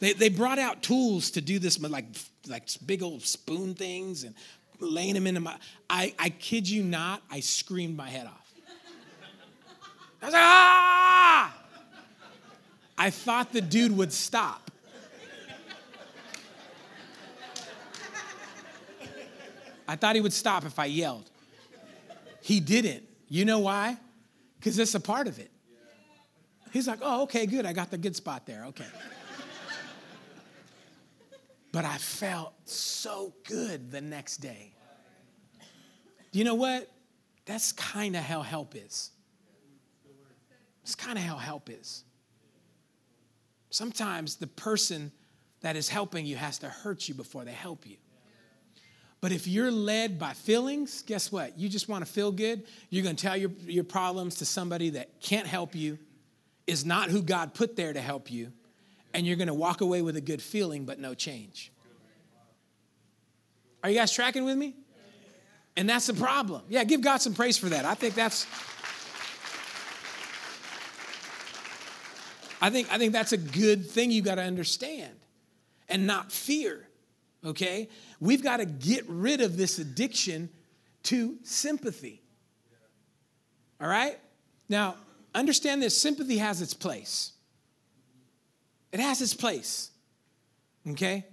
They, 0.00 0.12
they 0.12 0.28
brought 0.28 0.58
out 0.58 0.82
tools 0.82 1.30
to 1.32 1.40
do 1.40 1.60
this, 1.60 1.80
like, 1.80 2.06
like 2.48 2.68
big 2.84 3.04
old 3.04 3.22
spoon 3.22 3.74
things 3.74 4.24
and 4.24 4.34
laying 4.80 5.14
them 5.14 5.28
into 5.28 5.40
my. 5.40 5.56
I, 5.88 6.16
I 6.18 6.30
kid 6.30 6.68
you 6.68 6.82
not, 6.82 7.22
I 7.30 7.38
screamed 7.38 7.96
my 7.96 8.10
head 8.10 8.26
off. 8.26 8.52
I 10.20 10.24
was 10.24 10.34
like, 10.34 10.42
ah! 10.42 11.54
I 12.98 13.10
thought 13.10 13.52
the 13.52 13.60
dude 13.60 13.96
would 13.96 14.12
stop. 14.12 14.72
I 19.86 19.96
thought 19.96 20.16
he 20.16 20.20
would 20.20 20.32
stop 20.32 20.66
if 20.66 20.78
I 20.78 20.86
yelled. 20.86 21.30
He 22.42 22.60
didn't. 22.60 23.04
You 23.28 23.44
know 23.44 23.60
why? 23.60 23.96
Because 24.58 24.78
it's 24.78 24.94
a 24.94 25.00
part 25.00 25.28
of 25.28 25.38
it. 25.38 25.50
He's 26.72 26.86
like, 26.86 26.98
oh, 27.00 27.22
okay, 27.22 27.46
good. 27.46 27.64
I 27.64 27.72
got 27.72 27.90
the 27.90 27.96
good 27.96 28.16
spot 28.16 28.44
there. 28.44 28.64
Okay. 28.66 28.84
but 31.72 31.84
I 31.84 31.96
felt 31.96 32.52
so 32.68 33.32
good 33.44 33.90
the 33.90 34.00
next 34.00 34.38
day. 34.38 34.72
You 36.32 36.44
know 36.44 36.54
what? 36.54 36.90
That's 37.46 37.72
kind 37.72 38.16
of 38.16 38.22
how 38.22 38.42
help 38.42 38.74
is. 38.74 39.12
It's 40.82 40.94
kind 40.94 41.16
of 41.16 41.24
how 41.24 41.36
help 41.36 41.70
is. 41.70 42.04
Sometimes 43.70 44.36
the 44.36 44.46
person 44.46 45.12
that 45.60 45.76
is 45.76 45.88
helping 45.88 46.24
you 46.24 46.36
has 46.36 46.58
to 46.58 46.68
hurt 46.68 47.08
you 47.08 47.14
before 47.14 47.44
they 47.44 47.52
help 47.52 47.86
you. 47.86 47.96
But 49.20 49.32
if 49.32 49.48
you're 49.48 49.72
led 49.72 50.18
by 50.18 50.32
feelings, 50.32 51.02
guess 51.02 51.32
what? 51.32 51.58
You 51.58 51.68
just 51.68 51.88
want 51.88 52.06
to 52.06 52.10
feel 52.10 52.30
good. 52.30 52.62
You're 52.90 53.02
going 53.02 53.16
to 53.16 53.22
tell 53.22 53.36
your, 53.36 53.50
your 53.66 53.84
problems 53.84 54.36
to 54.36 54.44
somebody 54.44 54.90
that 54.90 55.20
can't 55.20 55.46
help 55.46 55.74
you, 55.74 55.98
is 56.68 56.84
not 56.84 57.08
who 57.10 57.22
God 57.22 57.54
put 57.54 57.74
there 57.74 57.92
to 57.92 58.00
help 58.00 58.30
you, 58.30 58.52
and 59.14 59.26
you're 59.26 59.36
going 59.36 59.48
to 59.48 59.54
walk 59.54 59.80
away 59.80 60.02
with 60.02 60.16
a 60.16 60.20
good 60.20 60.40
feeling 60.40 60.84
but 60.84 61.00
no 61.00 61.14
change. 61.14 61.72
Are 63.82 63.90
you 63.90 63.96
guys 63.96 64.12
tracking 64.12 64.44
with 64.44 64.56
me? 64.56 64.74
And 65.76 65.88
that's 65.88 66.06
the 66.08 66.14
problem. 66.14 66.62
Yeah, 66.68 66.84
give 66.84 67.00
God 67.00 67.18
some 67.18 67.34
praise 67.34 67.56
for 67.56 67.68
that. 67.70 67.84
I 67.84 67.94
think 67.94 68.14
that's 68.14 68.46
I 72.60 72.70
think 72.70 72.92
I 72.92 72.98
think 72.98 73.12
that's 73.12 73.32
a 73.32 73.36
good 73.36 73.88
thing 73.88 74.10
you 74.10 74.22
got 74.22 74.36
to 74.36 74.42
understand 74.42 75.14
and 75.88 76.06
not 76.06 76.32
fear. 76.32 76.86
Okay? 77.44 77.88
We've 78.20 78.42
got 78.42 78.58
to 78.58 78.66
get 78.66 79.04
rid 79.08 79.40
of 79.40 79.56
this 79.56 79.78
addiction 79.78 80.50
to 81.04 81.36
sympathy. 81.42 82.22
All 83.80 83.88
right? 83.88 84.18
Now, 84.68 84.96
understand 85.34 85.82
this 85.82 86.00
sympathy 86.00 86.38
has 86.38 86.60
its 86.60 86.74
place. 86.74 87.32
It 88.92 89.00
has 89.00 89.22
its 89.22 89.34
place. 89.34 89.90
Okay? 90.90 91.24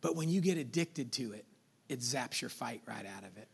But 0.00 0.16
when 0.16 0.28
you 0.28 0.40
get 0.40 0.58
addicted 0.58 1.12
to 1.12 1.32
it, 1.32 1.46
it 1.88 2.00
zaps 2.00 2.40
your 2.40 2.50
fight 2.50 2.82
right 2.86 3.06
out 3.16 3.24
of 3.24 3.36
it. 3.36 3.48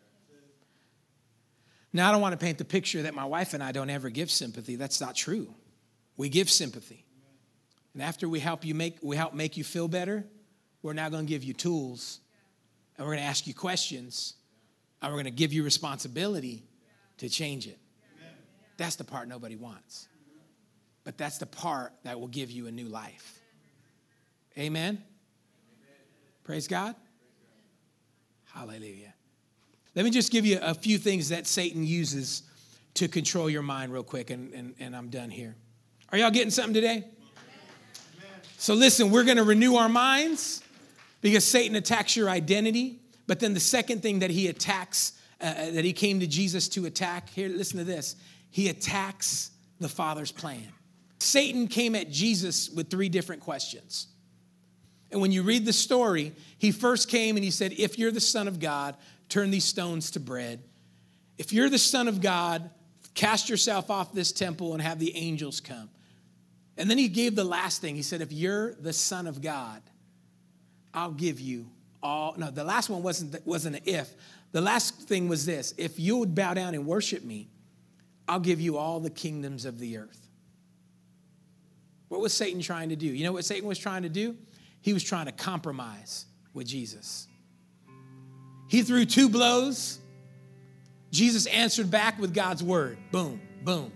Now, 1.93 2.09
I 2.09 2.13
don't 2.13 2.21
want 2.21 2.39
to 2.39 2.45
paint 2.45 2.59
the 2.59 2.65
picture 2.65 3.03
that 3.03 3.15
my 3.15 3.25
wife 3.25 3.55
and 3.55 3.63
I 3.63 3.73
don't 3.73 3.89
ever 3.89 4.11
give 4.11 4.31
sympathy. 4.31 4.77
That's 4.77 5.01
not 5.01 5.15
true. 5.15 5.55
We 6.17 6.29
give 6.29 6.51
sympathy. 6.51 7.05
And 7.95 8.03
after 8.03 8.29
we 8.29 8.41
help 8.41 8.65
you 8.65 8.75
make 8.75 8.99
we 9.03 9.17
help 9.17 9.35
make 9.35 9.57
you 9.57 9.65
feel 9.65 9.89
better, 9.89 10.25
we're 10.83 10.93
now 10.93 11.09
going 11.09 11.27
to 11.27 11.29
give 11.29 11.45
you 11.45 11.55
tools 11.55 12.21
and 12.97 13.07
we're 13.07 13.15
going 13.15 13.25
to 13.25 13.29
ask 13.29 13.47
you 13.47 13.55
questions 13.55 14.35
and 15.01 15.11
we're 15.11 15.17
going 15.17 15.25
to 15.25 15.31
give 15.31 15.53
you 15.53 15.63
responsibility 15.63 16.65
to 17.19 17.29
change 17.29 17.67
it. 17.67 17.79
That's 18.77 18.97
the 18.97 19.05
part 19.05 19.29
nobody 19.29 19.57
wants. 19.57 20.09
But 21.05 21.17
that's 21.17 21.39
the 21.39 21.47
part 21.47 21.93
that 22.03 22.19
will 22.21 22.29
give 22.29 22.51
you 22.51 22.67
a 22.67 22.71
new 22.71 22.89
life. 22.89 23.41
Amen. 24.59 25.03
Praise 26.45 26.69
God. 26.69 26.95
Hallelujah. 28.45 29.15
Let 29.95 30.05
me 30.05 30.11
just 30.11 30.31
give 30.31 30.45
you 30.45 30.59
a 30.61 30.75
few 30.75 30.99
things 30.99 31.31
that 31.31 31.47
Satan 31.47 31.85
uses 31.85 32.43
to 32.95 33.09
control 33.09 33.49
your 33.49 33.63
mind, 33.63 33.93
real 33.93 34.03
quick, 34.03 34.31
and, 34.31 34.53
and, 34.53 34.75
and 34.79 34.97
I'm 34.97 35.09
done 35.09 35.31
here. 35.31 35.57
Are 36.17 36.19
y'all 36.19 36.31
getting 36.31 36.51
something 36.51 36.73
today? 36.73 37.05
So, 38.57 38.73
listen, 38.73 39.11
we're 39.11 39.25
going 39.25 39.37
to 39.37 39.43
renew 39.43 39.75
our 39.75 39.91
minds 39.91 40.63
because 41.21 41.45
Satan 41.45 41.77
attacks 41.77 42.17
your 42.17 42.31
identity. 42.31 43.01
But 43.27 43.39
then 43.39 43.53
the 43.53 43.61
second 43.61 44.01
thing 44.01 44.21
that 44.21 44.31
he 44.31 44.49
attacks, 44.49 45.13
uh, 45.43 45.45
uh 45.45 45.71
that 45.73 45.85
he 45.85 45.93
came 45.93 46.21
to 46.21 46.27
Jesus 46.27 46.71
to 46.71 46.87
attack, 46.87 47.29
here, 47.29 47.51
listen 47.51 47.77
to 47.77 47.85
this 47.85 48.17
he 48.49 48.71
attacks 48.71 49.51
the 49.79 49.91
Father's 49.91 50.33
plan. 50.33 50.67
Satan 51.19 51.69
came 51.69 51.95
at 51.95 52.11
Jesus 52.11 52.71
with 52.71 52.89
three 52.89 53.11
different 53.11 53.43
questions. 53.43 54.07
And 55.13 55.21
when 55.21 55.33
you 55.33 55.43
read 55.43 55.67
the 55.67 55.73
story, 55.75 56.33
he 56.57 56.73
first 56.73 57.11
came 57.11 57.37
and 57.37 57.45
he 57.45 57.51
said, 57.51 57.75
If 57.77 57.99
you're 57.99 58.11
the 58.11 58.21
Son 58.23 58.49
of 58.49 58.59
God, 58.59 58.97
turn 59.29 59.51
these 59.51 59.67
stones 59.67 60.13
to 60.13 60.21
bread. 60.21 60.63
If 61.37 61.53
you're 61.53 61.69
the 61.69 61.77
Son 61.77 62.09
of 62.09 62.23
God, 62.23 62.71
cast 63.13 63.51
yourself 63.51 63.91
off 63.91 64.15
this 64.15 64.33
temple 64.33 64.73
and 64.73 64.81
have 64.81 64.99
the 64.99 65.15
angels 65.15 65.61
come. 65.61 65.91
And 66.79 66.91
then 66.91 66.99
he 66.99 67.09
gave 67.09 67.35
the 67.35 67.45
last 67.45 67.81
thing. 67.81 67.97
He 67.97 68.03
said, 68.03 68.21
If 68.21 68.33
you're 68.33 68.75
the 68.75 68.93
Son 68.93 69.27
of 69.27 69.41
God, 69.41 69.83
I'll 70.93 71.13
give 71.13 71.41
you 71.41 71.67
all. 72.03 72.35
No, 72.37 72.51
the 72.51 72.65
last 72.65 72.91
one 72.91 73.03
wasn't, 73.03 73.45
wasn't 73.47 73.77
an 73.77 73.83
if. 73.87 74.15
The 74.53 74.61
last 74.61 74.95
thing 75.03 75.29
was 75.29 75.45
this 75.47 75.75
if 75.77 75.99
you 75.99 76.17
would 76.19 76.35
bow 76.35 76.55
down 76.55 76.75
and 76.75 76.87
worship 76.87 77.23
me, 77.25 77.49
I'll 78.29 78.41
give 78.41 78.61
you 78.61 78.77
all 78.77 79.01
the 79.01 79.11
kingdoms 79.11 79.65
of 79.65 79.79
the 79.79 79.99
earth. 79.99 80.27
What 82.09 82.21
was 82.21 82.33
Satan 82.33 82.61
trying 82.61 82.91
to 82.91 82.97
do? 82.97 83.07
You 83.07 83.25
know 83.25 83.33
what 83.33 83.45
Satan 83.45 83.69
was 83.69 83.79
trying 83.79 84.03
to 84.03 84.09
do? 84.09 84.37
He 84.81 84.93
was 84.93 85.03
trying 85.03 85.27
to 85.27 85.33
compromise 85.33 86.27
with 86.55 86.67
Jesus. 86.67 87.27
He 88.69 88.83
threw 88.83 89.05
two 89.05 89.29
blows. 89.29 89.99
Jesus 91.11 91.47
answered 91.47 91.91
back 91.91 92.19
with 92.21 92.33
God's 92.33 92.63
word. 92.63 92.99
Boom, 93.11 93.41
boom. 93.63 93.93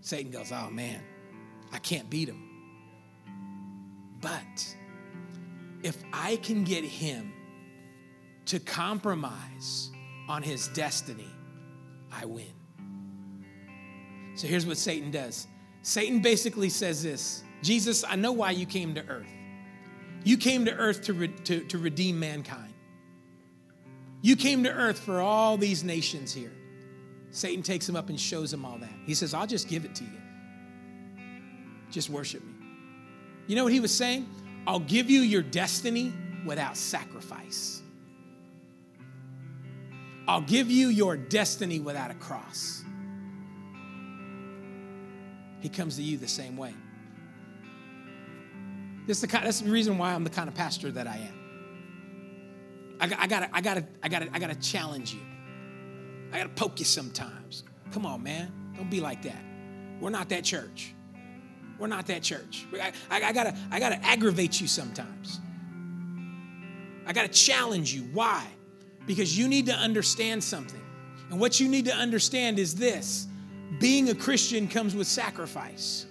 Satan 0.00 0.30
goes, 0.30 0.52
Oh 0.52 0.70
man, 0.70 1.00
I 1.72 1.78
can't 1.78 2.08
beat 2.10 2.28
him. 2.28 2.48
But 4.20 4.76
if 5.82 5.96
I 6.12 6.36
can 6.36 6.64
get 6.64 6.84
him 6.84 7.32
to 8.46 8.60
compromise 8.60 9.90
on 10.28 10.42
his 10.42 10.68
destiny, 10.68 11.30
I 12.12 12.26
win. 12.26 12.52
So 14.34 14.46
here's 14.46 14.66
what 14.66 14.76
Satan 14.76 15.10
does 15.10 15.46
Satan 15.82 16.20
basically 16.20 16.68
says 16.68 17.02
this 17.02 17.42
Jesus, 17.62 18.04
I 18.04 18.16
know 18.16 18.32
why 18.32 18.50
you 18.52 18.66
came 18.66 18.94
to 18.94 19.06
earth. 19.08 19.32
You 20.24 20.36
came 20.36 20.64
to 20.66 20.74
earth 20.74 21.02
to, 21.02 21.12
re- 21.12 21.28
to, 21.28 21.64
to 21.64 21.78
redeem 21.78 22.18
mankind. 22.18 22.72
You 24.20 24.36
came 24.36 24.62
to 24.64 24.72
earth 24.72 25.00
for 25.00 25.20
all 25.20 25.56
these 25.56 25.82
nations 25.82 26.32
here. 26.32 26.52
Satan 27.32 27.62
takes 27.62 27.88
him 27.88 27.96
up 27.96 28.08
and 28.08 28.20
shows 28.20 28.52
him 28.52 28.64
all 28.64 28.78
that. 28.78 28.92
He 29.04 29.14
says, 29.14 29.34
I'll 29.34 29.46
just 29.48 29.68
give 29.68 29.84
it 29.84 29.96
to 29.96 30.04
you. 30.04 30.21
Just 31.92 32.10
worship 32.10 32.42
me. 32.42 32.54
You 33.46 33.54
know 33.54 33.64
what 33.64 33.72
he 33.72 33.80
was 33.80 33.94
saying? 33.94 34.28
I'll 34.66 34.80
give 34.80 35.10
you 35.10 35.20
your 35.20 35.42
destiny 35.42 36.12
without 36.44 36.76
sacrifice. 36.76 37.82
I'll 40.26 40.40
give 40.40 40.70
you 40.70 40.88
your 40.88 41.16
destiny 41.16 41.80
without 41.80 42.10
a 42.10 42.14
cross. 42.14 42.82
He 45.60 45.68
comes 45.68 45.96
to 45.96 46.02
you 46.02 46.16
the 46.16 46.28
same 46.28 46.56
way. 46.56 46.74
This 49.06 49.18
is 49.18 49.20
the 49.20 49.26
kind, 49.26 49.44
that's 49.44 49.60
the 49.60 49.70
reason 49.70 49.98
why 49.98 50.14
I'm 50.14 50.24
the 50.24 50.30
kind 50.30 50.48
of 50.48 50.54
pastor 50.54 50.90
that 50.92 51.06
I 51.06 51.16
am. 51.16 52.98
I, 53.00 53.24
I 53.24 53.26
gotta, 53.26 53.50
I 53.52 53.60
gotta, 53.60 53.84
I 54.02 54.08
gotta, 54.08 54.28
I 54.32 54.38
gotta 54.38 54.54
challenge 54.54 55.12
you. 55.12 55.20
I 56.32 56.38
gotta 56.38 56.50
poke 56.50 56.78
you 56.78 56.84
sometimes. 56.84 57.64
Come 57.92 58.06
on, 58.06 58.22
man. 58.22 58.52
Don't 58.76 58.88
be 58.88 59.00
like 59.00 59.22
that. 59.24 59.42
We're 60.00 60.10
not 60.10 60.28
that 60.30 60.44
church. 60.44 60.94
We're 61.78 61.86
not 61.88 62.06
that 62.06 62.22
church. 62.22 62.66
I, 62.72 62.92
I, 63.10 63.22
I 63.24 63.32
gotta, 63.32 63.56
I 63.70 63.80
gotta 63.80 64.04
aggravate 64.04 64.60
you 64.60 64.66
sometimes. 64.66 65.40
I 67.06 67.12
gotta 67.12 67.28
challenge 67.28 67.92
you. 67.92 68.02
Why? 68.12 68.46
Because 69.06 69.36
you 69.36 69.48
need 69.48 69.66
to 69.66 69.74
understand 69.74 70.42
something. 70.42 70.80
And 71.30 71.40
what 71.40 71.58
you 71.58 71.68
need 71.68 71.86
to 71.86 71.94
understand 71.94 72.58
is 72.58 72.74
this 72.74 73.26
being 73.80 74.10
a 74.10 74.14
Christian 74.14 74.68
comes 74.68 74.94
with 74.94 75.06
sacrifice. 75.06 76.06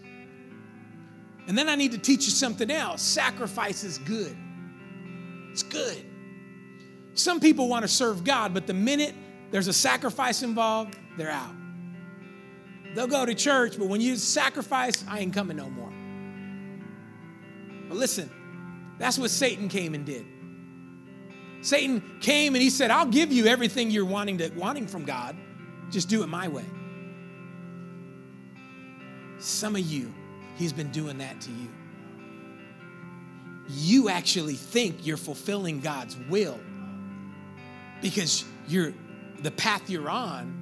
And 1.47 1.57
then 1.57 1.69
I 1.69 1.75
need 1.75 1.91
to 1.91 1.97
teach 1.97 2.25
you 2.25 2.31
something 2.31 2.69
else 2.69 3.01
sacrifice 3.01 3.83
is 3.83 3.97
good. 3.99 4.35
It's 5.51 5.63
good. 5.63 5.97
Some 7.13 7.39
people 7.39 7.67
want 7.67 7.83
to 7.83 7.87
serve 7.87 8.23
God, 8.23 8.53
but 8.53 8.67
the 8.67 8.73
minute 8.73 9.13
there's 9.51 9.67
a 9.67 9.73
sacrifice 9.73 10.43
involved, 10.43 10.97
they're 11.17 11.29
out. 11.29 11.53
They'll 12.93 13.07
go 13.07 13.25
to 13.25 13.33
church, 13.33 13.77
but 13.77 13.87
when 13.87 14.01
you 14.01 14.15
sacrifice, 14.17 15.03
I 15.07 15.19
ain't 15.19 15.33
coming 15.33 15.57
no 15.57 15.69
more. 15.69 15.91
But 17.87 17.97
listen, 17.97 18.29
that's 18.97 19.17
what 19.17 19.29
Satan 19.29 19.69
came 19.69 19.93
and 19.95 20.05
did. 20.05 20.25
Satan 21.61 22.01
came 22.21 22.55
and 22.55 22.61
he 22.61 22.69
said, 22.69 22.91
I'll 22.91 23.05
give 23.05 23.31
you 23.31 23.45
everything 23.45 23.91
you're 23.91 24.05
wanting 24.05 24.39
to 24.39 24.49
wanting 24.49 24.87
from 24.87 25.05
God. 25.05 25.37
Just 25.89 26.09
do 26.09 26.23
it 26.23 26.27
my 26.27 26.47
way. 26.47 26.65
Some 29.39 29.75
of 29.75 29.81
you, 29.81 30.13
he's 30.55 30.73
been 30.73 30.91
doing 30.91 31.19
that 31.19 31.39
to 31.41 31.51
you. 31.51 31.69
You 33.69 34.09
actually 34.09 34.55
think 34.55 35.05
you're 35.05 35.17
fulfilling 35.17 35.79
God's 35.81 36.17
will 36.29 36.59
because 38.01 38.43
you're 38.67 38.93
the 39.41 39.51
path 39.51 39.89
you're 39.89 40.09
on 40.09 40.60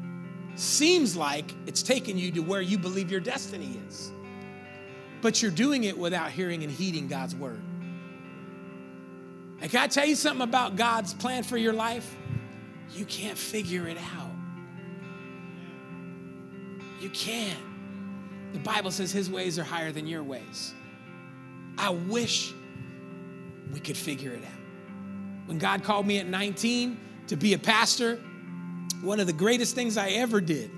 seems 0.60 1.16
like 1.16 1.54
it's 1.66 1.82
taking 1.82 2.18
you 2.18 2.32
to 2.32 2.42
where 2.42 2.62
you 2.62 2.78
believe 2.78 3.10
your 3.10 3.22
destiny 3.22 3.80
is. 3.88 4.12
But 5.22 5.42
you're 5.42 5.52
doing 5.52 5.86
it 5.86 5.98
without 5.98 6.32
hearing 6.32 6.64
and 6.64 6.72
heeding 6.72 7.08
God's 7.08 7.36
word. 7.36 7.62
And 9.62 9.70
can 9.70 9.82
I 9.82 9.88
tell 9.88 10.06
you 10.06 10.16
something 10.16 10.44
about 10.44 10.76
God's 10.76 11.14
plan 11.14 11.44
for 11.44 11.58
your 11.58 11.74
life? 11.74 12.16
You 12.92 13.06
can't 13.06 13.38
figure 13.38 13.88
it 13.88 13.98
out. 13.98 14.32
You 17.02 17.10
can't. 17.10 17.60
The 18.54 18.60
Bible 18.60 18.92
says 18.92 19.12
his 19.12 19.30
ways 19.30 19.60
are 19.60 19.64
higher 19.64 19.92
than 19.92 20.08
your 20.08 20.24
ways. 20.24 20.74
I 21.78 21.92
wish 21.92 22.54
we 23.74 23.80
could 23.80 23.98
figure 23.98 24.32
it 24.32 24.44
out. 24.44 25.48
When 25.48 25.58
God 25.58 25.84
called 25.84 26.06
me 26.06 26.20
at 26.20 26.28
19 26.28 27.00
to 27.28 27.36
be 27.36 27.54
a 27.54 27.58
pastor, 27.58 28.20
one 29.02 29.20
of 29.20 29.28
the 29.28 29.34
greatest 29.34 29.76
things 29.76 29.98
I 29.98 30.10
ever 30.10 30.42
did 30.42 30.72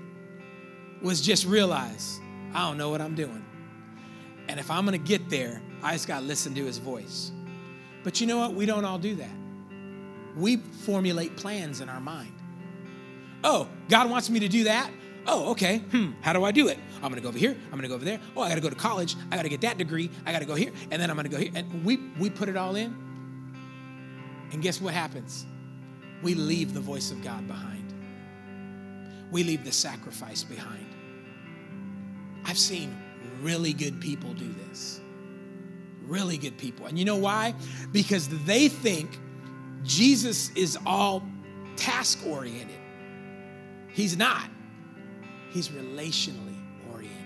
was 1.00 1.20
just 1.20 1.46
realize 1.46 2.20
I 2.54 2.68
don't 2.68 2.78
know 2.78 2.90
what 2.90 3.00
I'm 3.00 3.14
doing. 3.14 3.44
And 4.48 4.60
if 4.60 4.70
I'm 4.70 4.84
gonna 4.84 4.98
get 4.98 5.28
there, 5.30 5.62
I 5.82 5.92
just 5.92 6.06
gotta 6.06 6.24
listen 6.24 6.54
to 6.54 6.64
his 6.64 6.78
voice. 6.78 7.32
But 8.04 8.20
you 8.20 8.26
know 8.26 8.38
what? 8.38 8.54
We 8.54 8.66
don't 8.66 8.84
all 8.84 8.98
do 8.98 9.14
that. 9.16 9.30
We 10.36 10.56
formulate 10.56 11.36
plans 11.36 11.80
in 11.80 11.88
our 11.88 12.00
mind. 12.00 12.32
Oh, 13.44 13.68
God 13.88 14.08
wants 14.10 14.30
me 14.30 14.40
to 14.40 14.48
do 14.48 14.64
that? 14.64 14.90
Oh, 15.26 15.50
okay. 15.52 15.78
Hmm, 15.78 16.12
how 16.20 16.32
do 16.32 16.44
I 16.44 16.50
do 16.52 16.68
it? 16.68 16.78
I'm 16.96 17.10
gonna 17.10 17.20
go 17.20 17.28
over 17.28 17.38
here. 17.38 17.56
I'm 17.66 17.78
gonna 17.78 17.88
go 17.88 17.94
over 17.94 18.04
there. 18.04 18.20
Oh, 18.36 18.42
I 18.42 18.48
gotta 18.48 18.60
go 18.60 18.70
to 18.70 18.76
college. 18.76 19.16
I 19.30 19.36
gotta 19.36 19.48
get 19.48 19.60
that 19.62 19.78
degree. 19.78 20.10
I 20.26 20.32
gotta 20.32 20.44
go 20.44 20.54
here. 20.54 20.72
And 20.90 21.00
then 21.00 21.10
I'm 21.10 21.16
gonna 21.16 21.28
go 21.28 21.38
here. 21.38 21.50
And 21.54 21.84
we, 21.84 21.96
we 22.18 22.30
put 22.30 22.48
it 22.48 22.56
all 22.56 22.76
in. 22.76 22.94
And 24.52 24.62
guess 24.62 24.80
what 24.80 24.94
happens? 24.94 25.46
We 26.22 26.34
leave 26.34 26.74
the 26.74 26.80
voice 26.80 27.10
of 27.10 27.22
God 27.22 27.46
behind. 27.48 27.81
We 29.32 29.42
leave 29.42 29.64
the 29.64 29.72
sacrifice 29.72 30.44
behind. 30.44 30.86
I've 32.44 32.58
seen 32.58 32.96
really 33.40 33.72
good 33.72 34.00
people 34.00 34.34
do 34.34 34.54
this. 34.68 35.00
Really 36.06 36.36
good 36.36 36.58
people. 36.58 36.86
And 36.86 36.98
you 36.98 37.04
know 37.04 37.16
why? 37.16 37.54
Because 37.92 38.28
they 38.44 38.68
think 38.68 39.18
Jesus 39.82 40.50
is 40.50 40.78
all 40.84 41.26
task 41.76 42.20
oriented. 42.26 42.76
He's 43.88 44.16
not, 44.16 44.48
he's 45.50 45.68
relationally 45.70 46.58
oriented. 46.92 47.16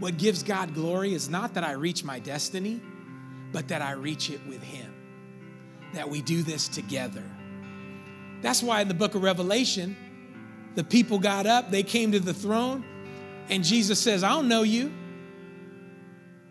What 0.00 0.18
gives 0.18 0.42
God 0.42 0.74
glory 0.74 1.14
is 1.14 1.28
not 1.28 1.54
that 1.54 1.64
I 1.64 1.72
reach 1.72 2.04
my 2.04 2.18
destiny, 2.18 2.80
but 3.52 3.68
that 3.68 3.82
I 3.82 3.92
reach 3.92 4.30
it 4.30 4.40
with 4.46 4.62
Him. 4.62 4.92
That 5.94 6.10
we 6.10 6.22
do 6.22 6.42
this 6.42 6.68
together. 6.68 7.22
That's 8.42 8.62
why 8.62 8.80
in 8.80 8.88
the 8.88 8.94
book 8.94 9.14
of 9.14 9.22
Revelation, 9.22 9.96
the 10.74 10.84
people 10.84 11.18
got 11.18 11.46
up, 11.46 11.70
they 11.70 11.82
came 11.82 12.12
to 12.12 12.20
the 12.20 12.34
throne, 12.34 12.84
and 13.48 13.62
Jesus 13.62 14.00
says, 14.00 14.24
I 14.24 14.30
don't 14.30 14.48
know 14.48 14.62
you. 14.62 14.92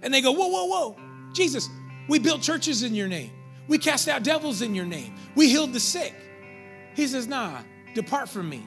And 0.01 0.13
they 0.13 0.21
go, 0.21 0.31
Whoa, 0.31 0.47
whoa, 0.47 0.65
whoa. 0.65 0.97
Jesus, 1.33 1.69
we 2.07 2.19
built 2.19 2.41
churches 2.41 2.83
in 2.83 2.93
your 2.93 3.07
name. 3.07 3.31
We 3.67 3.77
cast 3.77 4.07
out 4.07 4.23
devils 4.23 4.61
in 4.61 4.75
your 4.75 4.85
name. 4.85 5.15
We 5.35 5.49
healed 5.49 5.73
the 5.73 5.79
sick. 5.79 6.13
He 6.95 7.07
says, 7.07 7.27
Nah, 7.27 7.61
depart 7.95 8.29
from 8.29 8.49
me. 8.49 8.63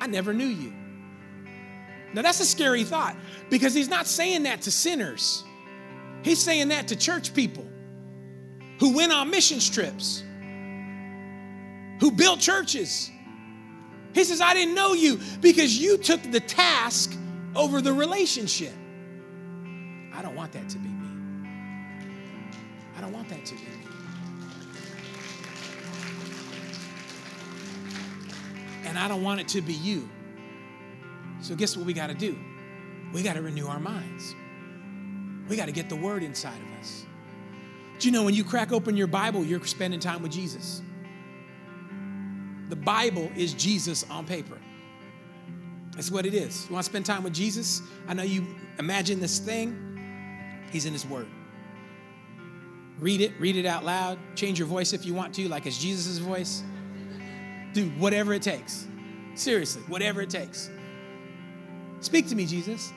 I 0.00 0.06
never 0.06 0.32
knew 0.32 0.46
you. 0.46 0.72
Now, 2.12 2.22
that's 2.22 2.38
a 2.40 2.44
scary 2.44 2.84
thought 2.84 3.16
because 3.50 3.74
he's 3.74 3.88
not 3.88 4.06
saying 4.06 4.44
that 4.44 4.62
to 4.62 4.70
sinners, 4.70 5.42
he's 6.22 6.40
saying 6.40 6.68
that 6.68 6.88
to 6.88 6.96
church 6.96 7.34
people 7.34 7.66
who 8.78 8.94
went 8.94 9.12
on 9.12 9.30
missions 9.30 9.68
trips, 9.68 10.22
who 12.00 12.12
built 12.12 12.38
churches. 12.38 13.10
He 14.14 14.24
says, 14.24 14.40
I 14.40 14.54
didn't 14.54 14.74
know 14.74 14.92
you 14.92 15.18
because 15.40 15.76
you 15.76 15.98
took 15.98 16.22
the 16.22 16.40
task 16.40 17.12
over 17.56 17.80
the 17.80 17.92
relationship. 17.92 18.72
I 20.14 20.22
don't 20.22 20.36
want 20.36 20.52
that 20.52 20.68
to 20.68 20.78
be 20.78 20.88
me. 20.88 21.48
I 22.96 23.00
don't 23.00 23.12
want 23.12 23.28
that 23.28 23.44
to 23.44 23.54
be 23.54 23.60
me. 23.60 23.68
And 28.84 28.98
I 28.98 29.08
don't 29.08 29.22
want 29.22 29.40
it 29.40 29.48
to 29.48 29.60
be 29.60 29.74
you. 29.74 30.08
So, 31.40 31.56
guess 31.56 31.76
what 31.76 31.84
we 31.84 31.92
got 31.92 32.06
to 32.06 32.14
do? 32.14 32.38
We 33.12 33.22
got 33.22 33.34
to 33.34 33.42
renew 33.42 33.66
our 33.66 33.80
minds. 33.80 34.34
We 35.48 35.56
got 35.56 35.66
to 35.66 35.72
get 35.72 35.88
the 35.88 35.96
word 35.96 36.22
inside 36.22 36.56
of 36.56 36.80
us. 36.80 37.04
Do 37.98 38.08
you 38.08 38.12
know 38.12 38.22
when 38.22 38.34
you 38.34 38.44
crack 38.44 38.72
open 38.72 38.96
your 38.96 39.06
Bible, 39.06 39.44
you're 39.44 39.64
spending 39.64 40.00
time 40.00 40.22
with 40.22 40.32
Jesus? 40.32 40.82
The 42.74 42.80
Bible 42.80 43.30
is 43.36 43.54
Jesus 43.54 44.04
on 44.10 44.26
paper. 44.26 44.58
That's 45.92 46.10
what 46.10 46.26
it 46.26 46.34
is. 46.34 46.66
You 46.66 46.74
want 46.74 46.84
to 46.84 46.90
spend 46.90 47.06
time 47.06 47.22
with 47.22 47.32
Jesus? 47.32 47.80
I 48.08 48.14
know 48.14 48.24
you 48.24 48.44
imagine 48.80 49.20
this 49.20 49.38
thing. 49.38 50.60
He's 50.72 50.84
in 50.84 50.92
His 50.92 51.06
Word. 51.06 51.28
Read 52.98 53.20
it, 53.20 53.30
read 53.38 53.54
it 53.54 53.64
out 53.64 53.84
loud. 53.84 54.18
Change 54.34 54.58
your 54.58 54.66
voice 54.66 54.92
if 54.92 55.06
you 55.06 55.14
want 55.14 55.32
to, 55.36 55.48
like 55.48 55.66
it's 55.66 55.78
Jesus' 55.78 56.18
voice. 56.18 56.64
Do 57.74 57.90
whatever 57.90 58.34
it 58.34 58.42
takes. 58.42 58.88
Seriously, 59.36 59.82
whatever 59.82 60.20
it 60.20 60.30
takes. 60.30 60.68
Speak 62.00 62.26
to 62.30 62.34
me, 62.34 62.44
Jesus. 62.44 62.92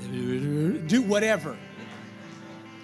Do 0.00 1.02
whatever. 1.02 1.58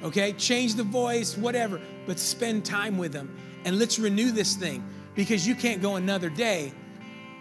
Okay? 0.03 0.35
Change 0.35 0.75
the 0.75 0.85
voice, 0.85 1.35
whatever, 1.35 1.81
but 2.07 2.19
spend 2.19 2.67
time 2.67 2.99
with 2.99 3.15
Him. 3.15 3.35
And 3.65 3.79
let's 3.79 3.99
renew 3.99 4.33
this 4.33 4.55
thing 4.55 4.87
because 5.17 5.47
you 5.47 5.55
can't 5.55 5.83
go 5.83 5.97
another 5.97 6.29
day 6.29 6.73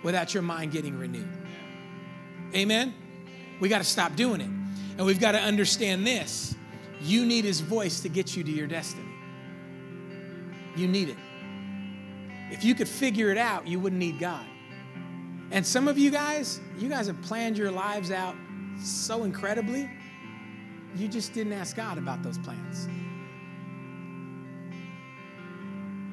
without 0.02 0.34
your 0.34 0.44
mind 0.44 0.72
getting 0.72 0.98
renewed. 0.98 1.30
Amen? 2.56 2.94
We 3.60 3.70
got 3.70 3.80
to 3.80 3.84
stop 3.84 4.16
doing 4.16 4.42
it. 4.42 4.50
And 4.98 5.06
we've 5.06 5.20
got 5.20 5.34
to 5.34 5.40
understand 5.40 6.08
this 6.08 6.56
you 7.02 7.26
need 7.26 7.46
His 7.46 7.60
voice 7.60 8.00
to 8.00 8.10
get 8.10 8.36
you 8.36 8.44
to 8.44 8.52
your 8.52 8.68
destiny. 8.68 9.12
You 10.76 10.88
need 10.88 11.10
it. 11.10 11.18
If 12.52 12.64
you 12.64 12.74
could 12.74 12.88
figure 12.88 13.32
it 13.32 13.38
out, 13.38 13.68
you 13.68 13.80
wouldn't 13.80 14.00
need 14.00 14.18
God. 14.20 14.46
And 15.52 15.66
some 15.66 15.88
of 15.88 15.98
you 15.98 16.10
guys, 16.10 16.60
you 16.80 16.90
guys 16.90 17.08
have 17.08 17.22
planned 17.22 17.58
your 17.58 17.72
lives 17.72 18.12
out 18.12 18.36
so 18.82 19.24
incredibly, 19.24 19.90
you 20.96 21.08
just 21.08 21.34
didn't 21.34 21.54
ask 21.54 21.76
God 21.76 21.98
about 21.98 22.24
those 22.24 22.38
plans. 22.38 22.88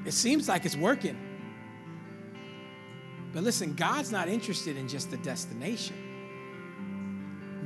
It 0.05 0.13
seems 0.13 0.49
like 0.49 0.65
it's 0.65 0.77
working. 0.77 1.17
But 3.33 3.43
listen, 3.43 3.75
God's 3.75 4.13
not 4.13 4.29
interested 4.29 4.77
in 4.77 4.89
just 4.89 5.11
the 5.11 5.17
destination. 5.19 5.97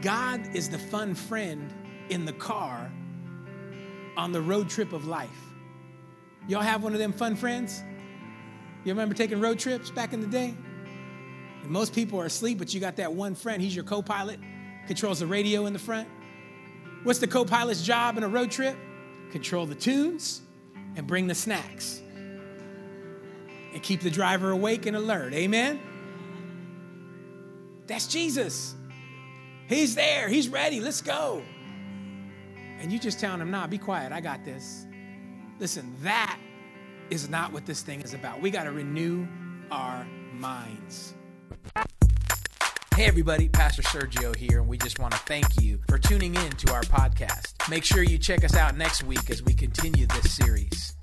God 0.00 0.54
is 0.54 0.68
the 0.68 0.78
fun 0.78 1.14
friend 1.14 1.72
in 2.08 2.24
the 2.24 2.32
car 2.32 2.90
on 4.16 4.32
the 4.32 4.40
road 4.40 4.68
trip 4.68 4.92
of 4.92 5.06
life. 5.06 5.30
Y'all 6.48 6.62
have 6.62 6.82
one 6.82 6.92
of 6.92 6.98
them 6.98 7.12
fun 7.12 7.34
friends? 7.34 7.82
You 8.84 8.92
remember 8.92 9.14
taking 9.14 9.40
road 9.40 9.58
trips 9.58 9.90
back 9.90 10.12
in 10.12 10.20
the 10.20 10.28
day? 10.28 10.54
And 11.62 11.70
most 11.70 11.92
people 11.92 12.20
are 12.20 12.26
asleep, 12.26 12.58
but 12.58 12.72
you 12.72 12.78
got 12.78 12.96
that 12.96 13.12
one 13.12 13.34
friend. 13.34 13.60
He's 13.60 13.74
your 13.74 13.84
co 13.84 14.00
pilot, 14.00 14.38
controls 14.86 15.18
the 15.18 15.26
radio 15.26 15.66
in 15.66 15.72
the 15.72 15.78
front. 15.78 16.08
What's 17.02 17.18
the 17.18 17.26
co 17.26 17.44
pilot's 17.44 17.82
job 17.82 18.16
in 18.16 18.22
a 18.22 18.28
road 18.28 18.52
trip? 18.52 18.76
Control 19.32 19.66
the 19.66 19.74
tunes 19.74 20.42
and 20.94 21.06
bring 21.06 21.26
the 21.26 21.34
snacks 21.34 22.00
and 23.76 23.82
keep 23.82 24.00
the 24.00 24.10
driver 24.10 24.52
awake 24.52 24.86
and 24.86 24.96
alert. 24.96 25.34
Amen? 25.34 25.78
That's 27.86 28.06
Jesus. 28.06 28.74
He's 29.68 29.94
there, 29.94 30.30
he's 30.30 30.48
ready, 30.48 30.80
let's 30.80 31.02
go. 31.02 31.42
And 32.80 32.90
you 32.90 32.98
just 32.98 33.20
telling 33.20 33.42
him, 33.42 33.50
nah, 33.50 33.66
be 33.66 33.76
quiet, 33.76 34.12
I 34.12 34.22
got 34.22 34.46
this. 34.46 34.86
Listen, 35.60 35.94
that 36.00 36.38
is 37.10 37.28
not 37.28 37.52
what 37.52 37.66
this 37.66 37.82
thing 37.82 38.00
is 38.00 38.14
about. 38.14 38.40
We 38.40 38.50
got 38.50 38.64
to 38.64 38.72
renew 38.72 39.26
our 39.70 40.06
minds. 40.32 41.12
Hey, 42.94 43.04
everybody, 43.04 43.50
Pastor 43.50 43.82
Sergio 43.82 44.34
here, 44.34 44.60
and 44.60 44.68
we 44.68 44.78
just 44.78 44.98
want 44.98 45.12
to 45.12 45.20
thank 45.20 45.60
you 45.60 45.80
for 45.86 45.98
tuning 45.98 46.34
in 46.34 46.50
to 46.52 46.72
our 46.72 46.82
podcast. 46.84 47.68
Make 47.68 47.84
sure 47.84 48.02
you 48.02 48.16
check 48.16 48.42
us 48.42 48.56
out 48.56 48.74
next 48.78 49.04
week 49.04 49.28
as 49.28 49.42
we 49.42 49.52
continue 49.52 50.06
this 50.06 50.34
series. 50.34 50.94